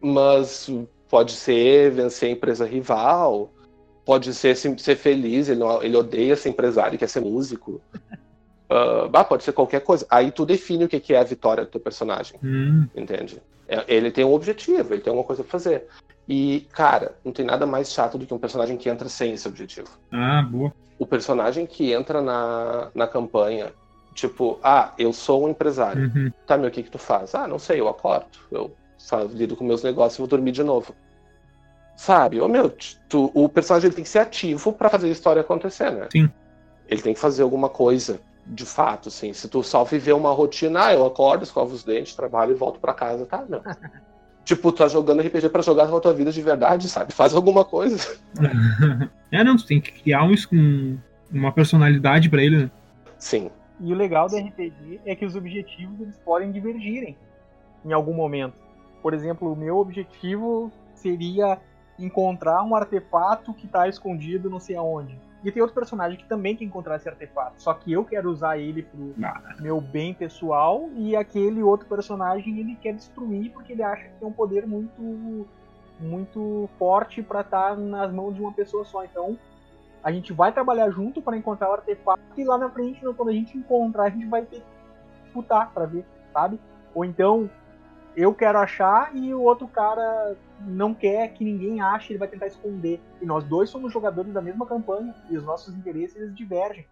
Mas 0.00 0.68
pode 1.08 1.32
ser 1.32 1.90
vencer 1.90 2.28
a 2.28 2.32
empresa 2.32 2.66
rival. 2.66 3.50
Pode 4.04 4.34
ser 4.34 4.54
ser 4.54 4.96
feliz, 4.96 5.48
ele, 5.48 5.60
não- 5.60 5.82
ele 5.82 5.96
odeia 5.96 6.36
ser 6.36 6.50
empresário, 6.50 6.98
quer 6.98 7.08
ser 7.08 7.20
músico. 7.20 7.80
Ah, 8.68 9.08
bah, 9.08 9.24
pode 9.24 9.44
ser 9.44 9.52
qualquer 9.52 9.80
coisa. 9.80 10.06
Aí 10.10 10.30
tu 10.30 10.44
define 10.44 10.84
o 10.84 10.88
que 10.88 11.00
que 11.00 11.14
é 11.14 11.18
a 11.18 11.24
vitória 11.24 11.64
do 11.64 11.70
teu 11.70 11.80
personagem 11.80 12.38
Hum, 12.42 12.86
entende? 12.94 13.40
É- 13.66 13.84
Ele 13.88 14.10
tem 14.10 14.24
um 14.24 14.34
objetivo, 14.34 14.92
ele 14.92 15.00
tem 15.00 15.10
alguma 15.10 15.26
coisa 15.26 15.42
pra 15.42 15.52
fazer. 15.52 15.86
E, 16.28 16.66
cara, 16.72 17.16
não 17.24 17.32
tem 17.32 17.44
nada 17.44 17.66
mais 17.66 17.92
chato 17.92 18.16
do 18.16 18.26
que 18.26 18.32
um 18.32 18.38
personagem 18.38 18.76
que 18.76 18.88
entra 18.88 19.08
sem 19.08 19.32
esse 19.34 19.46
objetivo. 19.46 19.88
ah, 20.10 20.42
boa. 20.42 20.72
O 20.98 21.06
personagem 21.06 21.66
que 21.66 21.92
entra 21.92 22.22
na, 22.22 22.88
na 22.94 23.06
campanha, 23.06 23.72
tipo, 24.14 24.58
ah, 24.62 24.92
eu 24.96 25.12
sou 25.12 25.44
um 25.44 25.48
empresário. 25.48 26.04
Uhum. 26.14 26.30
Tá, 26.46 26.56
meu, 26.56 26.68
o 26.68 26.70
que 26.72 26.82
que 26.84 26.90
tu 26.90 26.98
faz? 26.98 27.34
Ah, 27.34 27.46
não 27.48 27.58
sei, 27.58 27.80
eu 27.80 27.88
acordo. 27.88 28.26
Eu 28.50 28.74
fa- 29.08 29.24
lido 29.24 29.56
com 29.56 29.64
meus 29.64 29.82
negócios 29.82 30.14
e 30.16 30.20
vou 30.20 30.28
dormir 30.28 30.52
de 30.52 30.62
novo. 30.62 30.94
Sabe? 31.96 32.40
Ô, 32.40 32.48
meu, 32.48 32.70
tu- 33.08 33.30
o 33.34 33.48
personagem 33.48 33.90
tem 33.90 34.02
que 34.04 34.08
ser 34.10 34.20
ativo 34.20 34.72
pra 34.72 34.88
fazer 34.88 35.08
a 35.08 35.12
história 35.12 35.40
acontecer, 35.42 35.90
né? 35.90 36.08
Sim. 36.10 36.30
Ele 36.88 37.02
tem 37.02 37.12
que 37.14 37.20
fazer 37.20 37.42
alguma 37.42 37.68
coisa, 37.68 38.20
de 38.46 38.64
fato, 38.64 39.08
assim. 39.08 39.32
Se 39.32 39.48
tu 39.48 39.62
só 39.62 39.84
viver 39.84 40.12
uma 40.12 40.32
rotina, 40.32 40.86
ah, 40.86 40.94
eu 40.94 41.04
acordo, 41.04 41.42
escovo 41.44 41.74
os 41.74 41.82
dentes, 41.84 42.14
trabalho 42.14 42.52
e 42.52 42.54
volto 42.54 42.78
pra 42.80 42.94
casa, 42.94 43.26
tá, 43.26 43.44
meu. 43.48 43.62
tipo, 44.44 44.70
tu 44.72 44.78
tá 44.78 44.88
jogando 44.88 45.20
RPG 45.22 45.48
pra 45.48 45.62
jogar 45.62 45.88
com 45.88 45.96
a 45.96 46.00
tua 46.00 46.12
vida 46.12 46.30
de 46.30 46.42
verdade, 46.42 46.88
sabe? 46.88 47.12
Faz 47.12 47.34
alguma 47.34 47.64
coisa. 47.64 47.98
é, 49.32 49.42
não, 49.44 49.56
tu 49.56 49.66
tem 49.66 49.80
que 49.80 49.90
criar 49.92 50.24
um, 50.24 50.34
um- 50.52 50.98
uma 51.32 51.50
personalidade 51.52 52.28
pra 52.28 52.42
ele, 52.42 52.64
né? 52.64 52.70
Sim. 53.18 53.50
E 53.80 53.92
o 53.92 53.96
legal 53.96 54.28
do 54.28 54.36
RPG 54.36 55.00
é 55.04 55.16
que 55.16 55.24
os 55.24 55.34
objetivos 55.34 56.00
eles 56.00 56.16
podem 56.18 56.52
divergirem 56.52 57.16
em 57.84 57.92
algum 57.92 58.14
momento. 58.14 58.54
Por 59.02 59.12
exemplo, 59.12 59.52
o 59.52 59.56
meu 59.56 59.78
objetivo 59.78 60.70
seria 60.94 61.58
encontrar 61.98 62.62
um 62.62 62.74
artefato 62.74 63.52
que 63.52 63.66
está 63.66 63.88
escondido 63.88 64.48
não 64.48 64.60
sei 64.60 64.76
aonde. 64.76 65.18
E 65.44 65.52
tem 65.52 65.60
outro 65.60 65.74
personagem 65.74 66.18
que 66.18 66.24
também 66.26 66.56
quer 66.56 66.64
encontrar 66.64 66.96
esse 66.96 67.08
artefato, 67.08 67.60
só 67.60 67.74
que 67.74 67.92
eu 67.92 68.04
quero 68.04 68.30
usar 68.30 68.56
ele 68.58 68.82
pro 68.82 69.14
Ah. 69.22 69.54
meu 69.60 69.78
bem 69.80 70.14
pessoal 70.14 70.88
e 70.96 71.14
aquele 71.14 71.62
outro 71.62 71.86
personagem 71.86 72.58
ele 72.58 72.74
quer 72.76 72.94
destruir 72.94 73.52
porque 73.52 73.74
ele 73.74 73.82
acha 73.82 74.04
que 74.04 74.14
tem 74.18 74.26
um 74.26 74.32
poder 74.32 74.66
muito 74.66 75.46
muito 76.00 76.68
forte 76.78 77.22
para 77.22 77.42
estar 77.42 77.76
nas 77.76 78.12
mãos 78.12 78.34
de 78.34 78.40
uma 78.40 78.52
pessoa 78.52 78.84
só. 78.84 79.04
Então, 79.04 79.38
a 80.02 80.10
gente 80.10 80.32
vai 80.32 80.52
trabalhar 80.52 80.90
junto 80.90 81.22
para 81.22 81.36
encontrar 81.36 81.70
o 81.70 81.74
artefato 81.74 82.20
e 82.36 82.44
lá 82.44 82.58
na 82.58 82.68
frente, 82.68 83.00
quando 83.16 83.28
a 83.28 83.32
gente 83.32 83.56
encontrar, 83.56 84.04
a 84.04 84.10
gente 84.10 84.26
vai 84.26 84.42
ter 84.42 84.56
que 84.56 84.66
disputar 85.24 85.70
para 85.72 85.86
ver, 85.86 86.04
sabe? 86.32 86.58
Ou 86.94 87.04
então, 87.04 87.48
eu 88.16 88.34
quero 88.34 88.58
achar 88.58 89.14
e 89.14 89.34
o 89.34 89.42
outro 89.42 89.66
cara 89.66 90.36
não 90.60 90.94
quer 90.94 91.32
que 91.32 91.44
ninguém 91.44 91.80
ache, 91.80 92.12
ele 92.12 92.18
vai 92.18 92.28
tentar 92.28 92.46
esconder. 92.46 93.00
E 93.20 93.26
nós 93.26 93.44
dois 93.44 93.70
somos 93.70 93.92
jogadores 93.92 94.32
da 94.32 94.40
mesma 94.40 94.66
campanha 94.66 95.14
e 95.28 95.36
os 95.36 95.44
nossos 95.44 95.74
interesses 95.74 96.16
eles 96.16 96.34
divergem. 96.34 96.86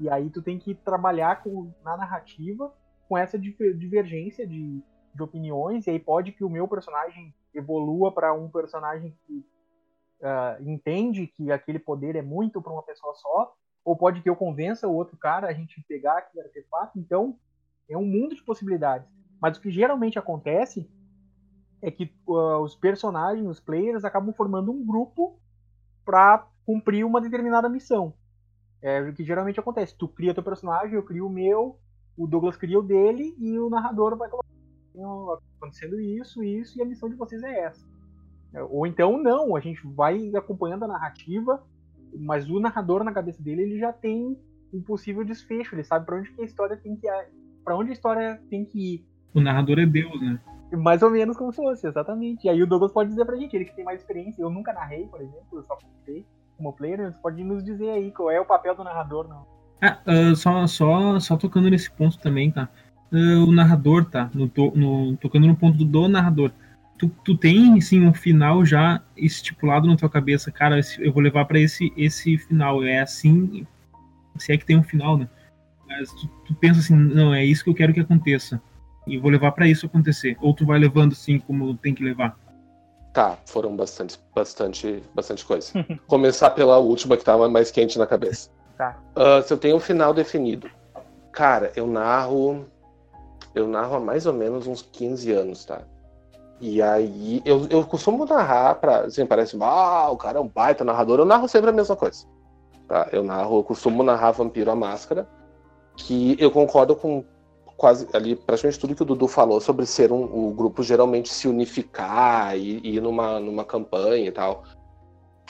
E 0.00 0.08
aí 0.08 0.30
tu 0.30 0.42
tem 0.42 0.58
que 0.58 0.74
trabalhar 0.74 1.42
com, 1.42 1.70
na 1.84 1.96
narrativa 1.96 2.72
com 3.08 3.18
essa 3.18 3.38
divergência 3.38 4.46
de, 4.46 4.82
de 5.14 5.22
opiniões, 5.22 5.86
e 5.86 5.90
aí 5.90 5.98
pode 5.98 6.32
que 6.32 6.42
o 6.42 6.48
meu 6.48 6.66
personagem 6.66 7.34
evolua 7.52 8.10
para 8.10 8.32
um 8.32 8.48
personagem 8.48 9.14
que 9.26 9.44
uh, 10.20 10.62
entende 10.62 11.26
que 11.26 11.52
aquele 11.52 11.78
poder 11.78 12.16
é 12.16 12.22
muito 12.22 12.62
para 12.62 12.72
uma 12.72 12.82
pessoa 12.82 13.14
só, 13.14 13.54
ou 13.84 13.94
pode 13.94 14.22
que 14.22 14.30
eu 14.30 14.36
convença 14.36 14.88
o 14.88 14.94
outro 14.94 15.16
cara 15.18 15.48
a 15.48 15.52
gente 15.52 15.84
pegar 15.86 16.18
aquele 16.18 16.46
artefato. 16.46 16.98
Então, 16.98 17.36
é 17.88 17.98
um 17.98 18.06
mundo 18.06 18.34
de 18.34 18.42
possibilidades. 18.42 19.06
Mas 19.42 19.56
o 19.56 19.60
que 19.60 19.72
geralmente 19.72 20.20
acontece 20.20 20.88
é 21.82 21.90
que 21.90 22.14
uh, 22.28 22.58
os 22.58 22.76
personagens, 22.76 23.44
os 23.44 23.58
players, 23.58 24.04
acabam 24.04 24.32
formando 24.32 24.70
um 24.70 24.86
grupo 24.86 25.36
para 26.04 26.46
cumprir 26.64 27.04
uma 27.04 27.20
determinada 27.20 27.68
missão. 27.68 28.14
É 28.80 29.00
o 29.00 29.12
que 29.12 29.24
geralmente 29.24 29.58
acontece. 29.58 29.96
Tu 29.96 30.06
cria 30.06 30.32
teu 30.32 30.44
personagem, 30.44 30.94
eu 30.94 31.02
crio 31.02 31.26
o 31.26 31.30
meu, 31.30 31.76
o 32.16 32.28
Douglas 32.28 32.56
cria 32.56 32.78
o 32.78 32.82
dele 32.82 33.34
e 33.36 33.58
o 33.58 33.68
narrador 33.68 34.16
vai 34.16 34.28
colocar 34.28 34.48
acontecendo 35.56 36.00
isso, 36.00 36.44
isso, 36.44 36.78
e 36.78 36.82
a 36.82 36.84
missão 36.84 37.08
de 37.08 37.16
vocês 37.16 37.42
é 37.42 37.64
essa. 37.64 37.84
É, 38.54 38.62
ou 38.62 38.86
então 38.86 39.20
não, 39.20 39.56
a 39.56 39.60
gente 39.60 39.84
vai 39.86 40.30
acompanhando 40.36 40.84
a 40.84 40.88
narrativa, 40.88 41.64
mas 42.14 42.48
o 42.48 42.60
narrador 42.60 43.02
na 43.02 43.12
cabeça 43.12 43.42
dele 43.42 43.62
ele 43.62 43.78
já 43.78 43.92
tem 43.92 44.38
um 44.72 44.82
possível 44.82 45.24
desfecho, 45.24 45.74
ele 45.74 45.84
sabe 45.84 46.06
para 46.06 46.16
onde 46.16 46.30
que 46.30 46.42
a 46.42 46.44
história 46.44 46.76
tem 46.76 46.94
que 46.94 47.08
para 47.64 47.76
onde 47.76 47.90
a 47.90 47.92
história 47.92 48.42
tem 48.50 48.64
que 48.64 48.94
ir. 48.94 49.11
O 49.34 49.40
narrador 49.40 49.78
é 49.78 49.86
Deus, 49.86 50.20
né? 50.20 50.38
Mais 50.72 51.02
ou 51.02 51.10
menos 51.10 51.36
como 51.36 51.52
se 51.52 51.56
fosse, 51.56 51.86
exatamente. 51.86 52.46
E 52.46 52.50
aí 52.50 52.62
o 52.62 52.66
Douglas 52.66 52.92
pode 52.92 53.10
dizer 53.10 53.24
pra 53.24 53.36
gente, 53.36 53.54
ele 53.54 53.64
que 53.64 53.76
tem 53.76 53.84
mais 53.84 54.00
experiência. 54.00 54.42
Eu 54.42 54.50
nunca 54.50 54.72
narrei, 54.72 55.06
por 55.06 55.20
exemplo, 55.20 55.46
eu 55.52 55.62
só 55.64 55.76
contei 55.76 56.24
como 56.56 56.72
player, 56.72 56.98
mas 56.98 57.18
pode 57.18 57.42
nos 57.44 57.62
dizer 57.62 57.90
aí 57.90 58.10
qual 58.10 58.30
é 58.30 58.40
o 58.40 58.44
papel 58.44 58.74
do 58.74 58.84
narrador, 58.84 59.28
não. 59.28 59.44
Ah, 59.80 59.98
uh, 60.06 60.36
só, 60.36 60.66
só, 60.66 61.20
só 61.20 61.36
tocando 61.36 61.68
nesse 61.68 61.90
ponto 61.90 62.18
também, 62.18 62.50
tá? 62.50 62.68
Uh, 63.12 63.44
o 63.46 63.52
narrador, 63.52 64.04
tá? 64.04 64.30
No, 64.32 64.50
no, 64.74 65.16
tocando 65.16 65.46
no 65.46 65.56
ponto 65.56 65.84
do 65.84 66.08
narrador. 66.08 66.52
Tu, 66.96 67.08
tu 67.24 67.36
tem, 67.36 67.80
sim, 67.80 68.06
um 68.06 68.14
final 68.14 68.64
já 68.64 69.02
estipulado 69.16 69.88
na 69.88 69.96
tua 69.96 70.08
cabeça, 70.08 70.52
cara, 70.52 70.80
eu 71.00 71.12
vou 71.12 71.22
levar 71.22 71.44
para 71.46 71.58
esse, 71.58 71.92
esse 71.96 72.38
final. 72.38 72.82
É 72.84 73.00
assim, 73.00 73.66
se 74.36 74.52
é 74.52 74.56
que 74.56 74.64
tem 74.64 74.78
um 74.78 74.84
final, 74.84 75.18
né? 75.18 75.28
Mas 75.86 76.12
tu, 76.12 76.28
tu 76.46 76.54
pensa 76.54 76.80
assim, 76.80 76.94
não, 76.94 77.34
é 77.34 77.44
isso 77.44 77.64
que 77.64 77.70
eu 77.70 77.74
quero 77.74 77.92
que 77.92 78.00
aconteça 78.00 78.62
e 79.06 79.18
vou 79.18 79.30
levar 79.30 79.52
para 79.52 79.66
isso 79.66 79.86
acontecer. 79.86 80.36
Ou 80.40 80.54
tu 80.54 80.66
vai 80.66 80.78
levando 80.78 81.12
assim 81.12 81.38
como 81.38 81.76
tem 81.76 81.94
que 81.94 82.04
levar? 82.04 82.36
Tá, 83.12 83.36
foram 83.44 83.76
bastante, 83.76 84.18
bastante, 84.34 85.02
bastante 85.14 85.44
coisa. 85.44 85.72
Começar 86.06 86.50
pela 86.50 86.78
última 86.78 87.16
que 87.16 87.24
tava 87.24 87.48
mais 87.48 87.70
quente 87.70 87.98
na 87.98 88.06
cabeça. 88.06 88.50
Tá. 88.78 88.96
Uh, 89.14 89.42
se 89.46 89.52
eu 89.52 89.58
tenho 89.58 89.76
um 89.76 89.80
final 89.80 90.14
definido, 90.14 90.70
cara, 91.30 91.70
eu 91.76 91.86
narro, 91.86 92.64
eu 93.54 93.68
narro 93.68 93.96
há 93.96 94.00
mais 94.00 94.24
ou 94.24 94.32
menos 94.32 94.66
uns 94.66 94.80
15 94.80 95.30
anos, 95.32 95.64
tá? 95.64 95.82
E 96.58 96.80
aí, 96.80 97.42
eu, 97.44 97.66
eu 97.68 97.84
costumo 97.84 98.24
narrar 98.24 98.76
pra, 98.76 99.00
assim, 99.00 99.26
parece, 99.26 99.58
ah, 99.60 100.08
o 100.10 100.16
cara 100.16 100.38
é 100.38 100.40
um 100.40 100.48
baita 100.48 100.84
narrador, 100.84 101.18
eu 101.18 101.24
narro 101.24 101.48
sempre 101.48 101.70
a 101.70 101.72
mesma 101.72 101.96
coisa. 101.96 102.24
Tá? 102.88 103.08
Eu 103.10 103.24
narro, 103.24 103.58
eu 103.58 103.64
costumo 103.64 104.02
narrar 104.02 104.30
Vampiro 104.30 104.70
a 104.70 104.76
Máscara, 104.76 105.26
que 105.96 106.36
eu 106.38 106.50
concordo 106.50 106.94
com 106.94 107.24
quase 107.82 108.06
ali 108.12 108.36
praticamente 108.36 108.78
tudo 108.78 108.94
que 108.94 109.02
o 109.02 109.04
Dudu 109.04 109.26
falou 109.26 109.60
sobre 109.60 109.84
ser 109.86 110.12
um, 110.12 110.22
o 110.22 110.54
grupo 110.54 110.84
geralmente 110.84 111.28
se 111.28 111.48
unificar 111.48 112.56
e, 112.56 112.78
e 112.78 112.94
ir 112.94 113.02
numa, 113.02 113.40
numa 113.40 113.64
campanha 113.64 114.28
e 114.28 114.30
tal. 114.30 114.62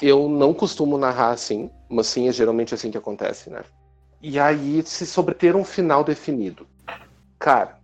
Eu 0.01 0.31
não 0.31 0.55
costumo 0.55 0.97
narrar 0.97 1.33
assim, 1.33 1.71
mas 1.91 2.07
sim 2.07 2.29
é 2.29 2.33
geralmente 2.33 2.75
assim 2.75 2.91
que 2.91 2.97
acontece, 2.97 3.51
né? 3.51 3.63
E 4.23 4.39
aí, 4.39 4.83
se 4.83 5.05
sobre 5.05 5.35
ter 5.35 5.55
um 5.55 5.63
final 5.63 6.03
definido. 6.03 6.67
Cara, 7.39 7.79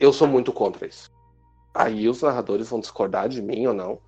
eu 0.00 0.10
sou 0.10 0.26
muito 0.26 0.54
contra 0.54 0.86
isso. 0.86 1.10
Aí 1.74 2.08
os 2.08 2.22
narradores 2.22 2.70
vão 2.70 2.80
discordar 2.80 3.28
de 3.28 3.42
mim 3.42 3.66
ou 3.66 3.74
não. 3.74 3.98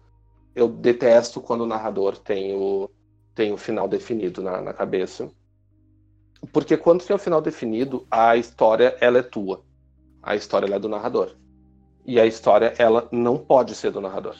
Eu 0.57 0.67
detesto 0.67 1.43
quando 1.43 1.61
o 1.61 1.67
narrador 1.67 2.17
tem 2.17 2.55
o, 2.55 2.89
tem 3.35 3.53
o 3.53 3.59
final 3.59 3.87
definido 3.87 4.43
na, 4.43 4.63
na 4.63 4.73
cabeça. 4.73 5.31
Porque 6.51 6.75
quando 6.75 7.05
tem 7.05 7.15
o 7.15 7.19
final 7.19 7.43
definido, 7.43 8.07
a 8.11 8.35
história 8.35 8.97
ela 8.99 9.19
é 9.19 9.23
tua 9.23 9.63
a 10.25 10.35
história 10.35 10.73
é 10.75 10.79
do 10.79 10.89
narrador. 10.89 11.31
E 12.07 12.21
a 12.21 12.27
história 12.27 12.75
ela 12.79 13.09
não 13.11 13.39
pode 13.39 13.75
ser 13.75 13.91
do 13.91 14.01
narrador. 14.01 14.37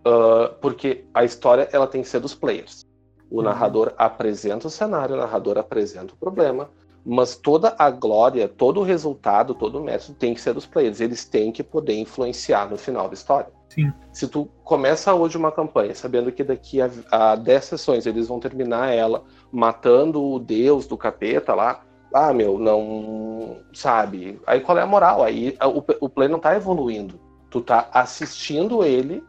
Uh, 0.00 0.54
porque 0.60 1.04
a 1.12 1.24
história 1.24 1.68
ela 1.72 1.86
tem 1.86 2.02
que 2.02 2.08
ser 2.08 2.20
dos 2.20 2.34
players. 2.34 2.86
O 3.30 3.38
uhum. 3.38 3.42
narrador 3.42 3.92
apresenta 3.96 4.66
o 4.66 4.70
cenário, 4.70 5.14
o 5.14 5.18
narrador 5.18 5.58
apresenta 5.58 6.14
o 6.14 6.16
problema, 6.16 6.70
mas 7.04 7.36
toda 7.36 7.74
a 7.78 7.90
glória, 7.90 8.48
todo 8.48 8.80
o 8.80 8.82
resultado, 8.82 9.54
todo 9.54 9.78
o 9.78 9.84
método 9.84 10.14
tem 10.14 10.34
que 10.34 10.40
ser 10.40 10.54
dos 10.54 10.66
players. 10.66 11.00
Eles 11.00 11.24
têm 11.24 11.52
que 11.52 11.62
poder 11.62 11.98
influenciar 11.98 12.68
no 12.70 12.76
final 12.76 13.08
da 13.08 13.14
história. 13.14 13.50
Sim. 13.68 13.92
Se 14.12 14.26
tu 14.26 14.48
começa 14.64 15.14
hoje 15.14 15.36
uma 15.36 15.52
campanha 15.52 15.94
sabendo 15.94 16.32
que 16.32 16.42
daqui 16.42 16.80
a, 16.80 16.90
a 17.10 17.36
10 17.36 17.64
sessões 17.64 18.06
eles 18.06 18.26
vão 18.26 18.40
terminar 18.40 18.92
ela 18.92 19.22
matando 19.52 20.22
o 20.22 20.38
deus 20.38 20.86
do 20.86 20.96
capeta 20.96 21.54
lá, 21.54 21.82
ah, 22.12 22.32
meu, 22.32 22.58
não. 22.58 23.58
Sabe? 23.72 24.40
Aí 24.46 24.60
qual 24.60 24.78
é 24.78 24.82
a 24.82 24.86
moral? 24.86 25.22
Aí 25.22 25.56
o, 25.62 26.06
o 26.06 26.08
play 26.08 26.28
não 26.28 26.38
tá 26.38 26.54
evoluindo. 26.56 27.20
Tu 27.50 27.60
tá 27.60 27.88
assistindo 27.92 28.84
ele 28.84 29.22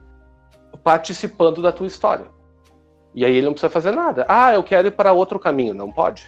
participando 0.83 1.61
da 1.61 1.71
tua 1.71 1.87
história. 1.87 2.25
E 3.13 3.25
aí 3.25 3.35
ele 3.35 3.45
não 3.45 3.53
precisa 3.53 3.69
fazer 3.69 3.91
nada. 3.91 4.25
Ah, 4.27 4.53
eu 4.53 4.63
quero 4.63 4.87
ir 4.87 4.91
para 4.91 5.13
outro 5.13 5.39
caminho. 5.39 5.73
Não 5.73 5.91
pode. 5.91 6.25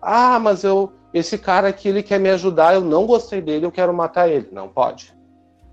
Ah, 0.00 0.38
mas 0.38 0.64
eu. 0.64 0.92
Esse 1.12 1.38
cara 1.38 1.68
aqui, 1.68 1.88
ele 1.88 2.02
quer 2.02 2.18
me 2.18 2.28
ajudar, 2.30 2.74
eu 2.74 2.80
não 2.80 3.06
gostei 3.06 3.40
dele, 3.40 3.64
eu 3.64 3.70
quero 3.70 3.94
matar 3.94 4.28
ele. 4.28 4.48
Não 4.50 4.68
pode. 4.68 5.14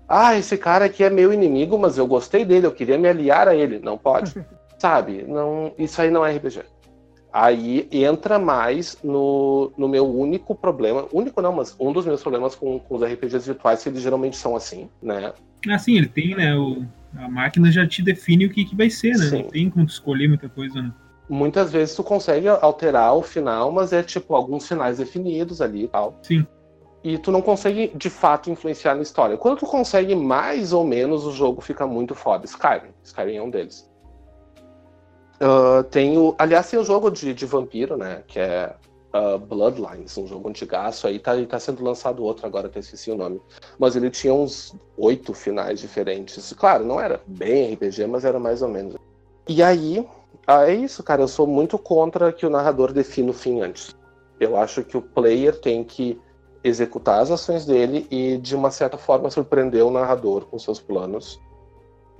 Ah, 0.08 0.36
esse 0.36 0.56
cara 0.56 0.84
aqui 0.84 1.02
é 1.02 1.10
meu 1.10 1.32
inimigo, 1.32 1.76
mas 1.76 1.98
eu 1.98 2.06
gostei 2.06 2.44
dele, 2.44 2.66
eu 2.66 2.72
queria 2.72 2.96
me 2.96 3.08
aliar 3.08 3.48
a 3.48 3.54
ele. 3.54 3.80
Não 3.80 3.98
pode. 3.98 4.34
Sabe? 4.78 5.24
Não, 5.24 5.72
isso 5.76 6.00
aí 6.00 6.10
não 6.10 6.24
é 6.24 6.32
RPG 6.36 6.62
aí 7.32 7.88
entra 7.90 8.38
mais 8.38 8.98
no, 9.02 9.72
no 9.76 9.88
meu 9.88 10.06
único 10.06 10.54
problema, 10.54 11.06
único 11.12 11.40
não, 11.40 11.52
mas 11.52 11.74
um 11.80 11.92
dos 11.92 12.04
meus 12.04 12.20
problemas 12.20 12.54
com, 12.54 12.78
com 12.78 12.96
os 12.96 13.02
RPGs 13.02 13.46
virtuais, 13.46 13.82
que 13.82 13.88
eles 13.88 14.02
geralmente 14.02 14.36
são 14.36 14.54
assim, 14.54 14.88
né? 15.00 15.32
Assim, 15.70 15.96
ele 15.96 16.08
tem, 16.08 16.34
né, 16.34 16.54
o, 16.54 16.84
a 17.16 17.28
máquina 17.28 17.70
já 17.70 17.86
te 17.86 18.02
define 18.02 18.46
o 18.46 18.50
que, 18.50 18.64
que 18.64 18.76
vai 18.76 18.90
ser, 18.90 19.16
né? 19.16 19.26
Sim. 19.26 19.42
Não 19.42 19.48
tem 19.48 19.70
como 19.70 19.86
escolher 19.86 20.28
muita 20.28 20.48
coisa, 20.48 20.82
né? 20.82 20.92
Muitas 21.28 21.72
vezes 21.72 21.94
tu 21.94 22.02
consegue 22.02 22.48
alterar 22.48 23.14
o 23.14 23.22
final, 23.22 23.72
mas 23.72 23.92
é 23.92 24.02
tipo 24.02 24.34
alguns 24.34 24.68
finais 24.68 24.98
definidos 24.98 25.62
ali 25.62 25.84
e 25.84 25.88
tal. 25.88 26.18
Sim. 26.22 26.46
E 27.02 27.16
tu 27.16 27.32
não 27.32 27.40
consegue 27.40 27.90
de 27.94 28.10
fato 28.10 28.50
influenciar 28.50 28.94
na 28.94 29.02
história. 29.02 29.36
Quando 29.36 29.58
tu 29.58 29.66
consegue 29.66 30.14
mais 30.14 30.72
ou 30.72 30.84
menos, 30.84 31.24
o 31.24 31.32
jogo 31.32 31.60
fica 31.60 31.86
muito 31.86 32.14
foda. 32.14 32.44
Skyrim. 32.44 32.90
Skyrim 33.02 33.36
é 33.36 33.42
um 33.42 33.50
deles. 33.50 33.90
Uh, 35.42 35.82
tem 35.82 36.16
o, 36.16 36.36
aliás, 36.38 36.70
tem 36.70 36.78
o 36.78 36.84
jogo 36.84 37.10
de, 37.10 37.34
de 37.34 37.46
vampiro, 37.46 37.96
né? 37.96 38.22
Que 38.28 38.38
é 38.38 38.76
uh, 39.12 39.38
Bloodlines, 39.38 40.16
um 40.16 40.24
jogo 40.24 40.48
antigaço. 40.48 41.08
Aí 41.08 41.18
tá, 41.18 41.32
tá 41.46 41.58
sendo 41.58 41.82
lançado 41.82 42.22
outro 42.22 42.46
agora, 42.46 42.68
até 42.68 42.78
esqueci 42.78 43.10
o 43.10 43.16
nome. 43.16 43.40
Mas 43.76 43.96
ele 43.96 44.08
tinha 44.08 44.32
uns 44.32 44.72
oito 44.96 45.34
finais 45.34 45.80
diferentes. 45.80 46.52
Claro, 46.52 46.84
não 46.84 47.00
era 47.00 47.20
bem 47.26 47.74
RPG, 47.74 48.06
mas 48.06 48.24
era 48.24 48.38
mais 48.38 48.62
ou 48.62 48.68
menos. 48.68 48.94
E 49.48 49.60
aí, 49.64 50.06
ah, 50.46 50.70
é 50.70 50.74
isso, 50.74 51.02
cara. 51.02 51.22
Eu 51.22 51.28
sou 51.28 51.46
muito 51.46 51.76
contra 51.76 52.32
que 52.32 52.46
o 52.46 52.50
narrador 52.50 52.92
defina 52.92 53.30
o 53.30 53.34
fim 53.34 53.62
antes. 53.62 53.96
Eu 54.38 54.56
acho 54.56 54.84
que 54.84 54.96
o 54.96 55.02
player 55.02 55.58
tem 55.58 55.82
que 55.82 56.20
executar 56.62 57.20
as 57.20 57.32
ações 57.32 57.66
dele 57.66 58.06
e, 58.12 58.38
de 58.38 58.54
uma 58.54 58.70
certa 58.70 58.96
forma, 58.96 59.28
surpreender 59.28 59.84
o 59.84 59.90
narrador 59.90 60.46
com 60.46 60.56
seus 60.56 60.78
planos 60.78 61.40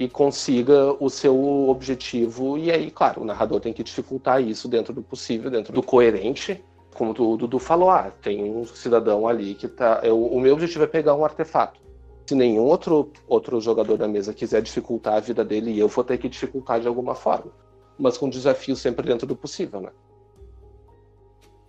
e 0.03 0.09
consiga 0.09 0.97
o 0.99 1.09
seu 1.09 1.69
objetivo. 1.69 2.59
E 2.59 2.73
aí, 2.73 2.91
claro, 2.91 3.23
o 3.23 3.25
narrador 3.25 3.61
tem 3.61 3.73
que 3.73 3.85
dificultar 3.85 4.43
isso 4.43 4.67
dentro 4.67 4.93
do 4.93 5.01
possível, 5.01 5.49
dentro 5.49 5.73
do 5.73 5.81
coerente. 5.81 6.63
Como 6.93 7.13
o 7.13 7.37
Dudu 7.37 7.59
falou, 7.61 7.89
ah, 7.89 8.13
tem 8.21 8.45
um 8.45 8.67
cidadão 8.67 9.29
ali 9.29 9.55
que 9.55 9.69
tá. 9.69 10.01
Eu, 10.03 10.21
o 10.21 10.41
meu 10.41 10.55
objetivo 10.55 10.83
é 10.83 10.89
pegar 10.89 11.15
um 11.15 11.25
artefato. 11.25 11.81
Se 12.27 12.35
nenhum 12.35 12.65
outro, 12.65 13.13
outro 13.29 13.61
jogador 13.61 13.97
da 13.97 14.09
mesa 14.09 14.35
quiser 14.35 14.61
dificultar 14.61 15.15
a 15.15 15.21
vida 15.21 15.45
dele, 15.45 15.79
eu 15.79 15.87
vou 15.87 16.03
ter 16.03 16.19
que 16.19 16.29
dificultar 16.29 16.81
de 16.81 16.89
alguma 16.89 17.15
forma. 17.15 17.53
Mas 17.97 18.19
com 18.19 18.29
desafio 18.29 18.75
sempre 18.75 19.07
dentro 19.07 19.27
do 19.27 19.37
possível, 19.37 19.81
né? 19.81 19.91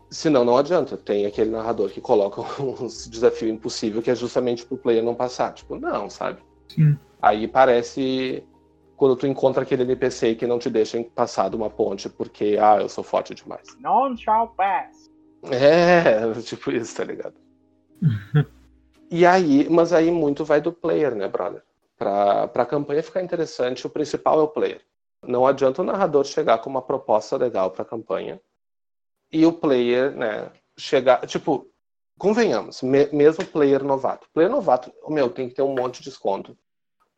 Senão 0.09 0.43
não 0.43 0.57
adianta. 0.57 0.97
Tem 0.97 1.27
aquele 1.27 1.51
narrador 1.51 1.89
que 1.91 2.01
coloca 2.01 2.41
um 2.61 2.87
desafio 2.87 3.49
impossível 3.49 4.01
que 4.01 4.09
é 4.09 4.15
justamente 4.15 4.65
pro 4.65 4.77
player 4.77 5.03
não 5.03 5.13
passar. 5.13 5.53
Tipo, 5.53 5.75
não, 5.75 6.09
sabe? 6.09 6.39
Sim. 6.73 6.97
Aí 7.21 7.47
parece 7.47 8.43
quando 8.97 9.15
tu 9.15 9.27
encontra 9.27 9.63
aquele 9.63 9.83
NPC 9.83 10.35
que 10.35 10.47
não 10.47 10.59
te 10.59 10.69
deixa 10.69 11.03
passar 11.15 11.49
de 11.49 11.55
uma 11.55 11.69
ponte 11.69 12.09
porque, 12.09 12.57
ah, 12.61 12.77
eu 12.79 12.89
sou 12.89 13.03
forte 13.03 13.33
demais. 13.33 13.67
None 13.79 14.17
shall 14.17 14.49
pass. 14.49 15.09
É, 15.51 16.31
tipo 16.41 16.71
isso, 16.71 16.95
tá 16.95 17.03
ligado? 17.03 17.35
e 19.09 19.25
aí, 19.25 19.67
mas 19.69 19.93
aí 19.93 20.09
muito 20.11 20.43
vai 20.43 20.59
do 20.59 20.71
player, 20.71 21.15
né, 21.15 21.27
brother? 21.27 21.63
Pra, 21.97 22.47
pra 22.47 22.65
campanha 22.65 23.03
ficar 23.03 23.21
interessante, 23.21 23.85
o 23.85 23.89
principal 23.89 24.39
é 24.39 24.43
o 24.43 24.47
player. 24.47 24.81
Não 25.25 25.45
adianta 25.47 25.81
o 25.81 25.85
narrador 25.85 26.25
chegar 26.25 26.57
com 26.57 26.69
uma 26.69 26.81
proposta 26.81 27.37
legal 27.37 27.71
pra 27.71 27.85
campanha 27.85 28.41
e 29.31 29.45
o 29.45 29.53
player, 29.53 30.15
né, 30.15 30.51
chegar. 30.77 31.25
Tipo, 31.25 31.67
convenhamos, 32.17 32.81
me, 32.81 33.07
mesmo 33.11 33.45
player 33.45 33.83
novato. 33.83 34.27
Player 34.33 34.51
novato, 34.51 34.91
meu, 35.07 35.29
tem 35.29 35.49
que 35.49 35.55
ter 35.55 35.61
um 35.61 35.75
monte 35.75 35.99
de 35.99 36.09
desconto. 36.09 36.57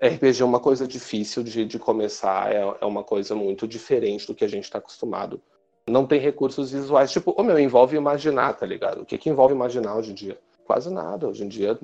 RPG 0.01 0.41
é 0.41 0.45
uma 0.45 0.59
coisa 0.59 0.87
difícil 0.87 1.41
de, 1.41 1.65
de 1.65 1.79
começar, 1.79 2.51
é, 2.53 2.77
é 2.81 2.85
uma 2.85 3.03
coisa 3.03 3.33
muito 3.33 3.67
diferente 3.67 4.27
do 4.27 4.35
que 4.35 4.43
a 4.43 4.47
gente 4.47 4.65
está 4.65 4.77
acostumado. 4.77 5.41
Não 5.87 6.05
tem 6.05 6.19
recursos 6.19 6.71
visuais, 6.71 7.11
tipo, 7.11 7.31
o 7.31 7.43
meu, 7.43 7.59
envolve 7.59 7.95
imaginar, 7.95 8.53
tá 8.53 8.65
ligado? 8.65 9.01
O 9.01 9.05
que, 9.05 9.17
que 9.17 9.29
envolve 9.29 9.53
imaginar 9.53 9.95
hoje 9.95 10.11
em 10.11 10.15
dia? 10.15 10.39
Quase 10.65 10.91
nada. 10.91 11.29
Hoje 11.29 11.45
em 11.45 11.47
dia, 11.47 11.77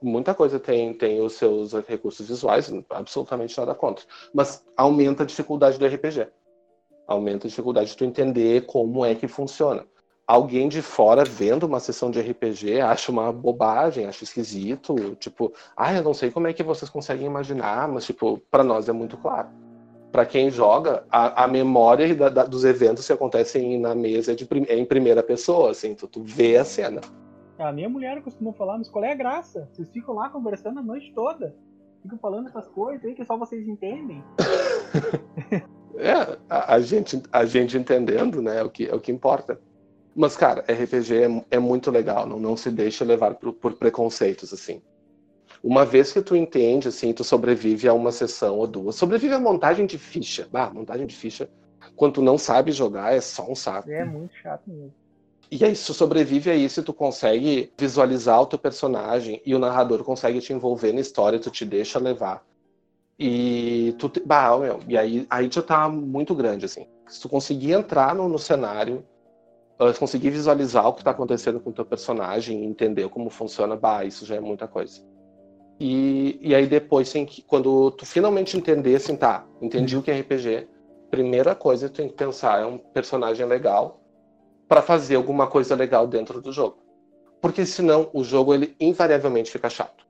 muita 0.00 0.34
coisa 0.34 0.58
tem, 0.58 0.94
tem 0.94 1.20
os 1.20 1.34
seus 1.34 1.72
recursos 1.86 2.26
visuais, 2.26 2.72
absolutamente 2.88 3.56
nada 3.58 3.74
contra. 3.74 4.04
Mas 4.32 4.64
aumenta 4.74 5.22
a 5.22 5.26
dificuldade 5.26 5.78
do 5.78 5.86
RPG. 5.86 6.28
Aumenta 7.06 7.46
a 7.46 7.50
dificuldade 7.50 7.90
de 7.90 7.96
tu 7.96 8.04
entender 8.04 8.64
como 8.64 9.04
é 9.04 9.14
que 9.14 9.28
funciona 9.28 9.86
alguém 10.26 10.68
de 10.68 10.82
fora 10.82 11.24
vendo 11.24 11.64
uma 11.64 11.78
sessão 11.78 12.10
de 12.10 12.20
RPG 12.20 12.80
acha 12.80 13.12
uma 13.12 13.32
bobagem, 13.32 14.06
acha 14.06 14.24
esquisito, 14.24 15.14
tipo, 15.20 15.52
ah, 15.76 15.94
eu 15.94 16.02
não 16.02 16.12
sei 16.12 16.30
como 16.30 16.48
é 16.48 16.52
que 16.52 16.62
vocês 16.62 16.90
conseguem 16.90 17.26
imaginar, 17.26 17.86
mas 17.88 18.04
tipo, 18.04 18.38
para 18.50 18.64
nós 18.64 18.88
é 18.88 18.92
muito 18.92 19.16
claro. 19.16 19.48
Para 20.10 20.26
quem 20.26 20.50
joga, 20.50 21.04
a, 21.10 21.44
a 21.44 21.48
memória 21.48 22.12
da, 22.14 22.28
da, 22.28 22.44
dos 22.44 22.64
eventos 22.64 23.06
que 23.06 23.12
acontecem 23.12 23.78
na 23.78 23.94
mesa 23.94 24.32
é, 24.32 24.34
de, 24.34 24.48
é 24.68 24.76
em 24.76 24.84
primeira 24.84 25.22
pessoa, 25.22 25.70
assim, 25.70 25.94
tu, 25.94 26.08
tu 26.08 26.22
vê 26.24 26.56
a 26.56 26.64
cena. 26.64 27.00
A 27.58 27.72
minha 27.72 27.88
mulher 27.88 28.20
costuma 28.22 28.52
falar, 28.52 28.78
mas 28.78 28.88
qual 28.88 29.04
é 29.04 29.12
a 29.12 29.16
graça? 29.16 29.68
Vocês 29.72 29.90
ficam 29.90 30.14
lá 30.14 30.28
conversando 30.28 30.80
a 30.80 30.82
noite 30.82 31.12
toda. 31.14 31.54
Ficam 32.02 32.18
falando 32.18 32.48
essas 32.48 32.66
coisas 32.68 33.04
aí 33.04 33.14
que 33.14 33.24
só 33.24 33.36
vocês 33.36 33.66
entendem. 33.66 34.22
é, 35.96 36.38
a, 36.48 36.74
a, 36.74 36.80
gente, 36.80 37.22
a 37.32 37.44
gente 37.44 37.76
entendendo, 37.76 38.42
né, 38.42 38.60
é 38.60 38.62
o 38.62 38.70
que, 38.70 38.86
é 38.86 38.94
o 38.94 39.00
que 39.00 39.12
importa. 39.12 39.58
Mas, 40.16 40.34
cara, 40.34 40.64
RPG 40.66 41.14
é, 41.14 41.56
é 41.56 41.58
muito 41.58 41.90
legal, 41.90 42.26
não, 42.26 42.40
não 42.40 42.56
se 42.56 42.70
deixa 42.70 43.04
levar 43.04 43.34
por, 43.34 43.52
por, 43.52 43.74
preconceitos, 43.74 44.50
assim. 44.50 44.80
Uma 45.62 45.84
vez 45.84 46.10
que 46.10 46.22
tu 46.22 46.34
entende, 46.34 46.88
assim, 46.88 47.12
tu 47.12 47.22
sobrevive 47.22 47.86
a 47.86 47.92
uma 47.92 48.10
sessão 48.10 48.56
ou 48.56 48.66
duas. 48.66 48.96
Sobrevive 48.96 49.34
a 49.34 49.38
montagem 49.38 49.84
de 49.84 49.98
ficha. 49.98 50.48
Ah, 50.54 50.70
montagem 50.72 51.06
de 51.06 51.14
ficha, 51.14 51.50
quando 51.94 52.14
tu 52.14 52.22
não 52.22 52.38
sabe 52.38 52.72
jogar, 52.72 53.12
é 53.12 53.20
só 53.20 53.50
um 53.50 53.54
saco. 53.54 53.90
É 53.90 54.04
muito 54.06 54.34
chato 54.34 54.62
mesmo. 54.66 54.94
E 55.50 55.62
aí, 55.64 55.76
se 55.76 55.86
tu 55.86 55.92
sobrevive 55.94 56.50
a 56.50 56.56
isso, 56.56 56.82
tu 56.82 56.94
consegue 56.94 57.70
visualizar 57.78 58.40
o 58.40 58.46
teu 58.46 58.58
personagem 58.58 59.42
e 59.44 59.54
o 59.54 59.58
narrador 59.58 60.02
consegue 60.02 60.40
te 60.40 60.52
envolver 60.52 60.92
na 60.92 61.00
história, 61.00 61.38
tu 61.38 61.50
te 61.50 61.64
deixa 61.64 61.98
levar. 61.98 62.42
E 63.18 63.94
tu 63.98 64.08
te... 64.08 64.20
bah, 64.20 64.56
meu, 64.58 64.80
e 64.88 64.96
aí, 64.96 65.26
aí 65.28 65.48
já 65.50 65.62
tá 65.62 65.88
muito 65.88 66.34
grande, 66.34 66.64
assim. 66.64 66.86
Se 67.06 67.20
tu 67.20 67.28
conseguir 67.28 67.72
entrar 67.72 68.14
no, 68.14 68.28
no 68.28 68.38
cenário, 68.38 69.04
conseguir 69.98 70.30
visualizar 70.30 70.86
o 70.86 70.92
que 70.92 71.00
está 71.00 71.10
acontecendo 71.10 71.60
com 71.60 71.70
o 71.70 71.72
teu 71.72 71.84
personagem, 71.84 72.64
entender 72.64 73.08
como 73.08 73.28
funciona, 73.28 73.76
bah, 73.76 74.04
isso 74.04 74.24
já 74.24 74.36
é 74.36 74.40
muita 74.40 74.66
coisa. 74.66 75.02
E, 75.78 76.38
e 76.40 76.54
aí 76.54 76.66
depois, 76.66 77.08
assim, 77.08 77.26
quando 77.46 77.90
tu 77.90 78.06
finalmente 78.06 78.56
entender, 78.56 78.96
assim, 78.96 79.16
tá, 79.16 79.46
entendi 79.60 79.96
o 79.96 80.02
que 80.02 80.10
é 80.10 80.18
RPG, 80.20 80.66
primeira 81.10 81.54
coisa 81.54 81.88
que 81.88 81.94
tu 81.94 81.96
tem 81.98 82.08
que 82.08 82.14
pensar 82.14 82.62
é 82.62 82.66
um 82.66 82.78
personagem 82.78 83.44
legal 83.46 84.00
para 84.66 84.82
fazer 84.82 85.16
alguma 85.16 85.46
coisa 85.46 85.74
legal 85.74 86.06
dentro 86.06 86.40
do 86.40 86.52
jogo. 86.52 86.78
Porque 87.40 87.64
senão 87.66 88.10
o 88.12 88.24
jogo, 88.24 88.54
ele 88.54 88.74
invariavelmente 88.80 89.50
fica 89.50 89.68
chato. 89.68 90.06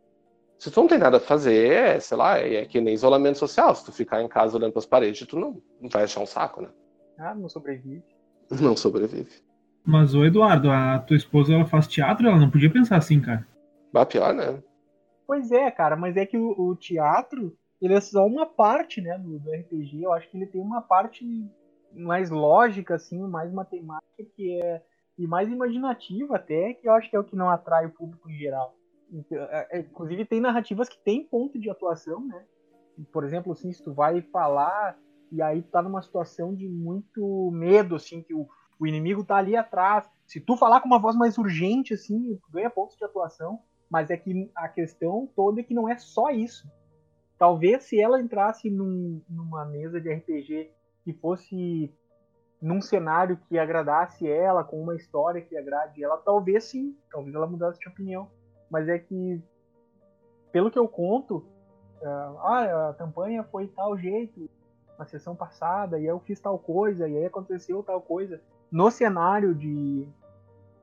Se 0.59 0.71
tu 0.71 0.81
não 0.81 0.89
tem 0.89 0.99
nada 0.99 1.19
a 1.19 1.21
fazer, 1.21 1.73
é, 1.73 2.01
sei 2.01 2.17
lá, 2.17 2.39
é, 2.39 2.55
é 2.57 2.65
que 2.65 2.81
nem 2.81 2.95
isolamento 2.95 3.39
social. 3.39 3.75
Se 3.75 3.85
tu 3.85 3.93
ficar 3.93 4.23
em 4.23 4.29
casa 4.29 4.57
olhando 4.57 4.73
para 4.73 4.81
as 4.81 4.87
paredes, 4.87 5.27
tu 5.27 5.39
não, 5.39 5.61
não 5.81 5.91
vai 5.91 6.05
achar 6.05 6.21
um 6.21 6.27
saco, 6.27 6.63
né? 6.63 6.69
Ah, 7.19 7.35
não 7.35 7.49
sobrevive. 7.49 8.03
Não 8.51 8.77
sobrevive. 8.77 9.46
Mas, 9.87 10.15
o 10.15 10.25
Eduardo, 10.25 10.71
a 10.71 10.99
tua 10.99 11.17
esposa 11.17 11.55
ela 11.55 11.65
faz 11.65 11.87
teatro, 11.87 12.27
ela 12.27 12.39
não 12.39 12.51
podia 12.51 12.73
pensar 12.73 12.97
assim, 12.97 13.21
cara. 13.21 13.47
Bah, 13.93 14.05
pior, 14.05 14.35
né? 14.35 14.61
Pois 15.27 15.53
é, 15.53 15.71
cara, 15.71 15.97
mas 15.97 16.17
é 16.17 16.27
que 16.27 16.37
o, 16.37 16.55
o 16.59 16.75
teatro, 16.75 17.57
ele 17.81 17.95
é 17.95 18.01
só 18.01 18.27
uma 18.27 18.47
parte, 18.47 19.01
né, 19.01 19.17
do, 19.19 19.39
do, 19.39 19.51
RPG. 19.51 20.03
Eu 20.03 20.13
acho 20.13 20.29
que 20.29 20.37
ele 20.37 20.47
tem 20.47 20.61
uma 20.61 20.83
parte 20.83 21.25
mais 21.93 22.31
lógica, 22.31 22.97
assim, 22.97 23.19
mais 23.29 23.53
matemática, 23.53 24.25
que 24.35 24.61
é 24.61 24.83
e 25.19 25.27
mais 25.27 25.49
imaginativa 25.51 26.37
até, 26.37 26.75
que 26.75 26.87
eu 26.87 26.93
acho 26.93 27.09
que 27.09 27.17
é 27.17 27.19
o 27.19 27.25
que 27.25 27.35
não 27.35 27.49
atrai 27.49 27.87
o 27.87 27.91
público 27.91 28.29
em 28.29 28.37
geral. 28.37 28.75
Então, 29.11 29.39
é, 29.39 29.69
é, 29.71 29.79
inclusive 29.81 30.25
tem 30.27 30.41
narrativas 30.41 30.89
que 30.89 30.99
tem 31.03 31.25
ponto 31.25 31.59
de 31.59 31.71
atuação, 31.71 32.21
né? 32.27 32.45
Por 33.13 33.25
exemplo, 33.25 33.53
assim, 33.53 33.73
se 33.73 33.83
tu 33.83 33.95
vai 33.95 34.21
falar 34.21 34.99
e 35.33 35.41
aí 35.41 35.63
tu 35.63 35.71
tá 35.71 35.81
numa 35.81 36.03
situação 36.03 36.55
de 36.55 36.69
muito 36.69 37.51
medo, 37.51 37.95
assim, 37.95 38.23
que 38.23 38.35
o, 38.35 38.47
o 38.79 38.87
inimigo 38.87 39.25
tá 39.25 39.37
ali 39.37 39.57
atrás. 39.57 40.09
Se 40.27 40.41
tu 40.41 40.57
falar 40.57 40.81
com 40.81 40.89
uma 40.89 40.99
voz 40.99 41.17
mais 41.17 41.39
urgente, 41.39 41.95
assim, 41.95 42.39
ganha 42.51 42.71
pontos 42.71 42.97
de 42.97 43.05
atuação. 43.05 43.61
Mas 43.89 44.11
é 44.11 44.17
que 44.17 44.51
a 44.55 44.69
questão 44.69 45.29
toda 45.35 45.61
é 45.61 45.63
que 45.63 45.75
não 45.75 45.89
é 45.89 45.97
só 45.97 46.31
isso. 46.31 46.69
Talvez 47.39 47.85
se 47.85 48.01
ela 48.01 48.21
entrasse 48.21 48.69
num, 48.69 49.23
numa 49.29 49.65
mesa 49.65 50.01
de 50.01 50.13
RPG 50.13 50.71
que 51.05 51.13
fosse 51.13 51.93
num 52.61 52.81
cenário 52.81 53.39
que 53.49 53.59
agradasse 53.59 54.29
ela, 54.29 54.65
com 54.65 54.83
uma 54.83 54.97
história 54.97 55.41
que 55.41 55.57
agrade 55.57 56.03
ela, 56.03 56.17
talvez 56.17 56.65
sim, 56.65 56.97
talvez 57.11 57.35
ela 57.35 57.47
mudasse 57.47 57.79
de 57.79 57.89
opinião. 57.89 58.29
Mas 58.71 58.89
é 58.89 58.99
que, 58.99 59.41
pelo 60.51 60.71
que 60.71 60.79
eu 60.79 60.89
conto, 60.89 61.47
uh, 62.03 62.39
ah, 62.39 62.89
a 62.91 62.95
campanha 62.95 63.45
foi 63.45 63.69
tal 63.69 63.97
jeito 63.97 64.51
na 64.99 65.05
sessão 65.05 65.37
passada, 65.37 65.99
e 65.99 66.03
aí 66.03 66.07
eu 66.07 66.19
fiz 66.19 66.41
tal 66.41 66.59
coisa, 66.59 67.07
e 67.07 67.17
aí 67.17 67.27
aconteceu 67.27 67.83
tal 67.83 68.01
coisa 68.01 68.41
no 68.71 68.91
cenário 68.91 69.55
de, 69.55 70.09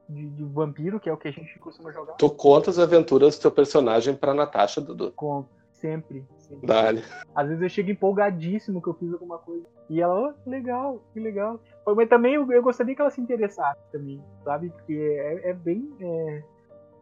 de, 0.07 0.29
de, 0.29 0.43
vampiro, 0.43 0.99
que 0.99 1.09
é 1.09 1.13
o 1.13 1.17
que 1.17 1.27
a 1.27 1.31
gente 1.31 1.57
costuma 1.59 1.91
jogar. 1.91 2.13
Tu 2.13 2.29
conta 2.29 2.69
as 2.69 2.79
aventuras 2.79 3.37
do 3.37 3.41
teu 3.41 3.51
personagem 3.51 4.15
pra 4.15 4.33
Natasha, 4.33 4.81
Dudu? 4.81 5.11
Conto, 5.15 5.49
sempre. 5.73 6.25
sempre. 6.37 6.65
Dale. 6.65 7.03
Às 7.35 7.47
vezes 7.47 7.61
eu 7.61 7.69
chego 7.69 7.91
empolgadíssimo 7.91 8.81
que 8.81 8.87
eu 8.87 8.93
fiz 8.93 9.11
alguma 9.11 9.37
coisa. 9.37 9.65
E 9.89 10.01
ela, 10.01 10.29
oh, 10.29 10.33
que 10.43 10.49
legal, 10.49 11.03
que 11.13 11.19
legal. 11.19 11.59
Mas 11.85 12.09
também 12.09 12.35
eu, 12.35 12.49
eu, 12.51 12.63
gostaria 12.63 12.95
que 12.95 13.01
ela 13.01 13.11
se 13.11 13.21
interessasse 13.21 13.81
também, 13.91 14.23
sabe? 14.43 14.69
Porque 14.69 14.93
é, 14.93 15.49
é 15.49 15.53
bem. 15.53 15.93
É, 15.99 16.43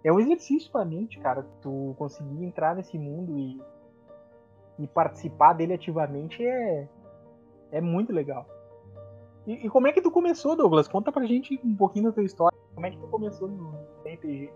é 0.05 0.11
um 0.11 0.19
exercício 0.19 0.71
pra 0.71 0.83
mente, 0.83 1.19
cara. 1.19 1.45
Tu 1.61 1.95
conseguir 1.97 2.43
entrar 2.43 2.75
nesse 2.75 2.97
mundo 2.97 3.37
e, 3.37 3.61
e 4.79 4.87
participar 4.87 5.53
dele 5.53 5.73
ativamente 5.73 6.43
é, 6.43 6.87
é 7.71 7.81
muito 7.81 8.11
legal. 8.11 8.47
E, 9.47 9.65
e, 9.65 9.69
como 9.69 9.87
é 9.87 9.91
que 9.91 10.01
tu 10.01 10.11
começou, 10.11 10.55
Douglas? 10.55 10.87
Conta 10.87 11.11
pra 11.11 11.25
gente 11.25 11.59
um 11.63 11.75
pouquinho 11.75 12.05
da 12.05 12.11
tua 12.11 12.23
história. 12.23 12.57
Como 12.75 12.85
é 12.85 12.91
que 12.91 12.97
tu 12.97 13.07
começou 13.07 13.47
no 13.47 13.73
RPG? 14.05 14.51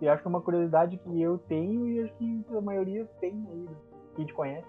Eu 0.00 0.12
acho 0.12 0.22
que 0.22 0.28
é 0.28 0.30
uma 0.30 0.40
curiosidade 0.40 0.96
que 0.96 1.20
eu 1.20 1.38
tenho 1.38 1.88
e 1.88 2.02
acho 2.02 2.14
que 2.14 2.44
a 2.56 2.60
maioria 2.60 3.04
tem 3.20 3.32
aí, 3.50 3.58
né? 3.58 3.72
que 4.14 4.24
te 4.24 4.34
conhece. 4.34 4.66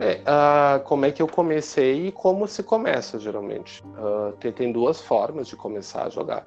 É, 0.00 0.20
uh, 0.22 0.82
como 0.84 1.04
é 1.04 1.12
que 1.12 1.22
eu 1.22 1.28
comecei 1.28 2.08
e 2.08 2.12
como 2.12 2.46
se 2.48 2.62
começa, 2.62 3.18
geralmente. 3.18 3.82
Uh, 3.84 4.32
tem, 4.38 4.52
tem, 4.52 4.72
duas 4.72 5.00
formas 5.00 5.46
de 5.46 5.56
começar 5.56 6.04
a 6.04 6.08
jogar. 6.08 6.46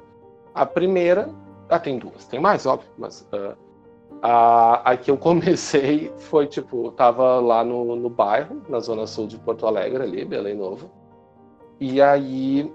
A 0.53 0.65
primeira, 0.65 1.29
ah, 1.69 1.79
tem 1.79 1.99
duas, 1.99 2.25
tem 2.25 2.39
mais, 2.39 2.65
óbvio, 2.65 2.89
mas 2.97 3.21
uh, 3.31 3.55
a, 4.21 4.91
a 4.91 4.97
que 4.97 5.09
eu 5.09 5.15
comecei 5.17 6.11
foi, 6.17 6.47
tipo, 6.47 6.91
tava 6.91 7.39
lá 7.39 7.63
no, 7.63 7.95
no 7.95 8.09
bairro, 8.09 8.61
na 8.67 8.79
zona 8.79 9.07
sul 9.07 9.27
de 9.27 9.37
Porto 9.37 9.65
Alegre, 9.65 10.03
ali, 10.03 10.25
Belém 10.25 10.55
Novo. 10.55 10.89
E 11.79 12.01
aí, 12.01 12.71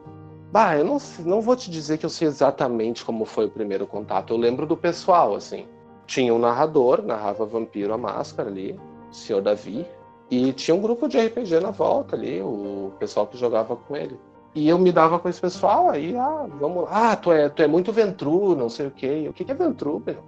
bah, 0.51 0.79
eu 0.79 0.85
não, 0.85 0.99
não 1.25 1.41
vou 1.43 1.55
te 1.55 1.71
dizer 1.71 1.99
que 1.99 2.07
eu 2.07 2.11
sei 2.11 2.27
exatamente 2.27 3.05
como 3.05 3.25
foi 3.25 3.47
o 3.47 3.51
primeiro 3.51 3.87
contato. 3.87 4.33
Eu 4.33 4.39
lembro 4.39 4.67
do 4.67 4.77
pessoal, 4.77 5.35
assim. 5.35 5.67
Tinha 6.07 6.33
um 6.35 6.39
narrador, 6.39 7.03
narrava 7.03 7.45
Vampiro 7.45 7.93
a 7.93 7.99
Máscara 7.99 8.49
ali, 8.49 8.79
o 9.11 9.15
Senhor 9.15 9.43
Davi. 9.43 9.87
E 10.31 10.53
tinha 10.53 10.75
um 10.75 10.81
grupo 10.81 11.07
de 11.07 11.19
RPG 11.19 11.61
na 11.61 11.71
volta 11.71 12.17
ali, 12.17 12.41
o 12.41 12.93
pessoal 12.99 13.27
que 13.27 13.37
jogava 13.37 13.77
com 13.77 13.95
ele. 13.95 14.19
E 14.55 14.69
eu 14.69 14.79
me 14.79 14.93
dava 14.93 15.19
com 15.19 15.29
esse 15.29 15.41
pessoal, 15.41 15.91
aí, 15.91 16.17
ah, 16.17 16.47
vamos 16.61 16.85
lá. 16.85 17.13
Ah, 17.13 17.17
tu 17.17 17.33
é, 17.33 17.49
tu 17.49 17.63
é 17.63 17.67
muito 17.67 17.93
Ventru, 17.93 18.55
não 18.55 18.69
sei 18.69 18.87
o 18.87 18.91
quê. 18.91 19.27
O 19.29 19.33
que, 19.33 19.51
é 19.51 19.55
Ventru, 19.55 20.03
meu? 20.05 20.23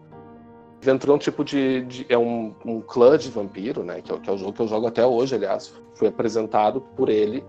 Ventru 0.80 1.12
é 1.12 1.14
um 1.14 1.18
tipo 1.18 1.44
de. 1.44 1.82
de 1.82 2.06
é 2.08 2.18
um, 2.18 2.52
um 2.64 2.80
clã 2.80 3.16
de 3.16 3.30
vampiro, 3.30 3.82
né? 3.84 4.02
Que 4.02 4.12
é, 4.12 4.18
que 4.18 4.28
é 4.28 4.32
o 4.32 4.36
jogo 4.36 4.52
que 4.52 4.60
eu 4.60 4.68
jogo 4.68 4.86
até 4.86 5.06
hoje, 5.06 5.34
aliás. 5.34 5.72
Foi 5.94 6.08
apresentado 6.08 6.80
por 6.80 7.08
ele 7.08 7.44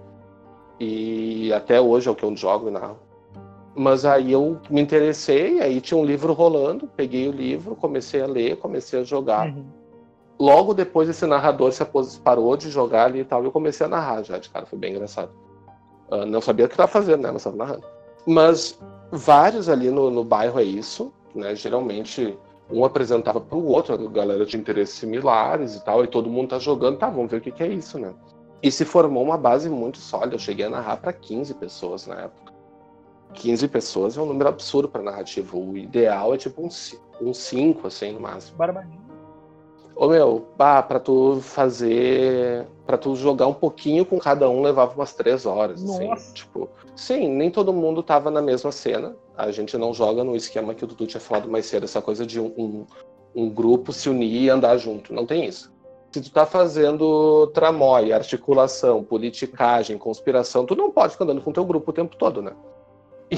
e 0.79 1.51
até 1.53 1.81
hoje 1.81 2.07
é 2.07 2.11
o 2.11 2.15
que 2.15 2.23
eu 2.23 2.35
jogo 2.35 2.69
na 2.69 2.95
mas 3.77 4.05
aí 4.05 4.31
eu 4.31 4.59
me 4.71 4.81
interessei, 4.81 5.61
aí 5.61 5.79
tinha 5.79 5.99
um 5.99 6.03
livro 6.03 6.33
rolando, 6.33 6.89
peguei 6.95 7.29
o 7.29 7.31
livro, 7.31 7.75
comecei 7.75 8.23
a 8.23 8.25
ler, 8.25 8.57
comecei 8.57 8.99
a 8.99 9.03
jogar. 9.03 9.49
Uhum. 9.49 9.65
logo 10.39 10.73
depois 10.73 11.07
esse 11.07 11.27
narrador 11.27 11.71
se 11.71 11.85
parou 12.23 12.57
de 12.57 12.71
jogar 12.71 13.05
ali 13.05 13.19
e 13.19 13.23
tal, 13.23 13.43
eu 13.43 13.51
comecei 13.51 13.85
a 13.85 13.89
narrar 13.89 14.23
já, 14.23 14.39
de 14.39 14.49
cara, 14.49 14.65
foi 14.65 14.79
bem 14.79 14.93
engraçado. 14.93 15.29
Uh, 16.09 16.25
não 16.25 16.41
sabia 16.41 16.65
o 16.65 16.67
que 16.67 16.73
estava 16.73 16.91
fazendo, 16.91 17.21
né, 17.21 17.29
mas 17.31 17.37
estava 17.41 17.55
narrando. 17.55 17.83
Mas 18.25 18.79
vários 19.11 19.69
ali 19.69 19.91
no, 19.91 20.09
no 20.09 20.23
bairro 20.23 20.59
é 20.59 20.63
isso, 20.63 21.13
né, 21.35 21.53
geralmente 21.55 22.35
um 22.71 22.83
apresentava 22.83 23.39
para 23.39 23.57
o 23.57 23.67
outro, 23.67 23.93
a 23.93 23.97
galera 23.97 24.43
de 24.43 24.57
interesses 24.57 24.95
similares 24.95 25.75
e 25.75 25.85
tal, 25.85 26.03
e 26.03 26.07
todo 26.07 26.31
mundo 26.31 26.49
tá 26.49 26.59
jogando, 26.59 26.97
tá, 26.97 27.11
vamos 27.11 27.29
ver 27.29 27.37
o 27.37 27.41
que, 27.41 27.51
que 27.51 27.61
é 27.61 27.67
isso, 27.67 27.99
né. 27.99 28.11
E 28.61 28.71
se 28.71 28.85
formou 28.85 29.23
uma 29.23 29.37
base 29.37 29.69
muito 29.69 29.97
sólida, 29.99 30.35
eu 30.35 30.39
cheguei 30.39 30.65
a 30.65 30.69
narrar 30.69 30.97
para 30.97 31.13
15 31.13 31.53
pessoas 31.55 32.07
na 32.07 32.21
época. 32.21 32.53
15 33.33 33.67
pessoas 33.67 34.17
é 34.17 34.21
um 34.21 34.25
número 34.25 34.49
absurdo 34.49 34.89
para 34.89 35.03
narrativa. 35.03 35.57
O 35.57 35.77
ideal 35.77 36.33
é 36.33 36.37
tipo 36.37 36.65
um 36.65 37.33
5, 37.33 37.87
assim, 37.87 38.13
no 38.13 38.19
máximo. 38.19 38.57
Barbadinho. 38.57 39.07
Ô 39.95 40.07
meu, 40.07 40.47
bah, 40.55 40.83
pra 40.83 40.99
tu 40.99 41.39
fazer. 41.41 42.67
Pra 42.85 42.97
tu 42.97 43.15
jogar 43.15 43.47
um 43.47 43.53
pouquinho 43.53 44.05
com 44.05 44.19
cada 44.19 44.47
um 44.47 44.61
levava 44.61 44.93
umas 44.93 45.13
três 45.13 45.43
horas. 45.45 45.83
Assim, 45.83 46.07
Nossa. 46.07 46.33
tipo, 46.35 46.69
sim, 46.95 47.27
nem 47.27 47.49
todo 47.49 47.73
mundo 47.73 48.03
tava 48.03 48.29
na 48.29 48.41
mesma 48.41 48.71
cena. 48.71 49.15
A 49.35 49.51
gente 49.51 49.75
não 49.75 49.93
joga 49.93 50.23
no 50.23 50.35
esquema 50.35 50.75
que 50.75 50.83
o 50.83 50.87
Dudu 50.87 51.07
tinha 51.07 51.19
falado 51.19 51.49
mais 51.49 51.65
cedo, 51.65 51.83
essa 51.83 51.99
coisa 51.99 52.27
de 52.27 52.39
um, 52.39 52.53
um, 52.55 52.85
um 53.35 53.49
grupo 53.49 53.91
se 53.91 54.07
unir 54.07 54.43
e 54.43 54.49
andar 54.51 54.77
junto. 54.77 55.11
Não 55.11 55.25
tem 55.25 55.45
isso. 55.45 55.73
Se 56.17 56.23
tu 56.23 56.31
tá 56.31 56.47
fazendo 56.47 57.45
tramóia, 57.53 58.15
articulação, 58.15 59.03
politicagem, 59.03 59.99
conspiração, 59.99 60.65
tu 60.65 60.75
não 60.75 60.89
pode 60.89 61.13
ficar 61.13 61.25
andando 61.25 61.41
com 61.41 61.51
teu 61.51 61.63
grupo 61.63 61.91
o 61.91 61.93
tempo 61.93 62.15
todo, 62.15 62.41
né? 62.41 62.53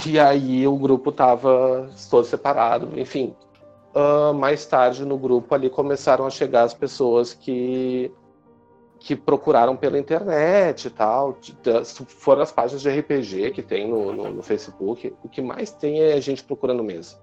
E 0.05 0.17
aí 0.17 0.65
o 0.65 0.77
grupo 0.77 1.11
tava 1.11 1.89
todo 2.09 2.23
separado, 2.23 2.97
enfim. 2.97 3.36
Uh, 3.93 4.34
mais 4.34 4.65
tarde 4.65 5.03
no 5.03 5.17
grupo 5.17 5.53
ali 5.53 5.69
começaram 5.69 6.25
a 6.25 6.30
chegar 6.30 6.63
as 6.63 6.73
pessoas 6.73 7.34
que 7.34 8.13
que 8.97 9.13
procuraram 9.13 9.75
pela 9.75 9.99
internet 9.99 10.86
e 10.86 10.89
tal. 10.89 11.38
Foram 12.07 12.43
as 12.43 12.51
páginas 12.53 12.82
de 12.82 12.89
RPG 12.89 13.51
que 13.51 13.61
tem 13.61 13.89
no, 13.89 14.13
no, 14.13 14.30
no, 14.30 14.41
Facebook. 14.41 15.13
O 15.21 15.27
que 15.27 15.41
mais 15.41 15.69
tem 15.71 15.99
é 15.99 16.21
gente 16.21 16.45
procurando 16.45 16.82
mesa. 16.82 17.19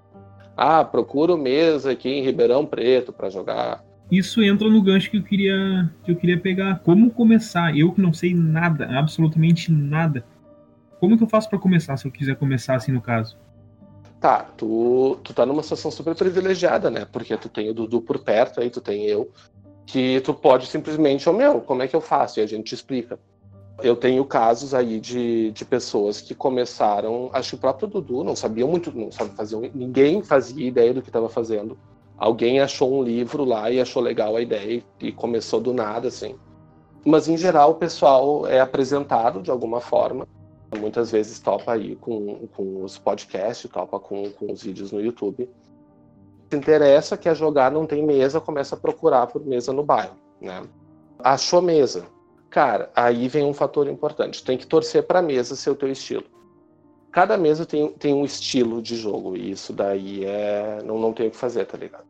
Ah, 0.54 0.84
procuro 0.84 1.34
mesa 1.34 1.92
aqui 1.92 2.10
em 2.10 2.22
Ribeirão 2.22 2.66
Preto 2.66 3.10
para 3.10 3.30
jogar. 3.30 3.85
Isso 4.10 4.42
entra 4.42 4.68
no 4.70 4.80
gancho 4.80 5.10
que 5.10 5.16
eu 5.16 5.22
queria 5.22 5.90
que 6.04 6.12
eu 6.12 6.16
queria 6.16 6.38
pegar. 6.38 6.78
Como 6.80 7.10
começar? 7.10 7.76
Eu 7.76 7.92
que 7.92 8.00
não 8.00 8.12
sei 8.12 8.34
nada, 8.34 8.86
absolutamente 8.98 9.70
nada. 9.72 10.24
Como 11.00 11.16
que 11.16 11.24
eu 11.24 11.28
faço 11.28 11.48
para 11.50 11.58
começar, 11.58 11.96
se 11.96 12.06
eu 12.06 12.12
quiser 12.12 12.36
começar 12.36 12.76
assim 12.76 12.92
no 12.92 13.00
caso? 13.00 13.36
Tá, 14.20 14.44
tu, 14.56 15.18
tu 15.22 15.34
tá 15.34 15.44
numa 15.44 15.62
situação 15.62 15.90
super 15.90 16.14
privilegiada, 16.14 16.90
né? 16.90 17.04
Porque 17.04 17.36
tu 17.36 17.48
tem 17.48 17.68
o 17.68 17.74
Dudu 17.74 18.00
por 18.00 18.18
perto, 18.20 18.60
aí 18.60 18.70
tu 18.70 18.80
tem 18.80 19.04
eu, 19.04 19.30
que 19.84 20.20
tu 20.20 20.32
pode 20.32 20.66
simplesmente, 20.66 21.28
ô 21.28 21.32
oh, 21.32 21.36
meu, 21.36 21.60
como 21.60 21.82
é 21.82 21.88
que 21.88 21.94
eu 21.94 22.00
faço? 22.00 22.40
E 22.40 22.42
a 22.42 22.46
gente 22.46 22.64
te 22.64 22.74
explica. 22.74 23.18
Eu 23.82 23.94
tenho 23.94 24.24
casos 24.24 24.72
aí 24.72 24.98
de, 24.98 25.50
de 25.50 25.64
pessoas 25.64 26.20
que 26.20 26.34
começaram, 26.34 27.28
acho 27.32 27.50
que 27.50 27.54
o 27.56 27.58
próprio 27.58 27.86
Dudu 27.86 28.24
não 28.24 28.34
sabia 28.34 28.66
muito, 28.66 28.90
não 28.96 29.12
sabe 29.12 29.36
fazer, 29.36 29.70
ninguém 29.74 30.22
fazia 30.22 30.66
ideia 30.66 30.94
do 30.94 31.02
que 31.02 31.10
estava 31.10 31.28
fazendo. 31.28 31.78
Alguém 32.16 32.60
achou 32.60 32.92
um 32.92 33.02
livro 33.02 33.44
lá 33.44 33.70
e 33.70 33.80
achou 33.80 34.02
legal 34.02 34.36
a 34.36 34.40
ideia 34.40 34.82
e 35.00 35.12
começou 35.12 35.60
do 35.60 35.72
nada, 35.72 36.08
assim. 36.08 36.34
Mas 37.04 37.28
em 37.28 37.36
geral 37.36 37.72
o 37.72 37.74
pessoal 37.74 38.46
é 38.46 38.60
apresentado 38.60 39.42
de 39.42 39.50
alguma 39.50 39.80
forma 39.80 40.26
Muitas 40.74 41.12
vezes 41.12 41.38
topa 41.38 41.72
aí 41.72 41.94
com, 41.96 42.48
com 42.48 42.82
os 42.82 42.98
podcasts, 42.98 43.70
topa 43.70 44.00
com, 44.00 44.30
com 44.30 44.52
os 44.52 44.62
vídeos 44.62 44.90
no 44.90 45.00
YouTube. 45.00 45.48
Se 46.50 46.56
interessa, 46.56 47.16
quer 47.16 47.36
jogar, 47.36 47.70
não 47.70 47.86
tem 47.86 48.04
mesa, 48.04 48.40
começa 48.40 48.74
a 48.74 48.78
procurar 48.78 49.26
por 49.28 49.44
mesa 49.44 49.72
no 49.72 49.84
bairro, 49.84 50.16
né? 50.40 50.62
Achou 51.18 51.62
mesa. 51.62 52.06
Cara, 52.50 52.90
aí 52.94 53.28
vem 53.28 53.44
um 53.44 53.54
fator 53.54 53.88
importante. 53.88 54.44
Tem 54.44 54.58
que 54.58 54.66
torcer 54.66 55.04
para 55.04 55.22
mesa 55.22 55.54
ser 55.54 55.70
o 55.70 55.74
teu 55.74 55.90
estilo. 55.90 56.24
Cada 57.16 57.38
mesa 57.38 57.64
tem, 57.64 57.90
tem 57.92 58.12
um 58.12 58.26
estilo 58.26 58.82
de 58.82 58.94
jogo 58.94 59.38
e 59.38 59.50
isso 59.52 59.72
daí 59.72 60.22
é 60.22 60.82
não, 60.84 60.98
não 60.98 61.14
tem 61.14 61.28
o 61.28 61.30
que 61.30 61.36
fazer, 61.38 61.64
tá 61.64 61.78
ligado? 61.78 62.04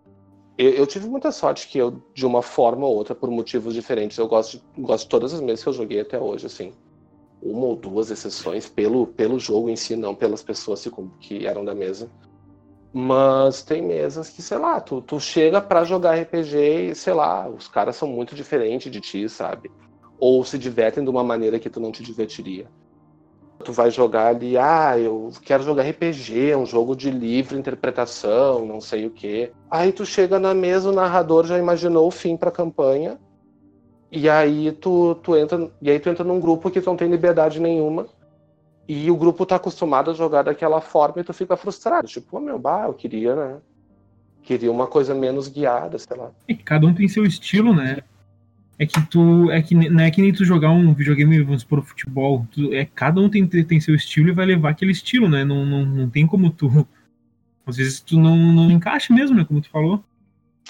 Eu, 0.59 0.71
eu, 0.71 0.85
tive 0.85 1.09
muita 1.09 1.31
sorte 1.31 1.69
que 1.69 1.79
eu, 1.79 2.03
de 2.13 2.27
uma 2.27 2.43
forma 2.43 2.85
ou 2.85 2.93
outra, 2.93 3.15
por 3.15 3.31
motivos 3.31 3.73
diferentes, 3.73 4.19
eu 4.19 4.27
gosto 4.27 4.59
de, 4.59 4.83
gosto 4.83 5.05
de 5.05 5.11
todas 5.11 5.33
as 5.33 5.41
mesas 5.41 5.63
que 5.63 5.69
eu 5.69 5.73
joguei 5.73 6.01
até 6.01 6.19
hoje, 6.19 6.47
assim 6.47 6.73
uma 7.41 7.67
ou 7.67 7.77
duas 7.77 8.11
exceções 8.11 8.69
pelo, 8.69 9.07
pelo 9.07 9.39
jogo 9.39 9.69
em 9.69 9.77
si, 9.77 9.95
não 9.95 10.13
pelas 10.13 10.43
pessoas 10.43 10.85
que 11.21 11.47
eram 11.47 11.65
da 11.65 11.73
mesa. 11.73 12.11
Mas 12.93 13.63
tem 13.63 13.81
mesas 13.81 14.29
que, 14.29 14.43
sei 14.43 14.59
lá, 14.59 14.81
tu, 14.81 15.01
tu 15.01 15.21
chega 15.21 15.61
para 15.61 15.85
jogar 15.85 16.19
RPG 16.19 16.91
e, 16.91 16.95
sei 16.97 17.13
lá, 17.13 17.49
os 17.49 17.69
caras 17.69 17.95
são 17.95 18.09
muito 18.09 18.35
diferentes 18.35 18.91
de 18.91 19.01
ti, 19.01 19.29
sabe? 19.29 19.71
Ou 20.19 20.43
se 20.45 20.59
divertem 20.59 21.05
de 21.05 21.11
uma 21.11 21.23
maneira 21.23 21.61
que 21.61 21.71
tu 21.71 21.79
não 21.79 21.93
te 21.93 22.03
divertiria. 22.03 22.67
Tu 23.67 23.73
vai 23.73 23.91
jogar 23.91 24.29
ali, 24.29 24.57
ah, 24.57 24.97
eu 24.97 25.33
quero 25.43 25.65
jogar 25.65 25.83
RPG, 25.83 26.55
um 26.55 26.65
jogo 26.65 26.95
de 26.95 27.11
livre 27.11 27.59
interpretação, 27.59 28.65
não 28.65 28.81
sei 28.81 29.07
o 29.07 29.11
quê. 29.11 29.51
Aí 29.69 29.91
tu 29.91 30.07
chega 30.07 30.39
na 30.39 30.55
mesa, 30.55 30.89
o 30.89 30.95
narrador 30.95 31.45
já 31.45 31.59
imaginou 31.59 32.07
o 32.07 32.13
fim 32.13 32.37
pra 32.37 32.53
campanha, 32.53 33.19
e 34.09 34.31
aí 34.31 34.71
tu, 34.71 35.17
tu 35.17 35.37
entra. 35.37 35.69
E 35.83 35.91
aí 35.91 35.99
tu 35.99 36.09
entra 36.09 36.23
num 36.23 36.39
grupo 36.39 36.71
que 36.71 36.81
tu 36.81 36.87
não 36.87 36.97
tem 36.97 37.11
liberdade 37.11 37.59
nenhuma. 37.59 38.07
E 38.87 39.11
o 39.11 39.17
grupo 39.17 39.45
tá 39.45 39.57
acostumado 39.57 40.13
a 40.13 40.15
jogar 40.15 40.43
daquela 40.45 40.81
forma 40.81 41.21
e 41.21 41.25
tu 41.25 41.33
fica 41.33 41.57
frustrado. 41.57 42.07
Tipo, 42.07 42.37
oh, 42.37 42.41
meu, 42.41 42.61
bah, 42.61 42.85
eu 42.87 42.95
queria, 42.95 43.35
né? 43.35 43.57
Queria 44.45 44.71
uma 44.71 44.87
coisa 44.87 45.13
menos 45.13 45.49
guiada, 45.49 45.99
sei 45.99 46.17
lá. 46.17 46.31
É 46.47 46.55
que 46.55 46.63
cada 46.63 46.87
um 46.87 46.95
tem 46.95 47.09
seu 47.09 47.25
estilo, 47.25 47.75
né? 47.75 47.99
É 48.79 48.85
que 48.87 49.01
tu. 49.09 49.51
É 49.51 49.63
que 49.63 49.75
não 49.75 50.05
é 50.05 50.11
que 50.11 50.21
nem 50.21 50.33
tu 50.33 50.45
jogar 50.45 50.71
um 50.71 50.93
videogame, 50.93 51.43
vamos 51.43 51.63
supor, 51.63 51.83
futebol. 51.83 52.47
Tu, 52.53 52.73
é, 52.75 52.85
cada 52.85 53.21
um 53.21 53.29
tem, 53.29 53.47
tem 53.47 53.81
seu 53.81 53.95
estilo 53.95 54.29
e 54.29 54.33
vai 54.33 54.45
levar 54.45 54.71
aquele 54.71 54.93
estilo, 54.93 55.29
né? 55.29 55.45
Não, 55.45 55.65
não, 55.65 55.85
não 55.85 56.11
tem 56.11 56.27
como 56.27 56.51
tu. 56.51 56.69
Às 57.65 57.77
vezes 57.77 58.01
tu 58.01 58.19
não, 58.19 58.37
não 58.37 58.71
encaixa 58.71 59.13
mesmo, 59.13 59.37
né? 59.37 59.45
Como 59.45 59.61
tu 59.61 59.71
falou. 59.71 60.05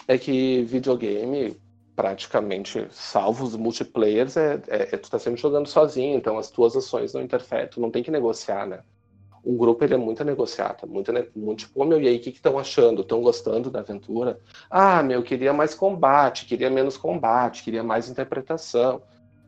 É 0.07 0.17
que 0.17 0.63
videogame, 0.63 1.57
praticamente, 1.95 2.87
salvo 2.91 3.45
os 3.45 3.57
multiplayers, 3.57 4.37
é, 4.37 4.61
é, 4.69 4.95
é, 4.95 4.97
tu 4.97 5.11
tá 5.11 5.19
sempre 5.19 5.41
jogando 5.41 5.67
sozinho, 5.67 6.17
então 6.17 6.39
as 6.39 6.51
tuas 6.51 6.77
ações 6.77 7.13
não 7.13 7.23
interferem, 7.23 7.69
tu 7.69 7.81
não 7.81 7.91
tem 7.91 8.03
que 8.03 8.11
negociar, 8.11 8.67
né? 8.67 8.81
Um 9.47 9.57
grupo 9.57 9.85
ele 9.85 9.95
é 9.95 9.97
muito 9.97 10.21
a 10.21 10.25
negociar, 10.25 10.75
tá? 10.75 10.89
Muito, 10.89 11.13
muito 11.37 11.61
tipo, 11.61 11.81
oh, 11.81 11.85
meu, 11.85 12.01
e 12.01 12.09
aí, 12.09 12.17
o 12.17 12.21
que 12.21 12.31
estão 12.31 12.59
achando? 12.59 13.03
Estão 13.03 13.23
gostando 13.23 13.71
da 13.71 13.79
aventura? 13.79 14.41
Ah, 14.69 15.05
meu, 15.05 15.23
queria 15.23 15.53
mais 15.53 15.73
combate, 15.73 16.47
queria 16.47 16.69
menos 16.69 16.97
combate, 16.97 17.63
queria 17.63 17.85
mais 17.85 18.09
interpretação. 18.09 19.01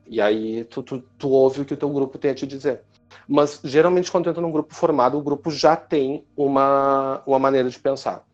E 0.06 0.20
aí 0.20 0.64
tu, 0.64 0.84
tu, 0.84 1.00
tu 1.18 1.28
ouve 1.30 1.62
o 1.62 1.64
que 1.64 1.74
o 1.74 1.76
teu 1.76 1.90
grupo 1.90 2.16
tem 2.16 2.30
a 2.30 2.34
te 2.34 2.46
dizer. 2.46 2.82
Mas 3.26 3.60
geralmente 3.64 4.10
quando 4.10 4.30
entra 4.30 4.40
num 4.40 4.52
grupo 4.52 4.72
formado, 4.72 5.18
o 5.18 5.22
grupo 5.22 5.50
já 5.50 5.74
tem 5.74 6.24
uma, 6.36 7.20
uma 7.26 7.38
maneira 7.40 7.68
de 7.68 7.78
pensar. 7.78 8.24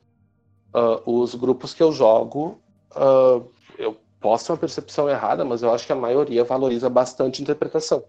Uh, 0.74 1.20
os 1.22 1.34
grupos 1.34 1.72
que 1.72 1.82
eu 1.82 1.92
jogo, 1.92 2.60
uh, 2.94 3.48
eu 3.78 3.96
posso 4.20 4.46
ter 4.46 4.52
uma 4.52 4.58
percepção 4.58 5.08
errada, 5.08 5.44
mas 5.44 5.62
eu 5.62 5.72
acho 5.72 5.86
que 5.86 5.92
a 5.92 5.96
maioria 5.96 6.44
valoriza 6.44 6.90
bastante 6.90 7.40
interpretação. 7.40 8.04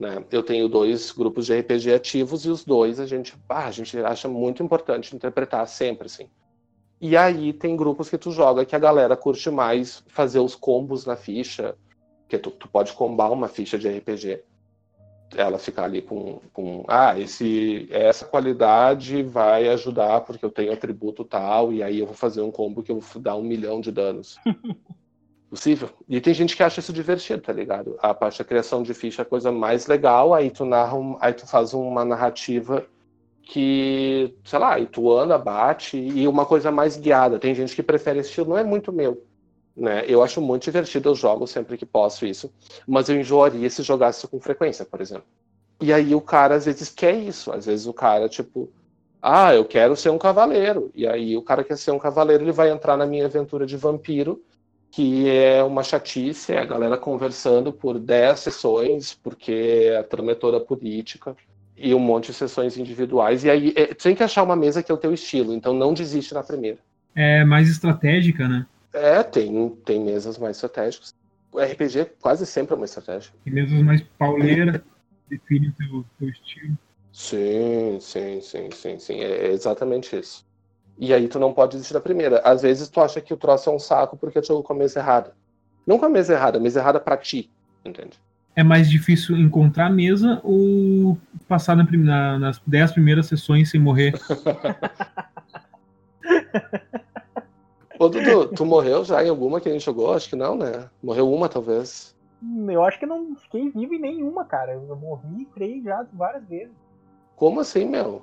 Né? 0.00 0.24
Eu 0.32 0.42
tenho 0.42 0.66
dois 0.66 1.12
grupos 1.12 1.44
de 1.44 1.60
RPG 1.60 1.92
ativos 1.92 2.46
e 2.46 2.48
os 2.48 2.64
dois 2.64 2.98
a 2.98 3.06
gente, 3.06 3.36
ah, 3.46 3.66
a 3.66 3.70
gente 3.70 3.98
acha 3.98 4.26
muito 4.28 4.62
importante 4.62 5.14
interpretar 5.14 5.68
sempre, 5.68 6.06
assim. 6.06 6.26
E 6.98 7.18
aí 7.18 7.52
tem 7.52 7.76
grupos 7.76 8.08
que 8.08 8.16
tu 8.16 8.30
joga 8.30 8.64
que 8.64 8.74
a 8.74 8.78
galera 8.78 9.14
curte 9.14 9.50
mais 9.50 10.02
fazer 10.08 10.38
os 10.38 10.54
combos 10.54 11.04
na 11.04 11.16
ficha, 11.16 11.76
que 12.26 12.38
tu, 12.38 12.50
tu 12.50 12.66
pode 12.66 12.94
combar 12.94 13.30
uma 13.30 13.46
ficha 13.46 13.78
de 13.78 13.90
RPG. 13.90 14.42
Ela 15.36 15.58
ficar 15.58 15.84
ali 15.84 16.00
com, 16.00 16.40
com 16.52 16.82
ah, 16.88 17.18
esse, 17.18 17.86
essa 17.90 18.24
qualidade 18.24 19.22
vai 19.22 19.68
ajudar 19.68 20.22
porque 20.22 20.44
eu 20.44 20.50
tenho 20.50 20.72
atributo 20.72 21.24
tal, 21.24 21.74
e 21.74 21.82
aí 21.82 21.98
eu 21.98 22.06
vou 22.06 22.14
fazer 22.14 22.40
um 22.40 22.50
combo 22.50 22.82
que 22.82 22.90
eu 22.90 23.00
vou 23.00 23.22
dar 23.22 23.36
um 23.36 23.42
milhão 23.42 23.82
de 23.82 23.92
danos. 23.92 24.38
possível. 25.50 25.90
E 26.08 26.20
tem 26.20 26.32
gente 26.32 26.56
que 26.56 26.62
acha 26.62 26.78
isso 26.78 26.92
divertido, 26.92 27.42
tá 27.42 27.52
ligado? 27.52 27.96
A 28.00 28.14
parte 28.14 28.38
da 28.38 28.44
criação 28.44 28.84
de 28.84 28.94
ficha 28.94 29.22
é 29.22 29.24
a 29.24 29.26
coisa 29.26 29.50
mais 29.50 29.88
legal, 29.88 30.32
aí 30.32 30.48
tu 30.48 30.64
narra, 30.64 30.96
um, 30.96 31.16
aí 31.20 31.32
tu 31.32 31.46
faz 31.46 31.74
uma 31.74 32.04
narrativa 32.04 32.86
que, 33.42 34.32
sei 34.44 34.58
lá, 34.60 34.74
aí 34.74 34.86
tu 34.86 35.10
anda, 35.10 35.36
bate, 35.36 35.98
e 35.98 36.28
uma 36.28 36.46
coisa 36.46 36.70
mais 36.70 36.96
guiada. 36.96 37.38
Tem 37.38 37.52
gente 37.52 37.74
que 37.74 37.82
prefere 37.82 38.20
esse 38.20 38.28
estilo, 38.28 38.50
não 38.50 38.58
é 38.58 38.62
muito 38.62 38.92
meu. 38.92 39.26
Né? 39.76 40.04
Eu 40.06 40.22
acho 40.22 40.40
muito 40.40 40.62
divertido, 40.62 41.08
eu 41.08 41.14
jogo 41.16 41.46
sempre 41.48 41.76
que 41.76 41.84
posso 41.84 42.24
isso, 42.24 42.52
mas 42.86 43.08
eu 43.08 43.18
enjoaria 43.18 43.68
se 43.68 43.82
jogasse 43.82 44.26
com 44.28 44.40
frequência, 44.40 44.84
por 44.84 45.00
exemplo. 45.00 45.24
E 45.80 45.92
aí 45.92 46.14
o 46.14 46.20
cara 46.20 46.54
às 46.54 46.66
vezes 46.66 46.90
quer 46.90 47.16
isso, 47.16 47.50
às 47.50 47.66
vezes 47.66 47.86
o 47.86 47.92
cara, 47.92 48.28
tipo, 48.28 48.70
ah, 49.20 49.54
eu 49.54 49.64
quero 49.64 49.96
ser 49.96 50.10
um 50.10 50.18
cavaleiro. 50.18 50.90
E 50.94 51.06
aí 51.06 51.36
o 51.36 51.42
cara 51.42 51.64
quer 51.64 51.76
ser 51.76 51.90
um 51.90 51.98
cavaleiro, 51.98 52.44
ele 52.44 52.52
vai 52.52 52.70
entrar 52.70 52.96
na 52.96 53.06
minha 53.06 53.26
aventura 53.26 53.66
de 53.66 53.76
vampiro 53.76 54.40
que 54.90 55.28
é 55.28 55.62
uma 55.62 55.82
chatice, 55.82 56.52
é 56.52 56.58
a 56.58 56.64
galera 56.64 56.98
conversando 56.98 57.72
por 57.72 57.98
10 57.98 58.40
sessões, 58.40 59.14
porque 59.14 59.94
a 59.98 60.02
trama 60.02 60.32
é 60.32 60.34
toda 60.34 60.60
política, 60.60 61.36
e 61.76 61.94
um 61.94 61.98
monte 61.98 62.26
de 62.26 62.34
sessões 62.34 62.76
individuais. 62.76 63.44
E 63.44 63.50
aí 63.50 63.72
é, 63.76 63.86
tem 63.94 64.14
que 64.14 64.22
achar 64.22 64.42
uma 64.42 64.56
mesa 64.56 64.82
que 64.82 64.90
é 64.90 64.94
o 64.94 64.98
teu 64.98 65.14
estilo, 65.14 65.54
então 65.54 65.72
não 65.72 65.94
desiste 65.94 66.34
na 66.34 66.42
primeira. 66.42 66.78
É 67.14 67.44
mais 67.44 67.68
estratégica, 67.68 68.48
né? 68.48 68.66
É, 68.92 69.22
tem, 69.22 69.68
tem 69.84 70.04
mesas 70.04 70.36
mais 70.36 70.56
estratégicas. 70.56 71.14
O 71.52 71.60
RPG 71.60 72.12
quase 72.20 72.44
sempre 72.44 72.74
é 72.74 72.76
uma 72.76 72.84
estratégia. 72.84 73.32
E 73.46 73.50
mesmo 73.50 73.82
mais 73.82 74.02
pauleira, 74.18 74.84
define 75.28 75.68
o 75.68 75.72
teu, 75.72 76.04
teu 76.18 76.28
estilo. 76.28 76.76
Sim, 77.12 77.98
sim, 78.00 78.40
sim, 78.40 78.70
sim, 78.70 78.98
sim. 78.98 79.20
É 79.20 79.48
exatamente 79.48 80.16
isso. 80.16 80.44
E 81.00 81.14
aí 81.14 81.26
tu 81.28 81.38
não 81.38 81.52
pode 81.54 81.72
desistir 81.72 81.94
da 81.94 82.00
primeira. 82.00 82.40
Às 82.44 82.60
vezes 82.60 82.88
tu 82.90 83.00
acha 83.00 83.22
que 83.22 83.32
o 83.32 83.36
troço 83.36 83.70
é 83.70 83.72
um 83.72 83.78
saco 83.78 84.18
porque 84.18 84.38
tu 84.40 84.48
jogou 84.48 84.62
com 84.62 84.74
a 84.74 84.76
mesa 84.76 85.00
errada. 85.00 85.32
Não 85.86 85.98
com 85.98 86.04
a 86.04 86.10
mesa 86.10 86.34
errada, 86.34 86.58
a 86.58 86.60
mesa 86.60 86.78
errada 86.78 87.00
pra 87.00 87.16
ti, 87.16 87.50
entende? 87.84 88.18
É 88.54 88.62
mais 88.62 88.90
difícil 88.90 89.34
encontrar 89.38 89.86
a 89.86 89.90
mesa 89.90 90.40
ou 90.44 91.16
passar 91.48 91.74
na, 91.74 91.84
na- 91.84 92.38
nas 92.38 92.60
10 92.66 92.92
primeiras 92.92 93.26
sessões 93.26 93.70
sem 93.70 93.80
morrer? 93.80 94.12
Ô, 97.98 98.08
Dudu, 98.08 98.48
tu 98.48 98.66
morreu 98.66 99.04
já 99.04 99.24
em 99.24 99.28
alguma 99.28 99.60
que 99.60 99.68
a 99.68 99.72
gente 99.72 99.84
jogou? 99.84 100.12
Acho 100.12 100.28
que 100.28 100.36
não, 100.36 100.56
né? 100.56 100.88
Morreu 101.02 101.32
uma, 101.32 101.48
talvez. 101.48 102.14
Hum, 102.42 102.70
Eu 102.70 102.84
acho 102.84 102.98
que 102.98 103.06
não 103.06 103.34
fiquei 103.36 103.70
vivo 103.70 103.94
em 103.94 104.00
nenhuma, 104.00 104.44
cara. 104.44 104.72
Eu 104.72 104.96
morri 104.96 105.42
e 105.42 105.46
creio 105.46 105.82
já 105.82 106.04
várias 106.12 106.44
vezes. 106.46 106.74
Como 107.36 107.60
assim, 107.60 107.86
meu? 107.86 108.22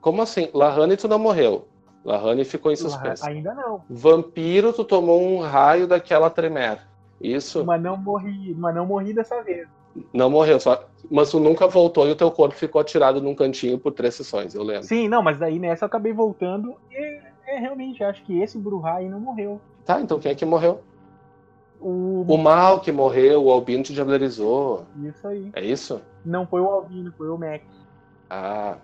Como 0.00 0.22
assim? 0.22 0.48
Lahane 0.54 0.96
tu 0.96 1.06
não 1.08 1.18
morreu. 1.18 1.68
Lahane 2.04 2.44
ficou 2.44 2.72
em 2.72 2.76
suspense. 2.76 3.26
Ainda 3.26 3.54
não. 3.54 3.82
Vampiro, 3.88 4.72
tu 4.72 4.84
tomou 4.84 5.22
um 5.22 5.40
raio 5.40 5.86
daquela 5.86 6.28
tremer. 6.28 6.80
Isso? 7.20 7.64
Mas 7.64 7.80
não 7.80 7.96
morri, 7.96 8.54
mas 8.58 8.74
não 8.74 8.84
morri 8.84 9.12
dessa 9.14 9.40
vez. 9.42 9.68
Não 10.12 10.30
morreu, 10.30 10.58
só... 10.58 10.84
mas 11.10 11.30
tu 11.30 11.38
nunca 11.38 11.68
voltou 11.68 12.08
e 12.08 12.12
o 12.12 12.16
teu 12.16 12.30
corpo 12.30 12.54
ficou 12.54 12.80
atirado 12.80 13.20
num 13.20 13.34
cantinho 13.34 13.78
por 13.78 13.92
três 13.92 14.14
sessões, 14.14 14.54
eu 14.54 14.62
lembro. 14.62 14.84
Sim, 14.84 15.06
não, 15.06 15.22
mas 15.22 15.38
daí 15.38 15.58
nessa 15.58 15.84
eu 15.84 15.86
acabei 15.86 16.12
voltando 16.12 16.74
e 16.90 17.20
é, 17.46 17.58
realmente 17.58 18.02
acho 18.02 18.22
que 18.24 18.40
esse 18.40 18.58
Bruhá 18.58 18.96
aí 18.96 19.08
não 19.08 19.20
morreu. 19.20 19.60
Tá, 19.84 20.00
então 20.00 20.18
quem 20.18 20.32
é 20.32 20.34
que 20.34 20.44
morreu? 20.44 20.80
O... 21.78 22.24
O 22.26 22.38
mal 22.38 22.80
que 22.80 22.90
morreu, 22.90 23.44
o 23.44 23.50
Albino 23.50 23.82
te 23.82 23.92
diablerizou. 23.92 24.86
Isso 25.02 25.26
aí. 25.28 25.50
É 25.54 25.62
isso? 25.62 26.00
Não 26.24 26.46
foi 26.46 26.60
o 26.60 26.66
Albino, 26.66 27.12
foi 27.16 27.28
o 27.28 27.36
Mac. 27.36 27.62
Ah, 28.30 28.76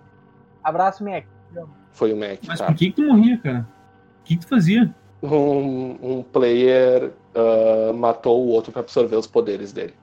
Abraço, 0.62 1.02
Mac. 1.02 1.24
Foi 1.98 2.12
o 2.12 2.16
Mac, 2.16 2.38
Mas 2.46 2.60
tá. 2.60 2.66
por 2.66 2.76
que, 2.76 2.90
que 2.90 2.96
tu 2.96 3.02
morria, 3.08 3.36
cara? 3.38 3.68
O 4.20 4.24
que, 4.24 4.36
que 4.36 4.42
tu 4.44 4.48
fazia? 4.48 4.94
Um, 5.22 6.18
um 6.18 6.22
player 6.22 7.12
ah, 7.34 7.92
matou 7.92 8.44
o 8.44 8.48
outro 8.48 8.70
pra 8.72 8.80
absorver 8.82 9.16
os 9.16 9.26
poderes 9.26 9.72
dele. 9.72 9.94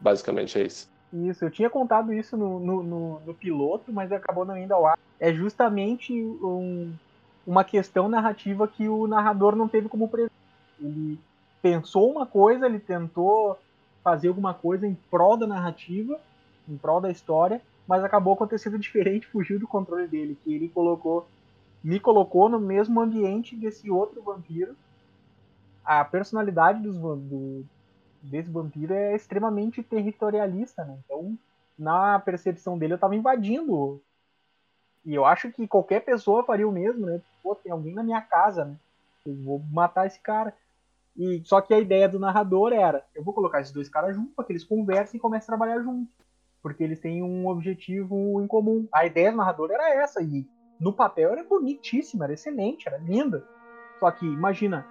Basicamente 0.00 0.58
é 0.58 0.66
isso. 0.66 0.90
Isso, 1.12 1.44
eu 1.44 1.50
tinha 1.50 1.68
contado 1.68 2.10
isso 2.12 2.36
no, 2.38 2.58
no, 2.58 2.82
no- 2.82 3.20
no 3.26 3.34
piloto, 3.34 3.92
mas 3.92 4.10
acabou 4.10 4.46
não 4.46 4.56
indo 4.56 4.72
ao 4.72 4.86
ar. 4.86 4.98
É 5.20 5.32
justamente 5.32 6.12
um- 6.14 6.90
uma 7.46 7.64
questão 7.64 8.08
narrativa 8.08 8.66
que 8.66 8.88
o 8.88 9.06
narrador 9.06 9.54
não 9.54 9.68
teve 9.68 9.88
como 9.90 10.08
prever. 10.08 10.30
Ele 10.80 11.18
pensou 11.60 12.10
uma 12.10 12.24
coisa, 12.24 12.64
ele 12.66 12.78
tentou 12.78 13.58
fazer 14.02 14.28
alguma 14.28 14.54
coisa 14.54 14.86
em 14.86 14.96
prol 15.10 15.36
da 15.36 15.46
narrativa, 15.46 16.18
em 16.68 16.76
prol 16.78 17.00
da 17.00 17.10
história, 17.10 17.60
mas 17.86 18.02
acabou 18.02 18.32
acontecendo 18.32 18.78
diferente, 18.80 19.26
fugiu 19.26 19.58
do 19.60 19.66
controle 19.68 20.06
dele, 20.08 20.36
que 20.42 20.54
ele 20.54 20.68
colocou, 20.68 21.28
me 21.82 21.98
colocou 21.98 22.48
no 22.48 22.60
mesmo 22.60 23.00
ambiente 23.00 23.56
desse 23.56 23.90
outro 23.90 24.22
vampiro. 24.22 24.76
A 25.84 26.04
personalidade 26.04 26.80
dos, 26.80 26.96
do, 26.96 27.64
desse 28.22 28.50
vampiro 28.50 28.94
é 28.94 29.16
extremamente 29.16 29.82
territorialista, 29.82 30.84
né? 30.84 30.96
Então, 31.04 31.36
na 31.76 32.18
percepção 32.20 32.78
dele, 32.78 32.94
eu 32.94 32.98
tava 32.98 33.16
invadindo. 33.16 34.00
E 35.04 35.14
eu 35.14 35.24
acho 35.24 35.50
que 35.50 35.66
qualquer 35.66 36.00
pessoa 36.00 36.44
faria 36.44 36.68
o 36.68 36.72
mesmo, 36.72 37.06
né? 37.06 37.20
Pô, 37.42 37.54
tem 37.56 37.72
alguém 37.72 37.94
na 37.94 38.04
minha 38.04 38.20
casa, 38.20 38.64
né? 38.64 38.76
Eu 39.26 39.34
vou 39.42 39.62
matar 39.70 40.06
esse 40.06 40.20
cara. 40.20 40.54
E 41.16 41.42
só 41.44 41.60
que 41.60 41.74
a 41.74 41.80
ideia 41.80 42.08
do 42.08 42.18
narrador 42.18 42.72
era, 42.72 43.04
eu 43.14 43.22
vou 43.22 43.34
colocar 43.34 43.60
esses 43.60 43.72
dois 43.72 43.88
caras 43.88 44.14
juntos 44.14 44.32
para 44.34 44.44
que 44.44 44.52
eles 44.52 44.64
conversem 44.64 45.18
e 45.18 45.20
comecem 45.20 45.44
a 45.44 45.56
trabalhar 45.56 45.82
juntos, 45.82 46.14
porque 46.62 46.82
eles 46.82 47.00
têm 47.00 47.22
um 47.22 47.48
objetivo 47.48 48.40
em 48.40 48.46
comum. 48.46 48.88
A 48.92 49.04
ideia 49.04 49.30
do 49.30 49.36
narrador 49.36 49.70
era 49.70 49.94
essa 49.94 50.22
e 50.22 50.46
no 50.82 50.92
papel 50.92 51.30
era 51.30 51.44
bonitíssima, 51.44 52.24
era 52.24 52.32
excelente, 52.32 52.88
era 52.88 52.98
linda. 52.98 53.46
Só 54.00 54.10
que 54.10 54.26
imagina, 54.26 54.84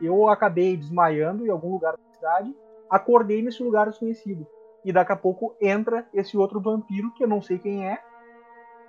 eu 0.00 0.28
acabei 0.28 0.76
desmaiando 0.76 1.46
em 1.46 1.48
algum 1.48 1.72
lugar 1.72 1.96
da 1.96 2.14
cidade, 2.14 2.54
acordei 2.90 3.40
nesse 3.40 3.62
lugar 3.62 3.88
desconhecido. 3.88 4.46
E 4.84 4.92
daqui 4.92 5.10
a 5.10 5.16
pouco 5.16 5.56
entra 5.58 6.06
esse 6.12 6.36
outro 6.36 6.60
vampiro 6.60 7.12
que 7.14 7.24
eu 7.24 7.28
não 7.28 7.40
sei 7.40 7.58
quem 7.58 7.88
é. 7.88 7.98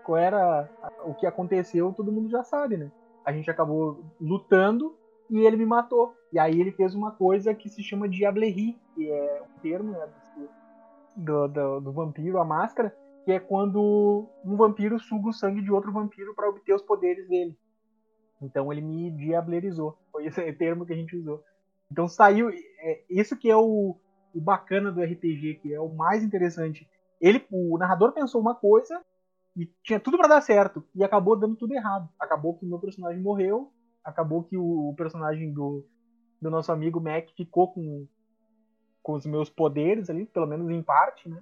Qual 0.04 0.18
era 0.18 0.70
o 1.06 1.14
que 1.14 1.26
aconteceu, 1.26 1.94
todo 1.94 2.12
mundo 2.12 2.30
já 2.30 2.44
sabe, 2.44 2.76
né? 2.76 2.92
A 3.26 3.32
gente 3.32 3.50
acabou 3.50 4.04
lutando 4.20 4.98
e 5.30 5.40
ele 5.40 5.56
me 5.56 5.66
matou. 5.66 6.14
E 6.34 6.38
aí 6.38 6.60
ele 6.60 6.74
fez 6.74 6.94
uma 6.94 7.12
coisa 7.12 7.54
que 7.54 7.70
se 7.70 7.82
chama 7.82 8.10
diablerie, 8.10 8.78
que 8.96 9.10
é 9.10 9.44
um 9.44 9.60
termo 9.62 9.92
né, 9.94 10.10
do, 11.16 11.48
do, 11.48 11.80
do 11.80 11.92
vampiro, 11.94 12.38
a 12.38 12.44
máscara, 12.44 12.94
que 13.26 13.32
é 13.32 13.40
quando 13.40 14.30
um 14.44 14.56
vampiro 14.56 15.00
suga 15.00 15.30
o 15.30 15.34
sangue 15.34 15.62
de 15.62 15.72
outro 15.72 15.92
vampiro 15.92 16.34
para 16.34 16.50
obter 16.50 16.74
os 16.74 16.82
poderes 16.82 17.28
dele. 17.28 17.58
Então 18.42 18.72
ele 18.72 18.82
me 18.82 19.12
diablerizou. 19.12 19.98
Foi 20.12 20.26
esse 20.26 20.42
termo 20.54 20.86
que 20.86 20.94
a 20.94 20.96
gente 20.96 21.16
usou. 21.16 21.44
Então 21.92 22.08
saiu. 22.08 22.50
É, 22.50 23.04
isso 23.10 23.38
que 23.38 23.50
é 23.50 23.56
o, 23.56 23.96
o 24.34 24.42
bacana 24.42 24.92
do 24.92 25.02
RPG, 25.02 25.60
que 25.62 25.74
é 25.74 25.80
o 25.80 25.90
mais 25.90 26.24
interessante. 26.24 26.88
Ele, 27.20 27.46
o 27.52 27.78
narrador 27.78 28.14
pensou 28.14 28.40
uma 28.40 28.56
coisa 28.56 29.04
e 29.56 29.66
tinha 29.84 30.00
tudo 30.00 30.18
para 30.18 30.30
dar 30.30 30.42
certo 30.42 30.84
e 30.96 31.04
acabou 31.04 31.38
dando 31.38 31.56
tudo 31.56 31.74
errado. 31.74 32.10
Acabou 32.20 32.58
que 32.58 32.66
o 32.66 32.70
meu 32.70 32.80
personagem 32.80 33.22
morreu, 33.22 33.74
acabou 34.04 34.44
que 34.44 34.56
o, 34.56 34.90
o 34.90 34.96
personagem 34.96 35.52
do, 35.52 35.86
do 36.42 36.50
nosso 36.50 36.72
amigo 36.72 37.02
Mac 37.02 37.28
ficou 37.36 37.74
com, 37.74 38.08
com 39.04 39.14
os 39.14 39.26
meus 39.26 39.50
poderes 39.50 40.10
ali, 40.10 40.26
pelo 40.26 40.48
menos 40.48 40.70
em 40.70 40.82
parte, 40.82 41.28
né? 41.28 41.42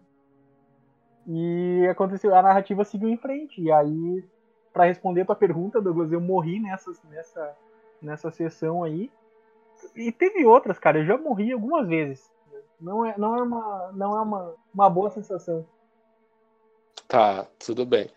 E 1.28 1.86
aconteceu, 1.90 2.34
a 2.34 2.42
narrativa 2.42 2.86
seguiu 2.86 3.10
em 3.10 3.18
frente. 3.18 3.62
E 3.62 3.70
aí, 3.70 4.24
para 4.72 4.86
responder 4.86 5.22
a 5.22 5.26
tua 5.26 5.36
pergunta, 5.36 5.82
Douglas, 5.82 6.12
eu 6.12 6.22
morri 6.22 6.60
nessa, 6.60 6.92
nessa, 7.10 7.58
nessa 8.02 8.32
sessão 8.32 8.84
aí. 8.84 9.12
E 9.96 10.12
teve 10.12 10.46
outras, 10.46 10.80
cara, 10.80 11.00
eu 11.00 11.06
já 11.06 11.18
morri 11.18 11.52
algumas 11.52 11.88
vezes. 11.88 12.32
Não 12.80 13.06
é, 13.06 13.16
não 13.18 13.36
é, 13.36 13.42
uma, 13.42 13.92
não 13.94 14.18
é 14.18 14.22
uma, 14.22 14.56
uma 14.74 14.90
boa 14.90 15.10
sensação. 15.10 15.66
Tá, 17.08 17.46
tudo 17.60 17.86
bem. 17.86 18.10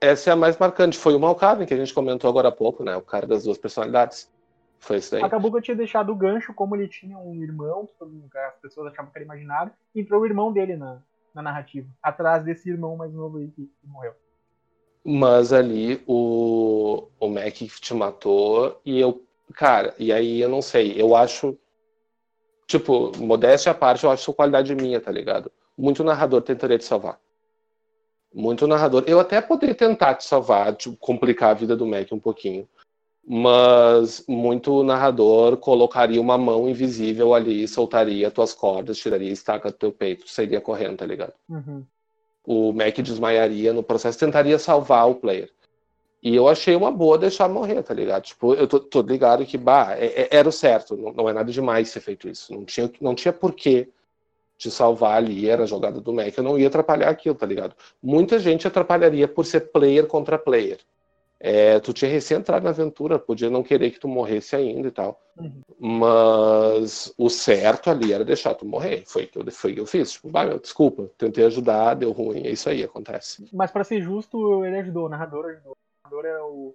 Essa 0.00 0.30
é 0.30 0.32
a 0.32 0.36
mais 0.36 0.58
marcante. 0.58 0.98
Foi 0.98 1.14
o 1.14 1.20
Malkaven 1.20 1.66
que 1.66 1.74
a 1.74 1.76
gente 1.76 1.94
comentou 1.94 2.28
agora 2.28 2.48
há 2.48 2.52
pouco, 2.52 2.82
né? 2.82 2.96
O 2.96 3.02
cara 3.02 3.26
das 3.26 3.44
duas 3.44 3.58
personalidades. 3.58 4.30
Foi 4.78 4.96
isso 4.96 5.12
daí. 5.12 5.22
Acabou 5.22 5.50
que 5.50 5.58
eu 5.58 5.62
tinha 5.62 5.76
deixado 5.76 6.10
o 6.10 6.16
gancho, 6.16 6.54
como 6.54 6.74
ele 6.74 6.88
tinha 6.88 7.18
um 7.18 7.34
irmão, 7.42 7.86
que 8.30 8.38
as 8.38 8.56
pessoas 8.56 8.92
achavam 8.92 9.10
que 9.12 9.18
era 9.18 9.24
imaginário, 9.24 9.72
entrou 9.94 10.22
o 10.22 10.26
irmão 10.26 10.50
dele 10.50 10.74
na, 10.74 11.02
na 11.34 11.42
narrativa, 11.42 11.88
atrás 12.02 12.44
desse 12.44 12.68
irmão 12.68 12.96
mais 12.96 13.12
novo 13.12 13.38
aí 13.38 13.48
que, 13.48 13.62
que 13.62 13.86
morreu. 13.86 14.14
Mas 15.04 15.52
ali 15.52 16.02
o, 16.06 17.08
o 17.18 17.28
Mac 17.28 17.54
te 17.54 17.94
matou 17.94 18.80
e 18.84 19.00
eu. 19.00 19.24
Cara, 19.54 19.94
e 19.98 20.12
aí 20.12 20.40
eu 20.40 20.48
não 20.48 20.60
sei. 20.60 21.00
Eu 21.00 21.16
acho. 21.16 21.56
Tipo, 22.66 23.10
modéstia 23.18 23.72
à 23.72 23.74
parte, 23.74 24.04
eu 24.04 24.10
acho 24.10 24.32
qualidade 24.32 24.74
minha, 24.74 25.00
tá 25.00 25.10
ligado? 25.10 25.50
Muito 25.76 26.04
narrador 26.04 26.42
tentaria 26.42 26.78
te 26.78 26.84
salvar. 26.84 27.18
Muito 28.32 28.66
narrador. 28.66 29.02
Eu 29.06 29.18
até 29.18 29.40
poderia 29.40 29.74
tentar 29.74 30.14
te 30.14 30.24
salvar, 30.24 30.76
tipo, 30.76 30.96
complicar 30.96 31.50
a 31.50 31.54
vida 31.54 31.76
do 31.76 31.86
Mac 31.86 32.12
um 32.12 32.20
pouquinho. 32.20 32.68
Mas 33.26 34.24
muito 34.26 34.82
narrador 34.82 35.56
colocaria 35.58 36.20
uma 36.20 36.38
mão 36.38 36.68
invisível 36.68 37.34
ali, 37.34 37.68
soltaria 37.68 38.30
tuas 38.30 38.52
cordas, 38.54 38.98
tiraria 38.98 39.30
a 39.30 39.32
estaca 39.32 39.70
do 39.70 39.76
teu 39.76 39.92
peito, 39.92 40.28
sairia 40.28 40.60
correndo, 40.60 40.96
tá 40.96 41.06
ligado? 41.06 41.32
Uhum. 41.48 41.84
o 42.44 42.72
Mac 42.72 42.96
desmaiaria 42.96 43.72
no 43.72 43.82
processo, 43.82 44.18
tentaria 44.18 44.58
salvar 44.58 45.08
o 45.08 45.14
player. 45.16 45.50
E 46.22 46.34
eu 46.34 46.48
achei 46.48 46.74
uma 46.74 46.90
boa 46.90 47.16
deixar 47.16 47.48
morrer, 47.48 47.82
tá 47.82 47.94
ligado? 47.94 48.24
Tipo, 48.24 48.54
eu 48.54 48.66
tô, 48.66 48.80
tô 48.80 49.02
ligado 49.02 49.44
que, 49.46 49.56
bah, 49.56 49.94
é- 49.96 50.22
é- 50.22 50.28
era 50.30 50.48
o 50.48 50.52
certo, 50.52 50.96
não, 50.96 51.12
não 51.12 51.28
é 51.28 51.32
nada 51.32 51.50
demais 51.52 51.92
ter 51.92 52.00
feito 52.00 52.28
isso. 52.28 52.52
Não 52.52 52.64
tinha, 52.64 52.90
não 53.00 53.14
tinha 53.14 53.32
porquê 53.32 53.88
te 54.58 54.70
salvar 54.70 55.16
ali, 55.16 55.48
era 55.48 55.62
a 55.62 55.66
jogada 55.66 56.00
do 56.00 56.12
Mac, 56.12 56.36
eu 56.36 56.44
não 56.44 56.58
ia 56.58 56.68
atrapalhar 56.68 57.08
aquilo, 57.08 57.34
tá 57.34 57.46
ligado? 57.46 57.74
Muita 58.02 58.38
gente 58.38 58.66
atrapalharia 58.66 59.26
por 59.28 59.46
ser 59.46 59.70
player 59.72 60.06
contra 60.06 60.38
player. 60.38 60.78
É, 61.42 61.80
tu 61.80 61.94
tinha 61.94 62.10
recém 62.10 62.36
entrado 62.36 62.64
na 62.64 62.70
aventura, 62.70 63.18
podia 63.18 63.48
não 63.48 63.62
querer 63.62 63.90
que 63.90 63.98
tu 63.98 64.06
morresse 64.06 64.54
ainda 64.54 64.88
e 64.88 64.90
tal. 64.90 65.18
Uhum. 65.38 65.62
Mas 65.78 67.14
o 67.16 67.30
certo 67.30 67.88
ali 67.88 68.12
era 68.12 68.24
deixar 68.24 68.54
tu 68.54 68.66
morrer. 68.66 69.04
Foi 69.06 69.24
o 69.24 69.28
que 69.28 69.38
eu, 69.38 69.50
foi 69.50 69.72
que 69.72 69.80
eu 69.80 69.86
fiz. 69.86 70.12
Tipo, 70.12 70.28
bah, 70.28 70.44
meu, 70.44 70.58
desculpa, 70.58 71.10
tentei 71.16 71.46
ajudar, 71.46 71.94
deu 71.94 72.12
ruim, 72.12 72.46
é 72.46 72.50
isso 72.50 72.68
aí, 72.68 72.84
acontece. 72.84 73.48
Mas 73.54 73.70
pra 73.70 73.84
ser 73.84 74.02
justo, 74.02 74.64
ele 74.66 74.80
ajudou, 74.80 75.06
o 75.06 75.08
narrador 75.08 75.46
ajudou. 75.46 75.72
O 75.72 75.76
narrador 76.04 76.26
é 76.26 76.42
o 76.42 76.74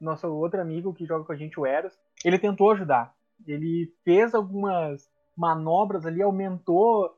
nosso 0.00 0.28
outro 0.28 0.60
amigo 0.60 0.94
que 0.94 1.06
joga 1.06 1.24
com 1.24 1.32
a 1.32 1.36
gente, 1.36 1.58
o 1.58 1.66
Eros. 1.66 1.98
Ele 2.24 2.38
tentou 2.38 2.70
ajudar. 2.70 3.12
Ele 3.44 3.92
fez 4.04 4.32
algumas 4.32 5.10
manobras 5.36 6.06
ali, 6.06 6.22
aumentou 6.22 7.16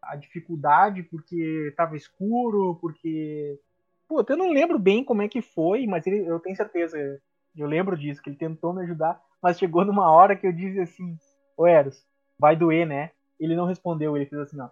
a 0.00 0.14
dificuldade 0.14 1.02
porque 1.02 1.74
tava 1.76 1.96
escuro, 1.96 2.78
porque. 2.80 3.58
Pô, 4.08 4.24
eu 4.26 4.36
não 4.36 4.50
lembro 4.50 4.78
bem 4.78 5.04
como 5.04 5.20
é 5.20 5.28
que 5.28 5.42
foi, 5.42 5.86
mas 5.86 6.06
ele, 6.06 6.26
eu 6.26 6.40
tenho 6.40 6.56
certeza. 6.56 6.96
Eu 7.54 7.66
lembro 7.66 7.96
disso, 7.96 8.22
que 8.22 8.30
ele 8.30 8.36
tentou 8.36 8.72
me 8.72 8.82
ajudar. 8.82 9.20
Mas 9.42 9.58
chegou 9.58 9.84
numa 9.84 10.10
hora 10.10 10.34
que 10.34 10.46
eu 10.46 10.52
disse 10.52 10.80
assim, 10.80 11.16
ô 11.56 11.66
Eros, 11.66 12.04
vai 12.38 12.56
doer, 12.56 12.86
né? 12.86 13.10
Ele 13.38 13.54
não 13.54 13.66
respondeu, 13.66 14.16
ele 14.16 14.26
fez 14.26 14.40
assim, 14.40 14.60
ó. 14.60 14.68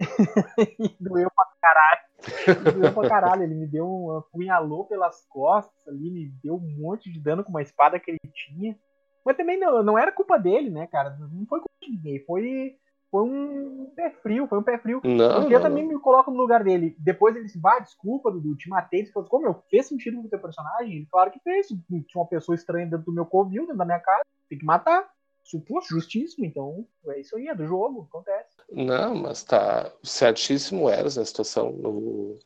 e 0.78 0.96
doeu 1.00 1.30
pra 1.34 1.46
caralho. 1.60 2.72
Doeu 2.74 2.94
pra 2.94 3.08
caralho. 3.08 3.42
Ele 3.42 3.54
me 3.54 3.66
deu 3.66 3.86
um 3.86 4.18
apunhalou 4.18 4.84
pelas 4.84 5.26
costas 5.26 5.74
ali, 5.86 6.10
me 6.10 6.28
deu 6.42 6.54
um 6.54 6.76
monte 6.78 7.12
de 7.12 7.20
dano 7.20 7.42
com 7.42 7.50
uma 7.50 7.62
espada 7.62 7.98
que 7.98 8.10
ele 8.10 8.20
tinha. 8.32 8.78
Mas 9.24 9.36
também 9.36 9.58
não, 9.58 9.82
não 9.82 9.98
era 9.98 10.12
culpa 10.12 10.38
dele, 10.38 10.70
né, 10.70 10.86
cara? 10.86 11.16
Não 11.18 11.46
foi 11.46 11.58
culpa 11.58 11.74
de 11.82 11.90
ninguém. 11.90 12.24
Foi, 12.24 12.76
foi 13.10 13.22
um 13.22 13.90
pé 13.94 14.10
frio, 14.22 14.46
foi 14.46 14.58
um 14.58 14.62
pé 14.62 14.78
frio. 14.78 15.00
Não, 15.04 15.40
Porque 15.40 15.54
eu 15.54 15.60
também 15.62 15.84
não. 15.84 15.94
me 15.94 16.00
coloco 16.00 16.30
no 16.30 16.36
lugar 16.36 16.62
dele. 16.64 16.94
Depois 16.98 17.34
ele 17.36 17.44
disse, 17.46 17.58
bah, 17.58 17.78
desculpa, 17.78 18.30
Dudu, 18.30 18.56
te 18.56 18.68
matei. 18.68 19.00
Ele 19.00 19.12
falou, 19.12 19.28
como 19.28 19.46
eu 19.46 19.62
fez 19.70 19.86
sentido 19.86 20.16
com 20.20 20.26
o 20.26 20.30
teu 20.30 20.38
personagem? 20.38 20.96
Ele, 20.96 21.06
claro 21.10 21.30
que 21.30 21.40
fez. 21.40 21.68
Tinha 21.68 22.02
uma 22.16 22.26
pessoa 22.26 22.54
estranha 22.54 22.86
dentro 22.86 23.06
do 23.06 23.12
meu 23.12 23.24
covil, 23.26 23.62
dentro 23.62 23.78
da 23.78 23.84
minha 23.84 24.00
casa. 24.00 24.22
Tem 24.48 24.58
que 24.58 24.64
matar. 24.64 25.08
Suposto, 25.44 25.94
justíssimo. 25.94 26.44
Então, 26.44 26.84
é 27.06 27.20
isso 27.20 27.36
aí, 27.36 27.46
é 27.46 27.54
do 27.54 27.64
jogo, 27.66 28.08
acontece. 28.10 28.48
Não, 28.72 29.14
mas 29.14 29.44
tá 29.44 29.92
certíssimo 30.02 30.90
Eros 30.90 31.16
na 31.16 31.24
situação. 31.24 31.70
No... 31.70 32.36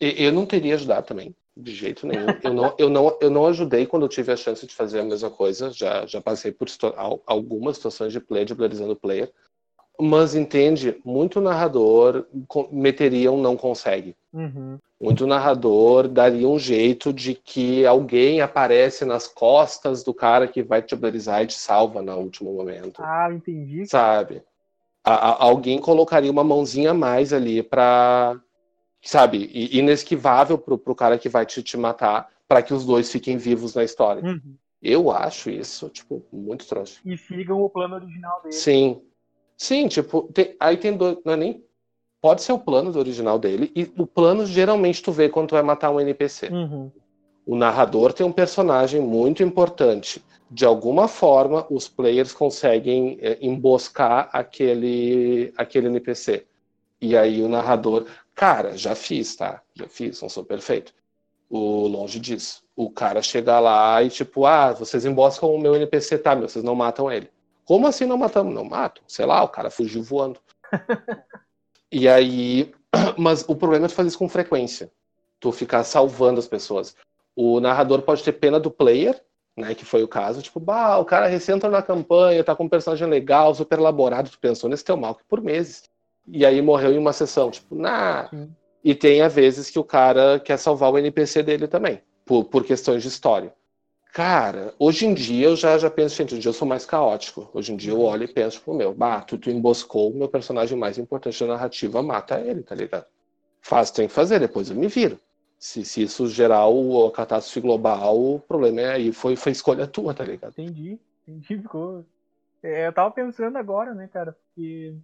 E- 0.00 0.24
Eu 0.24 0.32
não 0.32 0.46
teria 0.46 0.74
ajudado 0.76 1.06
também, 1.08 1.34
de 1.56 1.72
jeito 1.74 2.06
nenhum. 2.06 2.26
Eu 2.44 2.54
não, 2.54 2.74
eu, 2.78 2.88
não, 2.88 3.18
eu 3.20 3.30
não 3.30 3.46
ajudei 3.46 3.84
quando 3.84 4.04
eu 4.04 4.08
tive 4.08 4.30
a 4.30 4.36
chance 4.36 4.64
de 4.64 4.72
fazer 4.74 5.00
a 5.00 5.04
mesma 5.04 5.28
coisa. 5.28 5.72
Já, 5.72 6.06
já 6.06 6.20
passei 6.20 6.52
por 6.52 6.68
situa- 6.68 6.94
al- 6.96 7.20
algumas 7.26 7.76
situações 7.78 8.12
de 8.12 8.20
play, 8.20 8.44
de 8.44 8.54
playerizando 8.54 8.92
o 8.92 8.96
player. 8.96 9.32
Mas 10.00 10.34
entende, 10.34 11.00
muito 11.04 11.40
narrador 11.40 12.26
meteria 12.70 13.32
um 13.32 13.40
não 13.40 13.56
consegue. 13.56 14.14
Uhum. 14.32 14.78
Muito 15.00 15.26
narrador 15.26 16.08
daria 16.08 16.48
um 16.48 16.58
jeito 16.58 17.12
de 17.12 17.34
que 17.34 17.84
alguém 17.86 18.40
aparece 18.40 19.04
nas 19.04 19.26
costas 19.28 20.02
do 20.02 20.12
cara 20.14 20.48
que 20.48 20.62
vai 20.62 20.82
te 20.82 20.94
blarizar 20.96 21.42
e 21.42 21.46
te 21.46 21.54
salva 21.54 22.00
no 22.02 22.16
último 22.16 22.52
momento 22.52 23.02
Ah, 23.02 23.28
entendi. 23.32 23.86
sabe? 23.86 24.42
A- 25.04 25.14
a- 25.30 25.44
alguém 25.44 25.78
colocaria 25.78 26.30
uma 26.30 26.42
mãozinha 26.44 26.90
a 26.90 26.94
mais 26.94 27.32
ali 27.32 27.62
pra, 27.62 28.38
sabe, 29.02 29.50
inesquivável 29.72 30.58
pro, 30.58 30.76
pro 30.78 30.94
cara 30.94 31.18
que 31.18 31.28
vai 31.28 31.46
te, 31.46 31.62
te 31.62 31.76
matar, 31.76 32.28
pra 32.48 32.62
que 32.62 32.74
os 32.74 32.84
dois 32.84 33.10
fiquem 33.10 33.36
vivos 33.36 33.74
na 33.74 33.84
história. 33.84 34.22
Uhum. 34.22 34.56
Eu 34.82 35.10
acho 35.10 35.48
isso, 35.50 35.88
tipo, 35.88 36.22
muito 36.32 36.66
trouxa. 36.66 37.00
E 37.04 37.16
sigam 37.16 37.60
o 37.62 37.68
plano 37.70 37.94
original 37.96 38.40
dele. 38.42 38.54
Sim. 38.54 39.00
Sim, 39.56 39.88
tipo, 39.88 40.22
tem- 40.32 40.54
aí 40.60 40.76
tem 40.76 40.96
dois, 40.96 41.16
não 41.24 41.32
é 41.32 41.36
nem 41.36 41.64
pode 42.20 42.42
ser 42.42 42.52
o 42.52 42.58
plano 42.58 42.90
do 42.90 42.98
original 42.98 43.38
dele 43.38 43.70
e 43.74 43.90
o 43.96 44.06
plano 44.06 44.44
geralmente 44.46 45.02
tu 45.02 45.12
vê 45.12 45.28
quando 45.28 45.48
tu 45.48 45.54
vai 45.54 45.62
matar 45.62 45.90
um 45.90 46.00
NPC. 46.00 46.48
Uhum. 46.48 46.90
O 47.46 47.54
narrador 47.54 48.12
tem 48.12 48.26
um 48.26 48.32
personagem 48.32 49.00
muito 49.00 49.42
importante. 49.42 50.20
De 50.50 50.64
alguma 50.64 51.06
forma, 51.06 51.64
os 51.70 51.88
players 51.88 52.32
conseguem 52.32 53.18
é, 53.20 53.38
emboscar 53.40 54.28
aquele, 54.32 55.52
aquele 55.56 55.86
NPC. 55.86 56.44
E 57.00 57.16
aí 57.16 57.42
o 57.42 57.48
narrador. 57.48 58.06
Cara, 58.34 58.76
já 58.76 58.94
fiz, 58.94 59.36
tá? 59.36 59.62
Já 59.74 59.86
fiz, 59.88 60.20
não 60.20 60.28
sou 60.28 60.44
perfeito. 60.44 60.92
O 61.48 61.86
longe 61.86 62.18
disso. 62.18 62.64
O 62.74 62.90
cara 62.90 63.22
chega 63.22 63.60
lá 63.60 64.02
e, 64.02 64.10
tipo, 64.10 64.44
ah, 64.44 64.72
vocês 64.72 65.04
emboscam 65.04 65.54
o 65.54 65.58
meu 65.58 65.76
NPC, 65.76 66.18
tá, 66.18 66.34
meu, 66.34 66.48
vocês 66.48 66.64
não 66.64 66.74
matam 66.74 67.10
ele. 67.10 67.30
Como 67.66 67.86
assim 67.86 68.06
não 68.06 68.16
matamos? 68.16 68.54
Não 68.54 68.64
matam. 68.64 69.04
Sei 69.06 69.26
lá, 69.26 69.42
o 69.42 69.48
cara 69.48 69.68
fugiu 69.68 70.02
voando. 70.02 70.40
e 71.92 72.08
aí. 72.08 72.72
Mas 73.18 73.44
o 73.46 73.54
problema 73.54 73.84
é 73.84 73.88
tu 73.88 73.94
fazer 73.94 74.08
isso 74.08 74.18
com 74.18 74.28
frequência. 74.28 74.90
Tu 75.38 75.52
ficar 75.52 75.84
salvando 75.84 76.40
as 76.40 76.48
pessoas 76.48 76.96
o 77.36 77.60
narrador 77.60 78.00
pode 78.00 78.24
ter 78.24 78.32
pena 78.32 78.58
do 78.58 78.70
player, 78.70 79.22
né, 79.54 79.74
que 79.74 79.84
foi 79.84 80.02
o 80.02 80.08
caso, 80.08 80.40
tipo, 80.40 80.58
bah, 80.58 80.96
o 80.98 81.04
cara 81.04 81.26
recém 81.26 81.54
entrou 81.54 81.70
na 81.70 81.82
campanha, 81.82 82.42
tá 82.42 82.56
com 82.56 82.64
um 82.64 82.68
personagem 82.68 83.06
legal, 83.06 83.54
super 83.54 83.78
elaborado, 83.78 84.30
tu 84.30 84.38
pensou 84.38 84.70
nesse 84.70 84.84
teu 84.84 84.96
mal 84.96 85.14
que 85.14 85.24
por 85.24 85.42
meses. 85.42 85.84
E 86.26 86.44
aí 86.44 86.60
morreu 86.62 86.92
em 86.92 86.98
uma 86.98 87.12
sessão, 87.12 87.50
tipo. 87.50 87.76
Sim. 88.30 88.50
E 88.82 88.94
tem 88.94 89.20
a 89.20 89.28
vezes 89.28 89.70
que 89.70 89.78
o 89.78 89.84
cara 89.84 90.40
quer 90.40 90.56
salvar 90.56 90.90
o 90.90 90.98
NPC 90.98 91.42
dele 91.42 91.68
também, 91.68 92.00
por, 92.24 92.44
por 92.44 92.64
questões 92.64 93.02
de 93.02 93.08
história. 93.08 93.52
Cara, 94.16 94.72
hoje 94.78 95.04
em 95.04 95.12
dia 95.12 95.44
eu 95.44 95.54
já, 95.54 95.76
já 95.76 95.90
penso, 95.90 96.16
gente, 96.16 96.28
hoje 96.28 96.36
em 96.36 96.40
dia 96.40 96.48
eu 96.48 96.54
sou 96.54 96.66
mais 96.66 96.86
caótico. 96.86 97.50
Hoje 97.52 97.74
em 97.74 97.76
dia 97.76 97.92
eu 97.92 98.00
olho 98.00 98.24
e 98.24 98.26
penso, 98.26 98.56
tipo, 98.56 98.72
meu, 98.72 98.94
bah, 98.94 99.20
tu, 99.20 99.36
tu 99.36 99.50
emboscou 99.50 100.10
o 100.10 100.16
meu 100.16 100.26
personagem 100.26 100.74
mais 100.78 100.96
importante 100.96 101.38
da 101.38 101.48
narrativa, 101.48 102.02
mata 102.02 102.40
ele, 102.40 102.62
tá 102.62 102.74
ligado? 102.74 103.04
Faz, 103.60 103.90
tem 103.90 104.08
que 104.08 104.14
fazer, 104.14 104.40
depois 104.40 104.70
eu 104.70 104.76
me 104.76 104.88
viro. 104.88 105.20
Se, 105.58 105.84
se 105.84 106.00
isso 106.04 106.26
gerar 106.28 106.66
o, 106.66 107.06
a 107.06 107.12
catástrofe 107.12 107.60
global, 107.60 108.18
o 108.18 108.40
problema 108.40 108.80
é 108.80 108.92
aí, 108.92 109.12
foi, 109.12 109.36
foi 109.36 109.52
escolha 109.52 109.86
tua, 109.86 110.14
tá 110.14 110.24
ligado? 110.24 110.52
Entendi. 110.52 110.98
Entendi, 111.28 111.58
ficou. 111.58 112.02
É, 112.62 112.86
eu 112.86 112.94
tava 112.94 113.10
pensando 113.10 113.58
agora, 113.58 113.92
né, 113.92 114.08
cara? 114.08 114.32
Porque. 114.32 114.96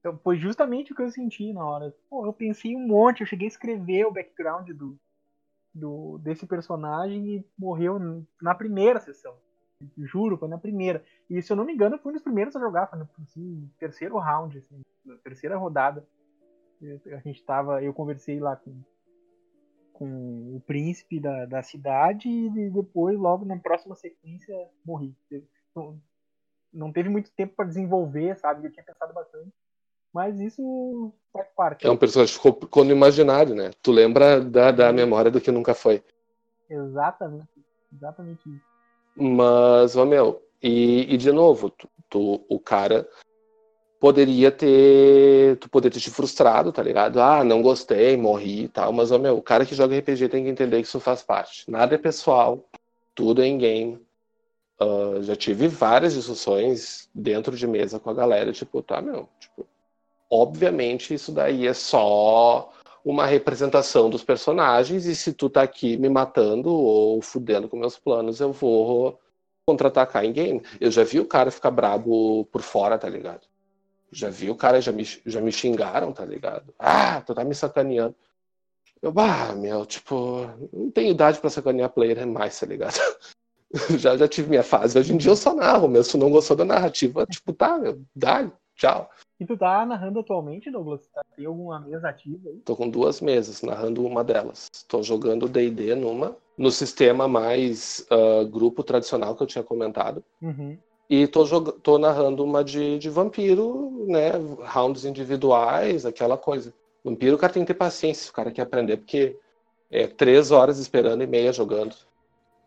Então, 0.00 0.20
foi 0.22 0.36
justamente 0.36 0.92
o 0.92 0.94
que 0.94 1.00
eu 1.00 1.10
senti 1.10 1.54
na 1.54 1.64
hora. 1.64 1.94
Pô, 2.10 2.26
eu 2.26 2.34
pensei 2.34 2.76
um 2.76 2.86
monte, 2.86 3.22
eu 3.22 3.26
cheguei 3.26 3.46
a 3.46 3.48
escrever 3.48 4.04
o 4.04 4.12
background 4.12 4.68
do, 4.72 4.94
do 5.76 6.18
desse 6.18 6.46
personagem 6.46 7.36
e 7.36 7.46
morreu 7.58 7.98
na 8.40 8.54
primeira 8.54 8.98
sessão. 9.00 9.34
Juro, 9.98 10.38
foi 10.38 10.48
na 10.48 10.58
primeira. 10.58 11.04
E 11.28 11.42
se 11.42 11.52
eu 11.52 11.56
não 11.56 11.64
me 11.64 11.74
engano, 11.74 11.98
fui 11.98 12.10
um 12.10 12.14
dos 12.14 12.22
primeiros 12.22 12.56
a 12.56 12.60
jogar, 12.60 12.86
foi 12.86 12.98
no 12.98 13.08
assim, 13.22 13.70
terceiro 13.78 14.16
round, 14.18 14.56
assim, 14.56 14.80
na 15.04 15.16
terceira 15.16 15.56
rodada. 15.56 16.06
A 17.12 17.18
gente 17.18 17.44
tava. 17.44 17.82
Eu 17.82 17.92
conversei 17.92 18.40
lá 18.40 18.56
com, 18.56 18.74
com 19.92 20.56
o 20.56 20.62
príncipe 20.66 21.20
da, 21.20 21.44
da 21.44 21.62
cidade 21.62 22.28
e 22.28 22.70
depois, 22.70 23.18
logo 23.18 23.44
na 23.44 23.58
próxima 23.58 23.94
sequência, 23.94 24.54
morri. 24.84 25.14
Não, 25.74 26.00
não 26.72 26.92
teve 26.92 27.10
muito 27.10 27.30
tempo 27.32 27.54
para 27.54 27.68
desenvolver, 27.68 28.36
sabe? 28.36 28.66
Eu 28.66 28.72
tinha 28.72 28.84
pensado 28.84 29.12
bastante. 29.12 29.52
Mas 30.16 30.40
isso 30.40 31.12
faz 31.30 31.46
parte. 31.54 31.86
É 31.86 31.90
um 31.90 31.96
personagem 31.98 32.34
que 32.34 32.40
ficou, 32.40 32.82
no 32.84 32.90
imaginário, 32.90 33.54
né? 33.54 33.70
Tu 33.82 33.92
lembra 33.92 34.40
da, 34.40 34.70
da 34.72 34.90
memória 34.90 35.30
do 35.30 35.42
que 35.42 35.50
nunca 35.50 35.74
foi. 35.74 36.02
Exatamente. 36.70 37.46
Exatamente 37.94 38.40
isso. 38.48 38.64
Mas, 39.14 39.94
ó, 39.94 40.06
meu, 40.06 40.42
e, 40.62 41.12
e 41.12 41.18
de 41.18 41.30
novo, 41.30 41.68
tu, 41.68 41.86
tu- 42.08 42.46
o 42.48 42.58
cara 42.58 43.06
poderia 44.00 44.50
ter. 44.50 45.58
Tu 45.58 45.68
poderia 45.68 45.92
ter 45.92 46.00
te 46.00 46.10
frustrado, 46.10 46.72
tá 46.72 46.82
ligado? 46.82 47.20
Ah, 47.20 47.44
não 47.44 47.60
gostei, 47.60 48.16
morri 48.16 48.62
e 48.64 48.68
tal. 48.68 48.94
Mas, 48.94 49.12
ó, 49.12 49.18
meu, 49.18 49.36
o 49.36 49.42
cara 49.42 49.66
que 49.66 49.74
joga 49.74 49.94
RPG 49.98 50.30
tem 50.30 50.44
que 50.44 50.48
entender 50.50 50.80
que 50.80 50.88
isso 50.88 50.98
faz 50.98 51.22
parte. 51.22 51.70
Nada 51.70 51.94
é 51.94 51.98
pessoal, 51.98 52.66
tudo 53.14 53.42
é 53.42 53.46
in-game. 53.46 54.00
Ah, 54.80 55.18
já 55.20 55.36
tive 55.36 55.68
várias 55.68 56.14
discussões 56.14 57.10
dentro 57.14 57.54
de 57.54 57.66
mesa 57.66 58.00
com 58.00 58.08
a 58.08 58.14
galera, 58.14 58.50
tipo, 58.50 58.80
tá, 58.82 59.02
meu, 59.02 59.28
tipo, 59.38 59.66
obviamente 60.30 61.14
isso 61.14 61.32
daí 61.32 61.66
é 61.66 61.74
só 61.74 62.72
uma 63.04 63.24
representação 63.24 64.10
dos 64.10 64.24
personagens, 64.24 65.06
e 65.06 65.14
se 65.14 65.32
tu 65.32 65.48
tá 65.48 65.62
aqui 65.62 65.96
me 65.96 66.08
matando 66.08 66.70
ou 66.70 67.22
fudendo 67.22 67.68
com 67.68 67.76
meus 67.76 67.96
planos, 67.96 68.40
eu 68.40 68.52
vou 68.52 69.20
contra-atacar 69.64 70.24
em 70.24 70.32
game. 70.32 70.62
Eu 70.80 70.90
já 70.90 71.04
vi 71.04 71.20
o 71.20 71.26
cara 71.26 71.50
ficar 71.50 71.70
brabo 71.70 72.44
por 72.46 72.62
fora, 72.62 72.98
tá 72.98 73.08
ligado? 73.08 73.46
Já 74.10 74.30
vi 74.30 74.50
o 74.50 74.56
cara, 74.56 74.80
já 74.80 74.92
me, 74.92 75.04
já 75.04 75.40
me 75.40 75.52
xingaram, 75.52 76.12
tá 76.12 76.24
ligado? 76.24 76.74
Ah, 76.78 77.20
tu 77.20 77.34
tá 77.34 77.44
me 77.44 77.54
sacaneando. 77.54 78.14
Eu, 79.02 79.12
bah, 79.12 79.52
meu, 79.54 79.84
tipo, 79.84 80.48
não 80.72 80.90
tenho 80.90 81.10
idade 81.10 81.38
pra 81.38 81.50
sacanear 81.50 81.90
player 81.90 82.26
mais, 82.26 82.58
tá 82.58 82.66
ligado? 82.66 82.98
já, 83.98 84.16
já 84.16 84.26
tive 84.26 84.48
minha 84.48 84.62
fase. 84.62 84.98
Hoje 84.98 85.12
em 85.12 85.16
dia 85.16 85.30
eu 85.30 85.36
só 85.36 85.54
narro, 85.54 85.88
meu. 85.88 86.02
Se 86.02 86.16
não 86.16 86.30
gostou 86.30 86.56
da 86.56 86.64
narrativa, 86.64 87.26
tipo, 87.26 87.52
tá, 87.52 87.78
meu, 87.78 88.02
dá, 88.14 88.50
tchau. 88.74 89.10
E 89.38 89.44
tu 89.44 89.56
tá 89.56 89.84
narrando 89.84 90.20
atualmente, 90.20 90.70
Douglas? 90.70 91.06
Tá- 91.12 91.22
Tem 91.36 91.44
alguma 91.44 91.78
mesa 91.80 92.08
ativa 92.08 92.48
aí? 92.48 92.56
Tô 92.64 92.74
com 92.74 92.88
duas 92.88 93.20
mesas, 93.20 93.60
narrando 93.62 94.04
uma 94.04 94.24
delas. 94.24 94.68
Tô 94.88 95.02
jogando 95.02 95.48
D&D 95.48 95.94
numa, 95.94 96.36
no 96.56 96.70
sistema 96.70 97.28
mais 97.28 98.06
ah, 98.10 98.44
grupo 98.44 98.82
tradicional 98.82 99.36
que 99.36 99.42
eu 99.42 99.46
tinha 99.46 99.62
comentado. 99.64 100.24
Uhum. 100.40 100.78
E 101.08 101.26
tô, 101.28 101.44
tô 101.72 101.98
narrando 101.98 102.42
uma 102.42 102.64
de, 102.64 102.98
de 102.98 103.10
vampiro, 103.10 104.06
né? 104.08 104.32
Rounds 104.64 105.04
individuais, 105.04 106.06
aquela 106.06 106.36
coisa. 106.36 106.72
Vampiro, 107.04 107.36
o 107.36 107.38
cara 107.38 107.52
tem 107.52 107.62
que 107.62 107.72
ter 107.72 107.78
paciência, 107.78 108.30
o 108.30 108.34
cara 108.34 108.50
quer 108.50 108.62
aprender, 108.62 108.96
porque 108.96 109.38
é 109.90 110.06
três 110.08 110.50
horas 110.50 110.78
esperando 110.78 111.22
e 111.22 111.26
meia 111.26 111.52
jogando. 111.52 111.94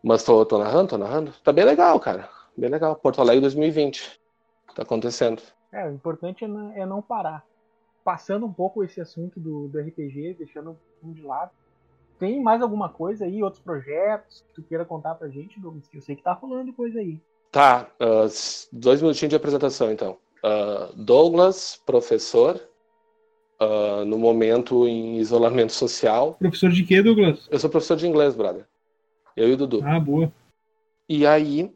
Mas 0.02 0.24
tô, 0.24 0.46
tô 0.46 0.56
narrando, 0.56 0.88
tô 0.88 0.98
narrando. 0.98 1.32
Tá 1.44 1.52
bem 1.52 1.64
legal, 1.64 1.98
cara. 2.00 2.30
Bem 2.56 2.70
legal. 2.70 2.96
Porto 2.96 3.20
Alegre 3.20 3.42
2020. 3.42 4.18
Tá 4.74 4.82
acontecendo. 4.82 5.42
É, 5.72 5.86
o 5.88 5.92
importante 5.92 6.44
é 6.44 6.48
não, 6.48 6.72
é 6.72 6.84
não 6.86 7.00
parar. 7.02 7.44
Passando 8.04 8.46
um 8.46 8.52
pouco 8.52 8.82
esse 8.82 9.00
assunto 9.00 9.38
do, 9.38 9.68
do 9.68 9.78
RPG, 9.78 10.34
deixando 10.38 10.76
um 11.02 11.12
de 11.12 11.22
lado. 11.22 11.50
Tem 12.18 12.42
mais 12.42 12.60
alguma 12.60 12.88
coisa 12.88 13.24
aí, 13.24 13.42
outros 13.42 13.62
projetos 13.62 14.44
que 14.48 14.54
tu 14.54 14.62
queira 14.62 14.84
contar 14.84 15.14
pra 15.14 15.28
gente, 15.28 15.58
Douglas? 15.60 15.86
Que 15.88 15.98
eu 15.98 16.02
sei 16.02 16.16
que 16.16 16.22
tá 16.22 16.32
rolando 16.32 16.72
coisa 16.72 16.98
aí. 16.98 17.18
Tá, 17.52 17.90
s- 18.26 18.68
dois 18.72 19.00
minutinhos 19.00 19.30
de 19.30 19.36
apresentação, 19.36 19.90
então. 19.90 20.18
Ah, 20.42 20.90
Douglas, 20.96 21.80
professor, 21.86 22.60
ah, 23.58 24.04
no 24.06 24.18
momento 24.18 24.86
em 24.86 25.16
isolamento 25.18 25.72
social. 25.72 26.34
Professor 26.34 26.70
de 26.70 26.84
quê, 26.84 27.02
Douglas? 27.02 27.48
Eu 27.50 27.58
sou 27.58 27.70
professor 27.70 27.96
de 27.96 28.06
inglês, 28.06 28.34
brother. 28.34 28.66
Eu 29.36 29.48
e 29.48 29.52
o 29.52 29.56
Dudu. 29.56 29.82
Ah, 29.84 30.00
boa. 30.00 30.32
E 31.08 31.26
aí, 31.26 31.74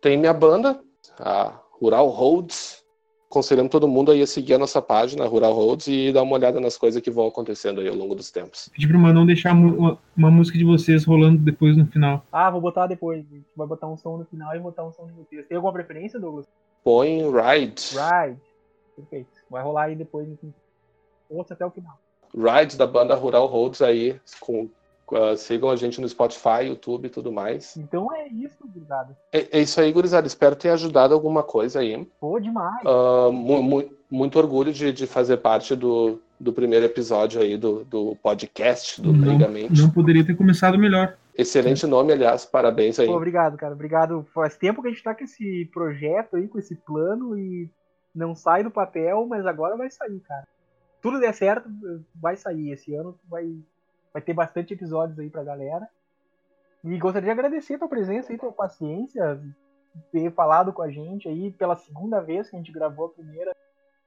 tem 0.00 0.16
minha 0.16 0.32
banda, 0.34 0.82
a 1.18 1.60
Rural 1.72 2.08
Roads. 2.08 2.83
Aconselhamos 3.34 3.72
todo 3.72 3.88
mundo 3.88 4.12
aí 4.12 4.22
a 4.22 4.28
seguir 4.28 4.54
a 4.54 4.58
nossa 4.58 4.80
página, 4.80 5.26
Rural 5.26 5.52
Roads, 5.52 5.88
e 5.88 6.12
dar 6.12 6.22
uma 6.22 6.34
olhada 6.34 6.60
nas 6.60 6.76
coisas 6.78 7.02
que 7.02 7.10
vão 7.10 7.26
acontecendo 7.26 7.80
aí 7.80 7.88
ao 7.88 7.94
longo 7.96 8.14
dos 8.14 8.30
tempos. 8.30 8.68
Pedi 8.68 8.86
pro 8.86 8.96
Manão 8.96 9.26
deixar 9.26 9.52
uma, 9.52 9.98
uma 10.16 10.30
música 10.30 10.56
de 10.56 10.64
vocês 10.64 11.04
rolando 11.04 11.38
depois 11.38 11.76
no 11.76 11.84
final. 11.84 12.24
Ah, 12.30 12.48
vou 12.48 12.60
botar 12.60 12.86
depois. 12.86 13.26
A 13.28 13.34
gente 13.34 13.44
vai 13.56 13.66
botar 13.66 13.88
um 13.88 13.96
som 13.96 14.18
no 14.18 14.24
final 14.24 14.54
e 14.54 14.60
botar 14.60 14.84
um 14.84 14.92
som 14.92 15.06
de 15.06 15.12
vocês. 15.14 15.44
Tem 15.48 15.56
alguma 15.56 15.72
preferência, 15.72 16.20
Douglas? 16.20 16.46
Põe 16.84 17.22
Ride. 17.24 17.82
Ride. 17.90 18.40
Perfeito. 18.94 19.30
Vai 19.50 19.64
rolar 19.64 19.86
aí 19.86 19.96
depois. 19.96 20.28
Ouça 21.28 21.54
até 21.54 21.66
o 21.66 21.70
final. 21.72 21.98
Ride 22.32 22.76
da 22.76 22.86
banda 22.86 23.16
Rural 23.16 23.46
Roads 23.46 23.82
aí. 23.82 24.16
Com, 24.38 24.68
ah, 25.12 25.36
sigam 25.36 25.70
a 25.70 25.76
gente 25.76 26.00
no 26.00 26.08
Spotify, 26.08 26.66
YouTube 26.66 27.06
e 27.06 27.10
tudo 27.10 27.30
mais. 27.32 27.76
Então 27.76 28.12
é 28.14 28.28
isso, 28.28 28.56
gurizada. 28.66 29.16
É, 29.32 29.58
é 29.58 29.60
isso 29.60 29.80
aí, 29.80 29.92
gurizada. 29.92 30.26
Espero 30.26 30.56
ter 30.56 30.70
ajudado 30.70 31.12
alguma 31.14 31.42
coisa 31.42 31.80
aí. 31.80 32.04
Pô, 32.20 32.38
demais. 32.38 32.80
Ah, 32.86 33.30
mu- 33.32 33.62
mu- 33.62 33.90
muito 34.10 34.38
orgulho 34.38 34.72
de, 34.72 34.92
de 34.92 35.06
fazer 35.06 35.38
parte 35.38 35.74
do, 35.74 36.20
do 36.38 36.52
primeiro 36.52 36.84
episódio 36.86 37.40
aí 37.40 37.56
do, 37.56 37.84
do 37.84 38.16
podcast 38.22 39.00
do 39.02 39.12
Não, 39.12 39.38
não 39.38 39.90
poderia 39.90 40.24
ter 40.24 40.36
começado 40.36 40.78
melhor. 40.78 41.16
Excelente 41.36 41.84
nome, 41.86 42.12
aliás. 42.12 42.44
Parabéns 42.44 42.98
aí. 43.00 43.06
Pô, 43.08 43.16
obrigado, 43.16 43.56
cara. 43.56 43.74
Obrigado. 43.74 44.24
Faz 44.32 44.56
tempo 44.56 44.80
que 44.80 44.86
a 44.88 44.90
gente 44.92 45.02
tá 45.02 45.12
com 45.14 45.24
esse 45.24 45.68
projeto 45.74 46.36
aí, 46.36 46.46
com 46.46 46.58
esse 46.60 46.76
plano 46.76 47.36
e 47.36 47.68
não 48.14 48.36
sai 48.36 48.62
do 48.62 48.70
papel, 48.70 49.26
mas 49.26 49.44
agora 49.44 49.76
vai 49.76 49.90
sair, 49.90 50.20
cara. 50.20 50.46
Tudo 51.02 51.18
der 51.18 51.34
certo, 51.34 51.68
vai 52.14 52.36
sair. 52.36 52.70
Esse 52.70 52.94
ano 52.94 53.18
vai, 53.28 53.52
vai 54.14 54.22
ter 54.22 54.32
bastante 54.32 54.72
episódios 54.72 55.18
aí 55.18 55.28
pra 55.28 55.42
galera. 55.42 55.88
E 56.84 56.96
gostaria 56.98 57.26
de 57.26 57.32
agradecer 57.32 57.74
a 57.74 57.78
tua 57.78 57.88
presença 57.88 58.32
e 58.32 58.38
tua 58.38 58.52
paciência, 58.52 59.42
ter 60.12 60.30
falado 60.32 60.72
com 60.72 60.82
a 60.82 60.90
gente 60.90 61.28
aí 61.28 61.50
pela 61.50 61.74
segunda 61.74 62.20
vez 62.20 62.48
que 62.48 62.54
a 62.54 62.58
gente 62.58 62.72
gravou 62.72 63.06
a 63.06 63.10
primeira 63.10 63.52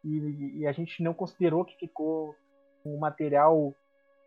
e, 0.03 0.60
e 0.60 0.68
a 0.68 0.72
gente 0.72 1.03
não 1.03 1.14
considerou 1.14 1.66
que 1.66 1.78
ficou 1.78 2.34
um 2.86 2.97
material 2.97 3.74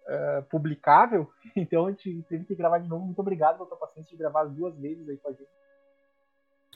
eh, 0.07 0.45
publicável. 0.51 1.31
Então 1.57 1.87
a 1.87 1.91
gente 1.91 2.23
teve 2.29 2.45
que 2.45 2.55
gravar 2.55 2.79
de 2.79 2.89
novo. 2.89 3.05
Muito 3.05 3.19
obrigado 3.21 3.57
pela 3.57 3.69
tua 3.69 3.79
paciência 3.79 4.11
de 4.11 4.17
gravar 4.17 4.43
as 4.43 4.53
duas 4.53 4.77
vezes 4.79 5.09
aí 5.09 5.17
com 5.17 5.29
a 5.29 5.33
gente. 5.33 5.49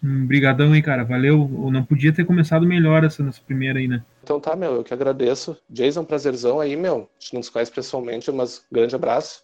Hum, 0.02 0.26
Brigadão 0.26 0.72
aí, 0.72 0.82
cara. 0.82 1.04
Valeu. 1.04 1.50
Eu 1.52 1.70
não 1.70 1.84
podia 1.84 2.12
ter 2.12 2.24
começado 2.24 2.66
melhor 2.66 3.04
essa 3.04 3.22
nessa 3.22 3.40
primeira 3.40 3.78
aí, 3.78 3.88
né? 3.88 4.04
Então 4.22 4.40
tá, 4.40 4.54
meu, 4.56 4.74
eu 4.74 4.84
que 4.84 4.92
agradeço. 4.92 5.56
Jason, 5.68 6.04
prazerzão 6.04 6.60
aí, 6.60 6.76
meu. 6.76 7.08
A 7.18 7.20
gente 7.20 7.34
não 7.34 7.42
se 7.42 7.50
conhece 7.50 7.72
pessoalmente, 7.72 8.30
mas 8.30 8.64
grande 8.70 8.94
abraço. 8.94 9.42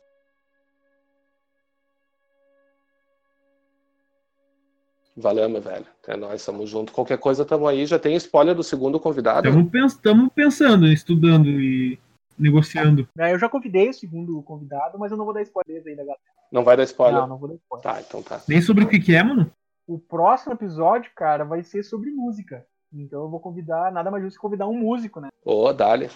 Valeu, 5.16 5.48
meu 5.48 5.60
velho. 5.60 5.86
É 6.06 6.16
nóis, 6.16 6.44
tamo 6.44 6.66
junto. 6.66 6.92
Qualquer 6.92 7.18
coisa, 7.18 7.44
tamo 7.44 7.66
aí. 7.66 7.84
Já 7.84 7.98
tem 7.98 8.16
spoiler 8.16 8.54
do 8.54 8.62
segundo 8.62 8.98
convidado. 8.98 9.48
Estamos 9.86 10.30
pensando, 10.34 10.86
estudando 10.86 11.48
e 11.48 11.98
negociando. 12.38 13.06
É, 13.18 13.32
Eu 13.32 13.38
já 13.38 13.48
convidei 13.48 13.90
o 13.90 13.94
segundo 13.94 14.42
convidado, 14.42 14.98
mas 14.98 15.12
eu 15.12 15.18
não 15.18 15.24
vou 15.26 15.34
dar 15.34 15.42
spoilers 15.42 15.86
ainda, 15.86 16.02
galera. 16.02 16.20
Não 16.50 16.64
vai 16.64 16.76
dar 16.76 16.84
spoiler? 16.84 17.20
Não, 17.20 17.28
não 17.28 17.38
vou 17.38 17.48
dar 17.48 17.54
spoiler. 17.56 17.82
Tá, 17.82 18.00
então 18.00 18.22
tá. 18.22 18.42
Nem 18.48 18.62
sobre 18.62 18.84
o 18.84 18.88
que, 18.88 18.98
que 18.98 19.14
é, 19.14 19.22
mano? 19.22 19.52
O 19.90 19.98
próximo 19.98 20.52
episódio, 20.52 21.10
cara, 21.16 21.44
vai 21.44 21.64
ser 21.64 21.82
sobre 21.82 22.12
música. 22.12 22.64
Então 22.92 23.22
eu 23.22 23.28
vou 23.28 23.40
convidar, 23.40 23.90
nada 23.90 24.08
mais 24.08 24.22
justo 24.22 24.36
que 24.36 24.40
convidar 24.40 24.68
um 24.68 24.72
músico, 24.78 25.20
né? 25.20 25.30
Ô, 25.44 25.72
Dali. 25.72 26.08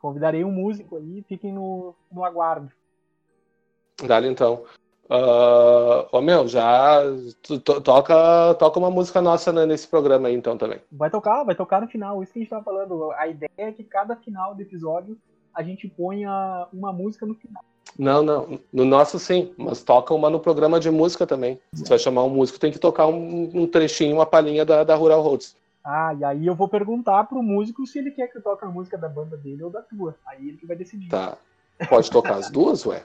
Convidarei 0.00 0.42
um 0.42 0.50
músico 0.50 0.96
aí, 0.96 1.22
fiquem 1.28 1.52
no, 1.52 1.94
no 2.10 2.24
aguardo. 2.24 2.72
Dali 4.06 4.26
então. 4.26 4.64
Ah, 5.10 6.08
Ô, 6.10 6.22
meu, 6.22 6.48
já 6.48 7.02
to- 7.42 7.80
toca, 7.82 8.54
toca 8.54 8.78
uma 8.78 8.90
música 8.90 9.20
nossa 9.20 9.52
né, 9.52 9.66
nesse 9.66 9.86
programa 9.86 10.28
aí, 10.28 10.34
então, 10.34 10.56
também. 10.56 10.80
Vai 10.90 11.10
tocar, 11.10 11.44
vai 11.44 11.54
tocar 11.54 11.82
no 11.82 11.88
final, 11.88 12.22
isso 12.22 12.32
que 12.32 12.38
a 12.38 12.42
gente 12.42 12.50
tava 12.50 12.64
falando. 12.64 13.10
A 13.12 13.28
ideia 13.28 13.50
é 13.58 13.70
que 13.72 13.84
cada 13.84 14.16
final 14.16 14.54
do 14.54 14.62
episódio 14.62 15.18
a 15.54 15.62
gente 15.62 15.86
ponha 15.88 16.66
uma 16.72 16.90
música 16.90 17.26
no 17.26 17.34
final. 17.34 17.62
Não, 18.00 18.22
não. 18.22 18.58
No 18.72 18.86
nosso, 18.86 19.18
sim. 19.18 19.52
Mas 19.58 19.82
toca 19.82 20.14
uma 20.14 20.30
no 20.30 20.40
programa 20.40 20.80
de 20.80 20.90
música 20.90 21.26
também. 21.26 21.60
Se 21.74 21.86
vai 21.86 21.98
chamar 21.98 22.24
um 22.24 22.30
músico, 22.30 22.58
tem 22.58 22.72
que 22.72 22.78
tocar 22.78 23.06
um, 23.06 23.50
um 23.52 23.66
trechinho, 23.66 24.16
uma 24.16 24.24
palhinha 24.24 24.64
da, 24.64 24.82
da 24.82 24.94
Rural 24.94 25.20
Roads. 25.20 25.54
Ah, 25.84 26.14
e 26.18 26.24
aí 26.24 26.46
eu 26.46 26.54
vou 26.54 26.66
perguntar 26.66 27.24
pro 27.24 27.42
músico 27.42 27.86
se 27.86 27.98
ele 27.98 28.10
quer 28.10 28.28
que 28.28 28.38
eu 28.38 28.42
toque 28.42 28.64
a 28.64 28.68
música 28.68 28.96
da 28.96 29.06
banda 29.06 29.36
dele 29.36 29.62
ou 29.62 29.70
da 29.70 29.82
tua. 29.82 30.16
Aí 30.26 30.48
ele 30.48 30.56
que 30.56 30.66
vai 30.66 30.76
decidir. 30.76 31.10
Tá. 31.10 31.36
Pode 31.90 32.10
tocar 32.10 32.36
as 32.36 32.50
duas, 32.50 32.86
ué? 32.86 33.02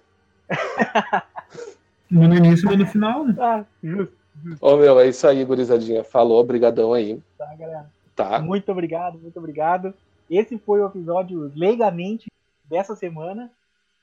Uma 2.09 2.27
no 2.29 2.35
início 2.35 2.71
e 2.71 2.77
no 2.77 2.87
final, 2.87 3.25
né? 3.25 3.35
Ah, 3.37 3.65
justo, 3.83 4.15
Ô, 4.61 4.77
meu, 4.77 4.97
é 4.97 5.09
isso 5.09 5.27
aí, 5.27 5.43
gurizadinha. 5.43 6.05
Falou, 6.05 6.41
brigadão 6.41 6.93
aí. 6.93 7.21
tá, 7.37 7.53
galera? 7.57 7.89
Tá? 8.15 8.39
Muito 8.39 8.71
obrigado, 8.71 9.19
muito 9.19 9.37
obrigado. 9.37 9.93
Esse 10.29 10.57
foi 10.57 10.81
o 10.81 10.87
episódio 10.87 11.51
Leigamente 11.53 12.31
dessa 12.63 12.95
semana. 12.95 13.51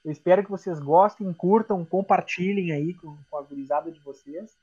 Eu 0.04 0.10
espero 0.10 0.42
que 0.42 0.50
vocês 0.50 0.80
gostem, 0.80 1.32
curtam, 1.32 1.84
compartilhem 1.84 2.72
aí 2.72 2.94
com, 2.94 3.16
com 3.30 3.36
a 3.36 3.42
gurizada 3.42 3.90
de 3.90 4.00
vocês. 4.00 4.56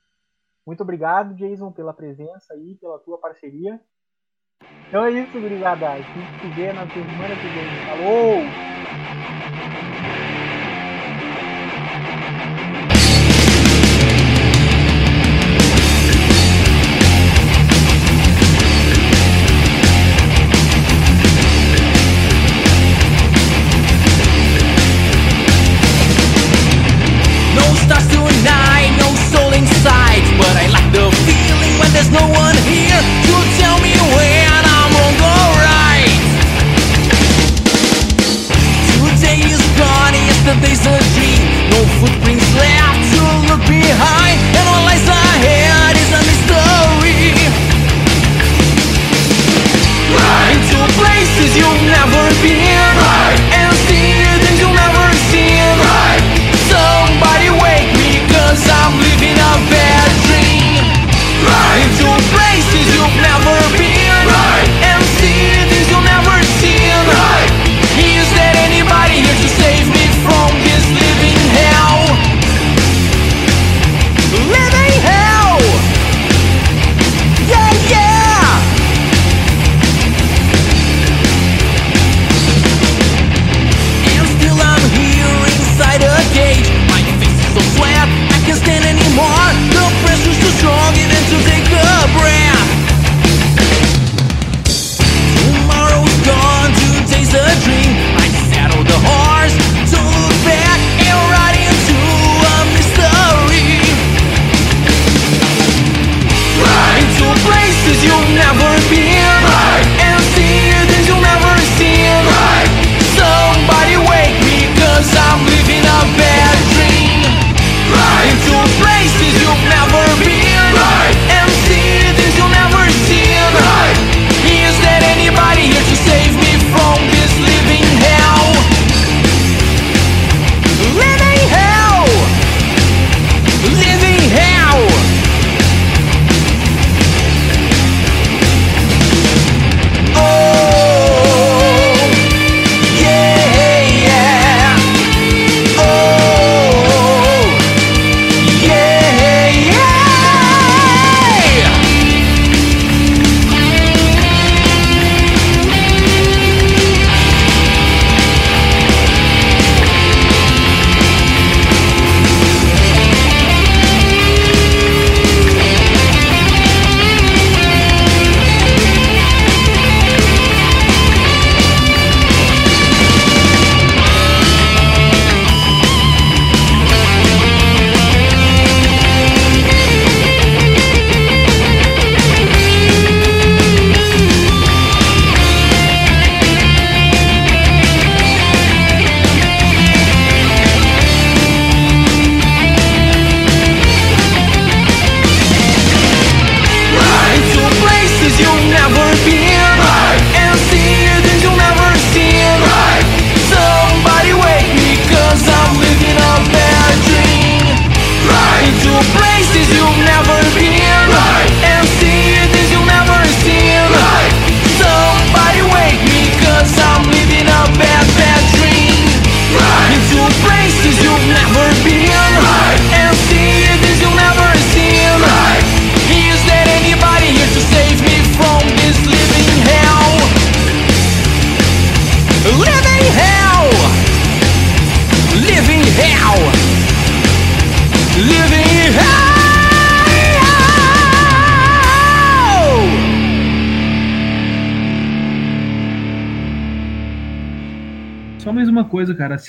Muito 0.66 0.84
obrigado, 0.84 1.34
Jason, 1.36 1.72
pela 1.72 1.94
presença 1.94 2.54
aí, 2.54 2.76
pela 2.76 3.00
tua 3.00 3.18
parceria. 3.18 3.80
Então 4.88 5.06
é 5.06 5.12
isso, 5.12 5.40
gurizada. 5.40 5.92
A 5.92 6.02
gente 6.02 6.42
se 6.42 6.48
vê 6.56 6.74
na 6.74 6.86
semana 6.88 7.36
que 7.36 7.48
vem. 7.48 7.86
Falou! 7.88 8.79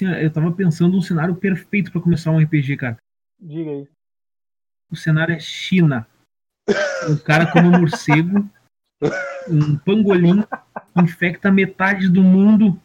Assim, 0.00 0.22
eu 0.22 0.32
tava 0.32 0.50
pensando 0.52 0.96
um 0.96 1.02
cenário 1.02 1.34
perfeito 1.34 1.92
pra 1.92 2.00
começar 2.00 2.30
um 2.30 2.38
RPG, 2.38 2.76
cara. 2.78 2.96
Diga 3.38 3.70
aí. 3.70 3.88
O 4.90 4.96
cenário 4.96 5.34
é 5.34 5.38
China. 5.38 6.06
O 7.10 7.22
cara 7.22 7.50
come 7.52 7.68
um 7.68 7.80
morcego, 7.80 8.48
um 9.48 9.76
pangolim, 9.78 10.42
infecta 10.96 11.50
metade 11.50 12.08
do 12.08 12.22
mundo, 12.22 12.80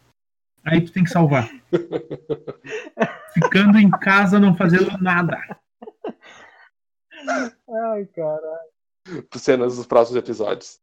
aí 0.64 0.84
tu 0.84 0.92
tem 0.92 1.04
que 1.04 1.10
salvar. 1.10 1.48
Ficando 3.32 3.78
em 3.78 3.90
casa, 3.90 4.38
não 4.38 4.54
fazendo 4.56 4.98
nada. 4.98 5.38
Ai, 7.28 8.06
cara. 8.06 8.60
Cenas 9.36 9.76
dos 9.76 9.86
próximos 9.86 10.18
episódios. 10.18 10.80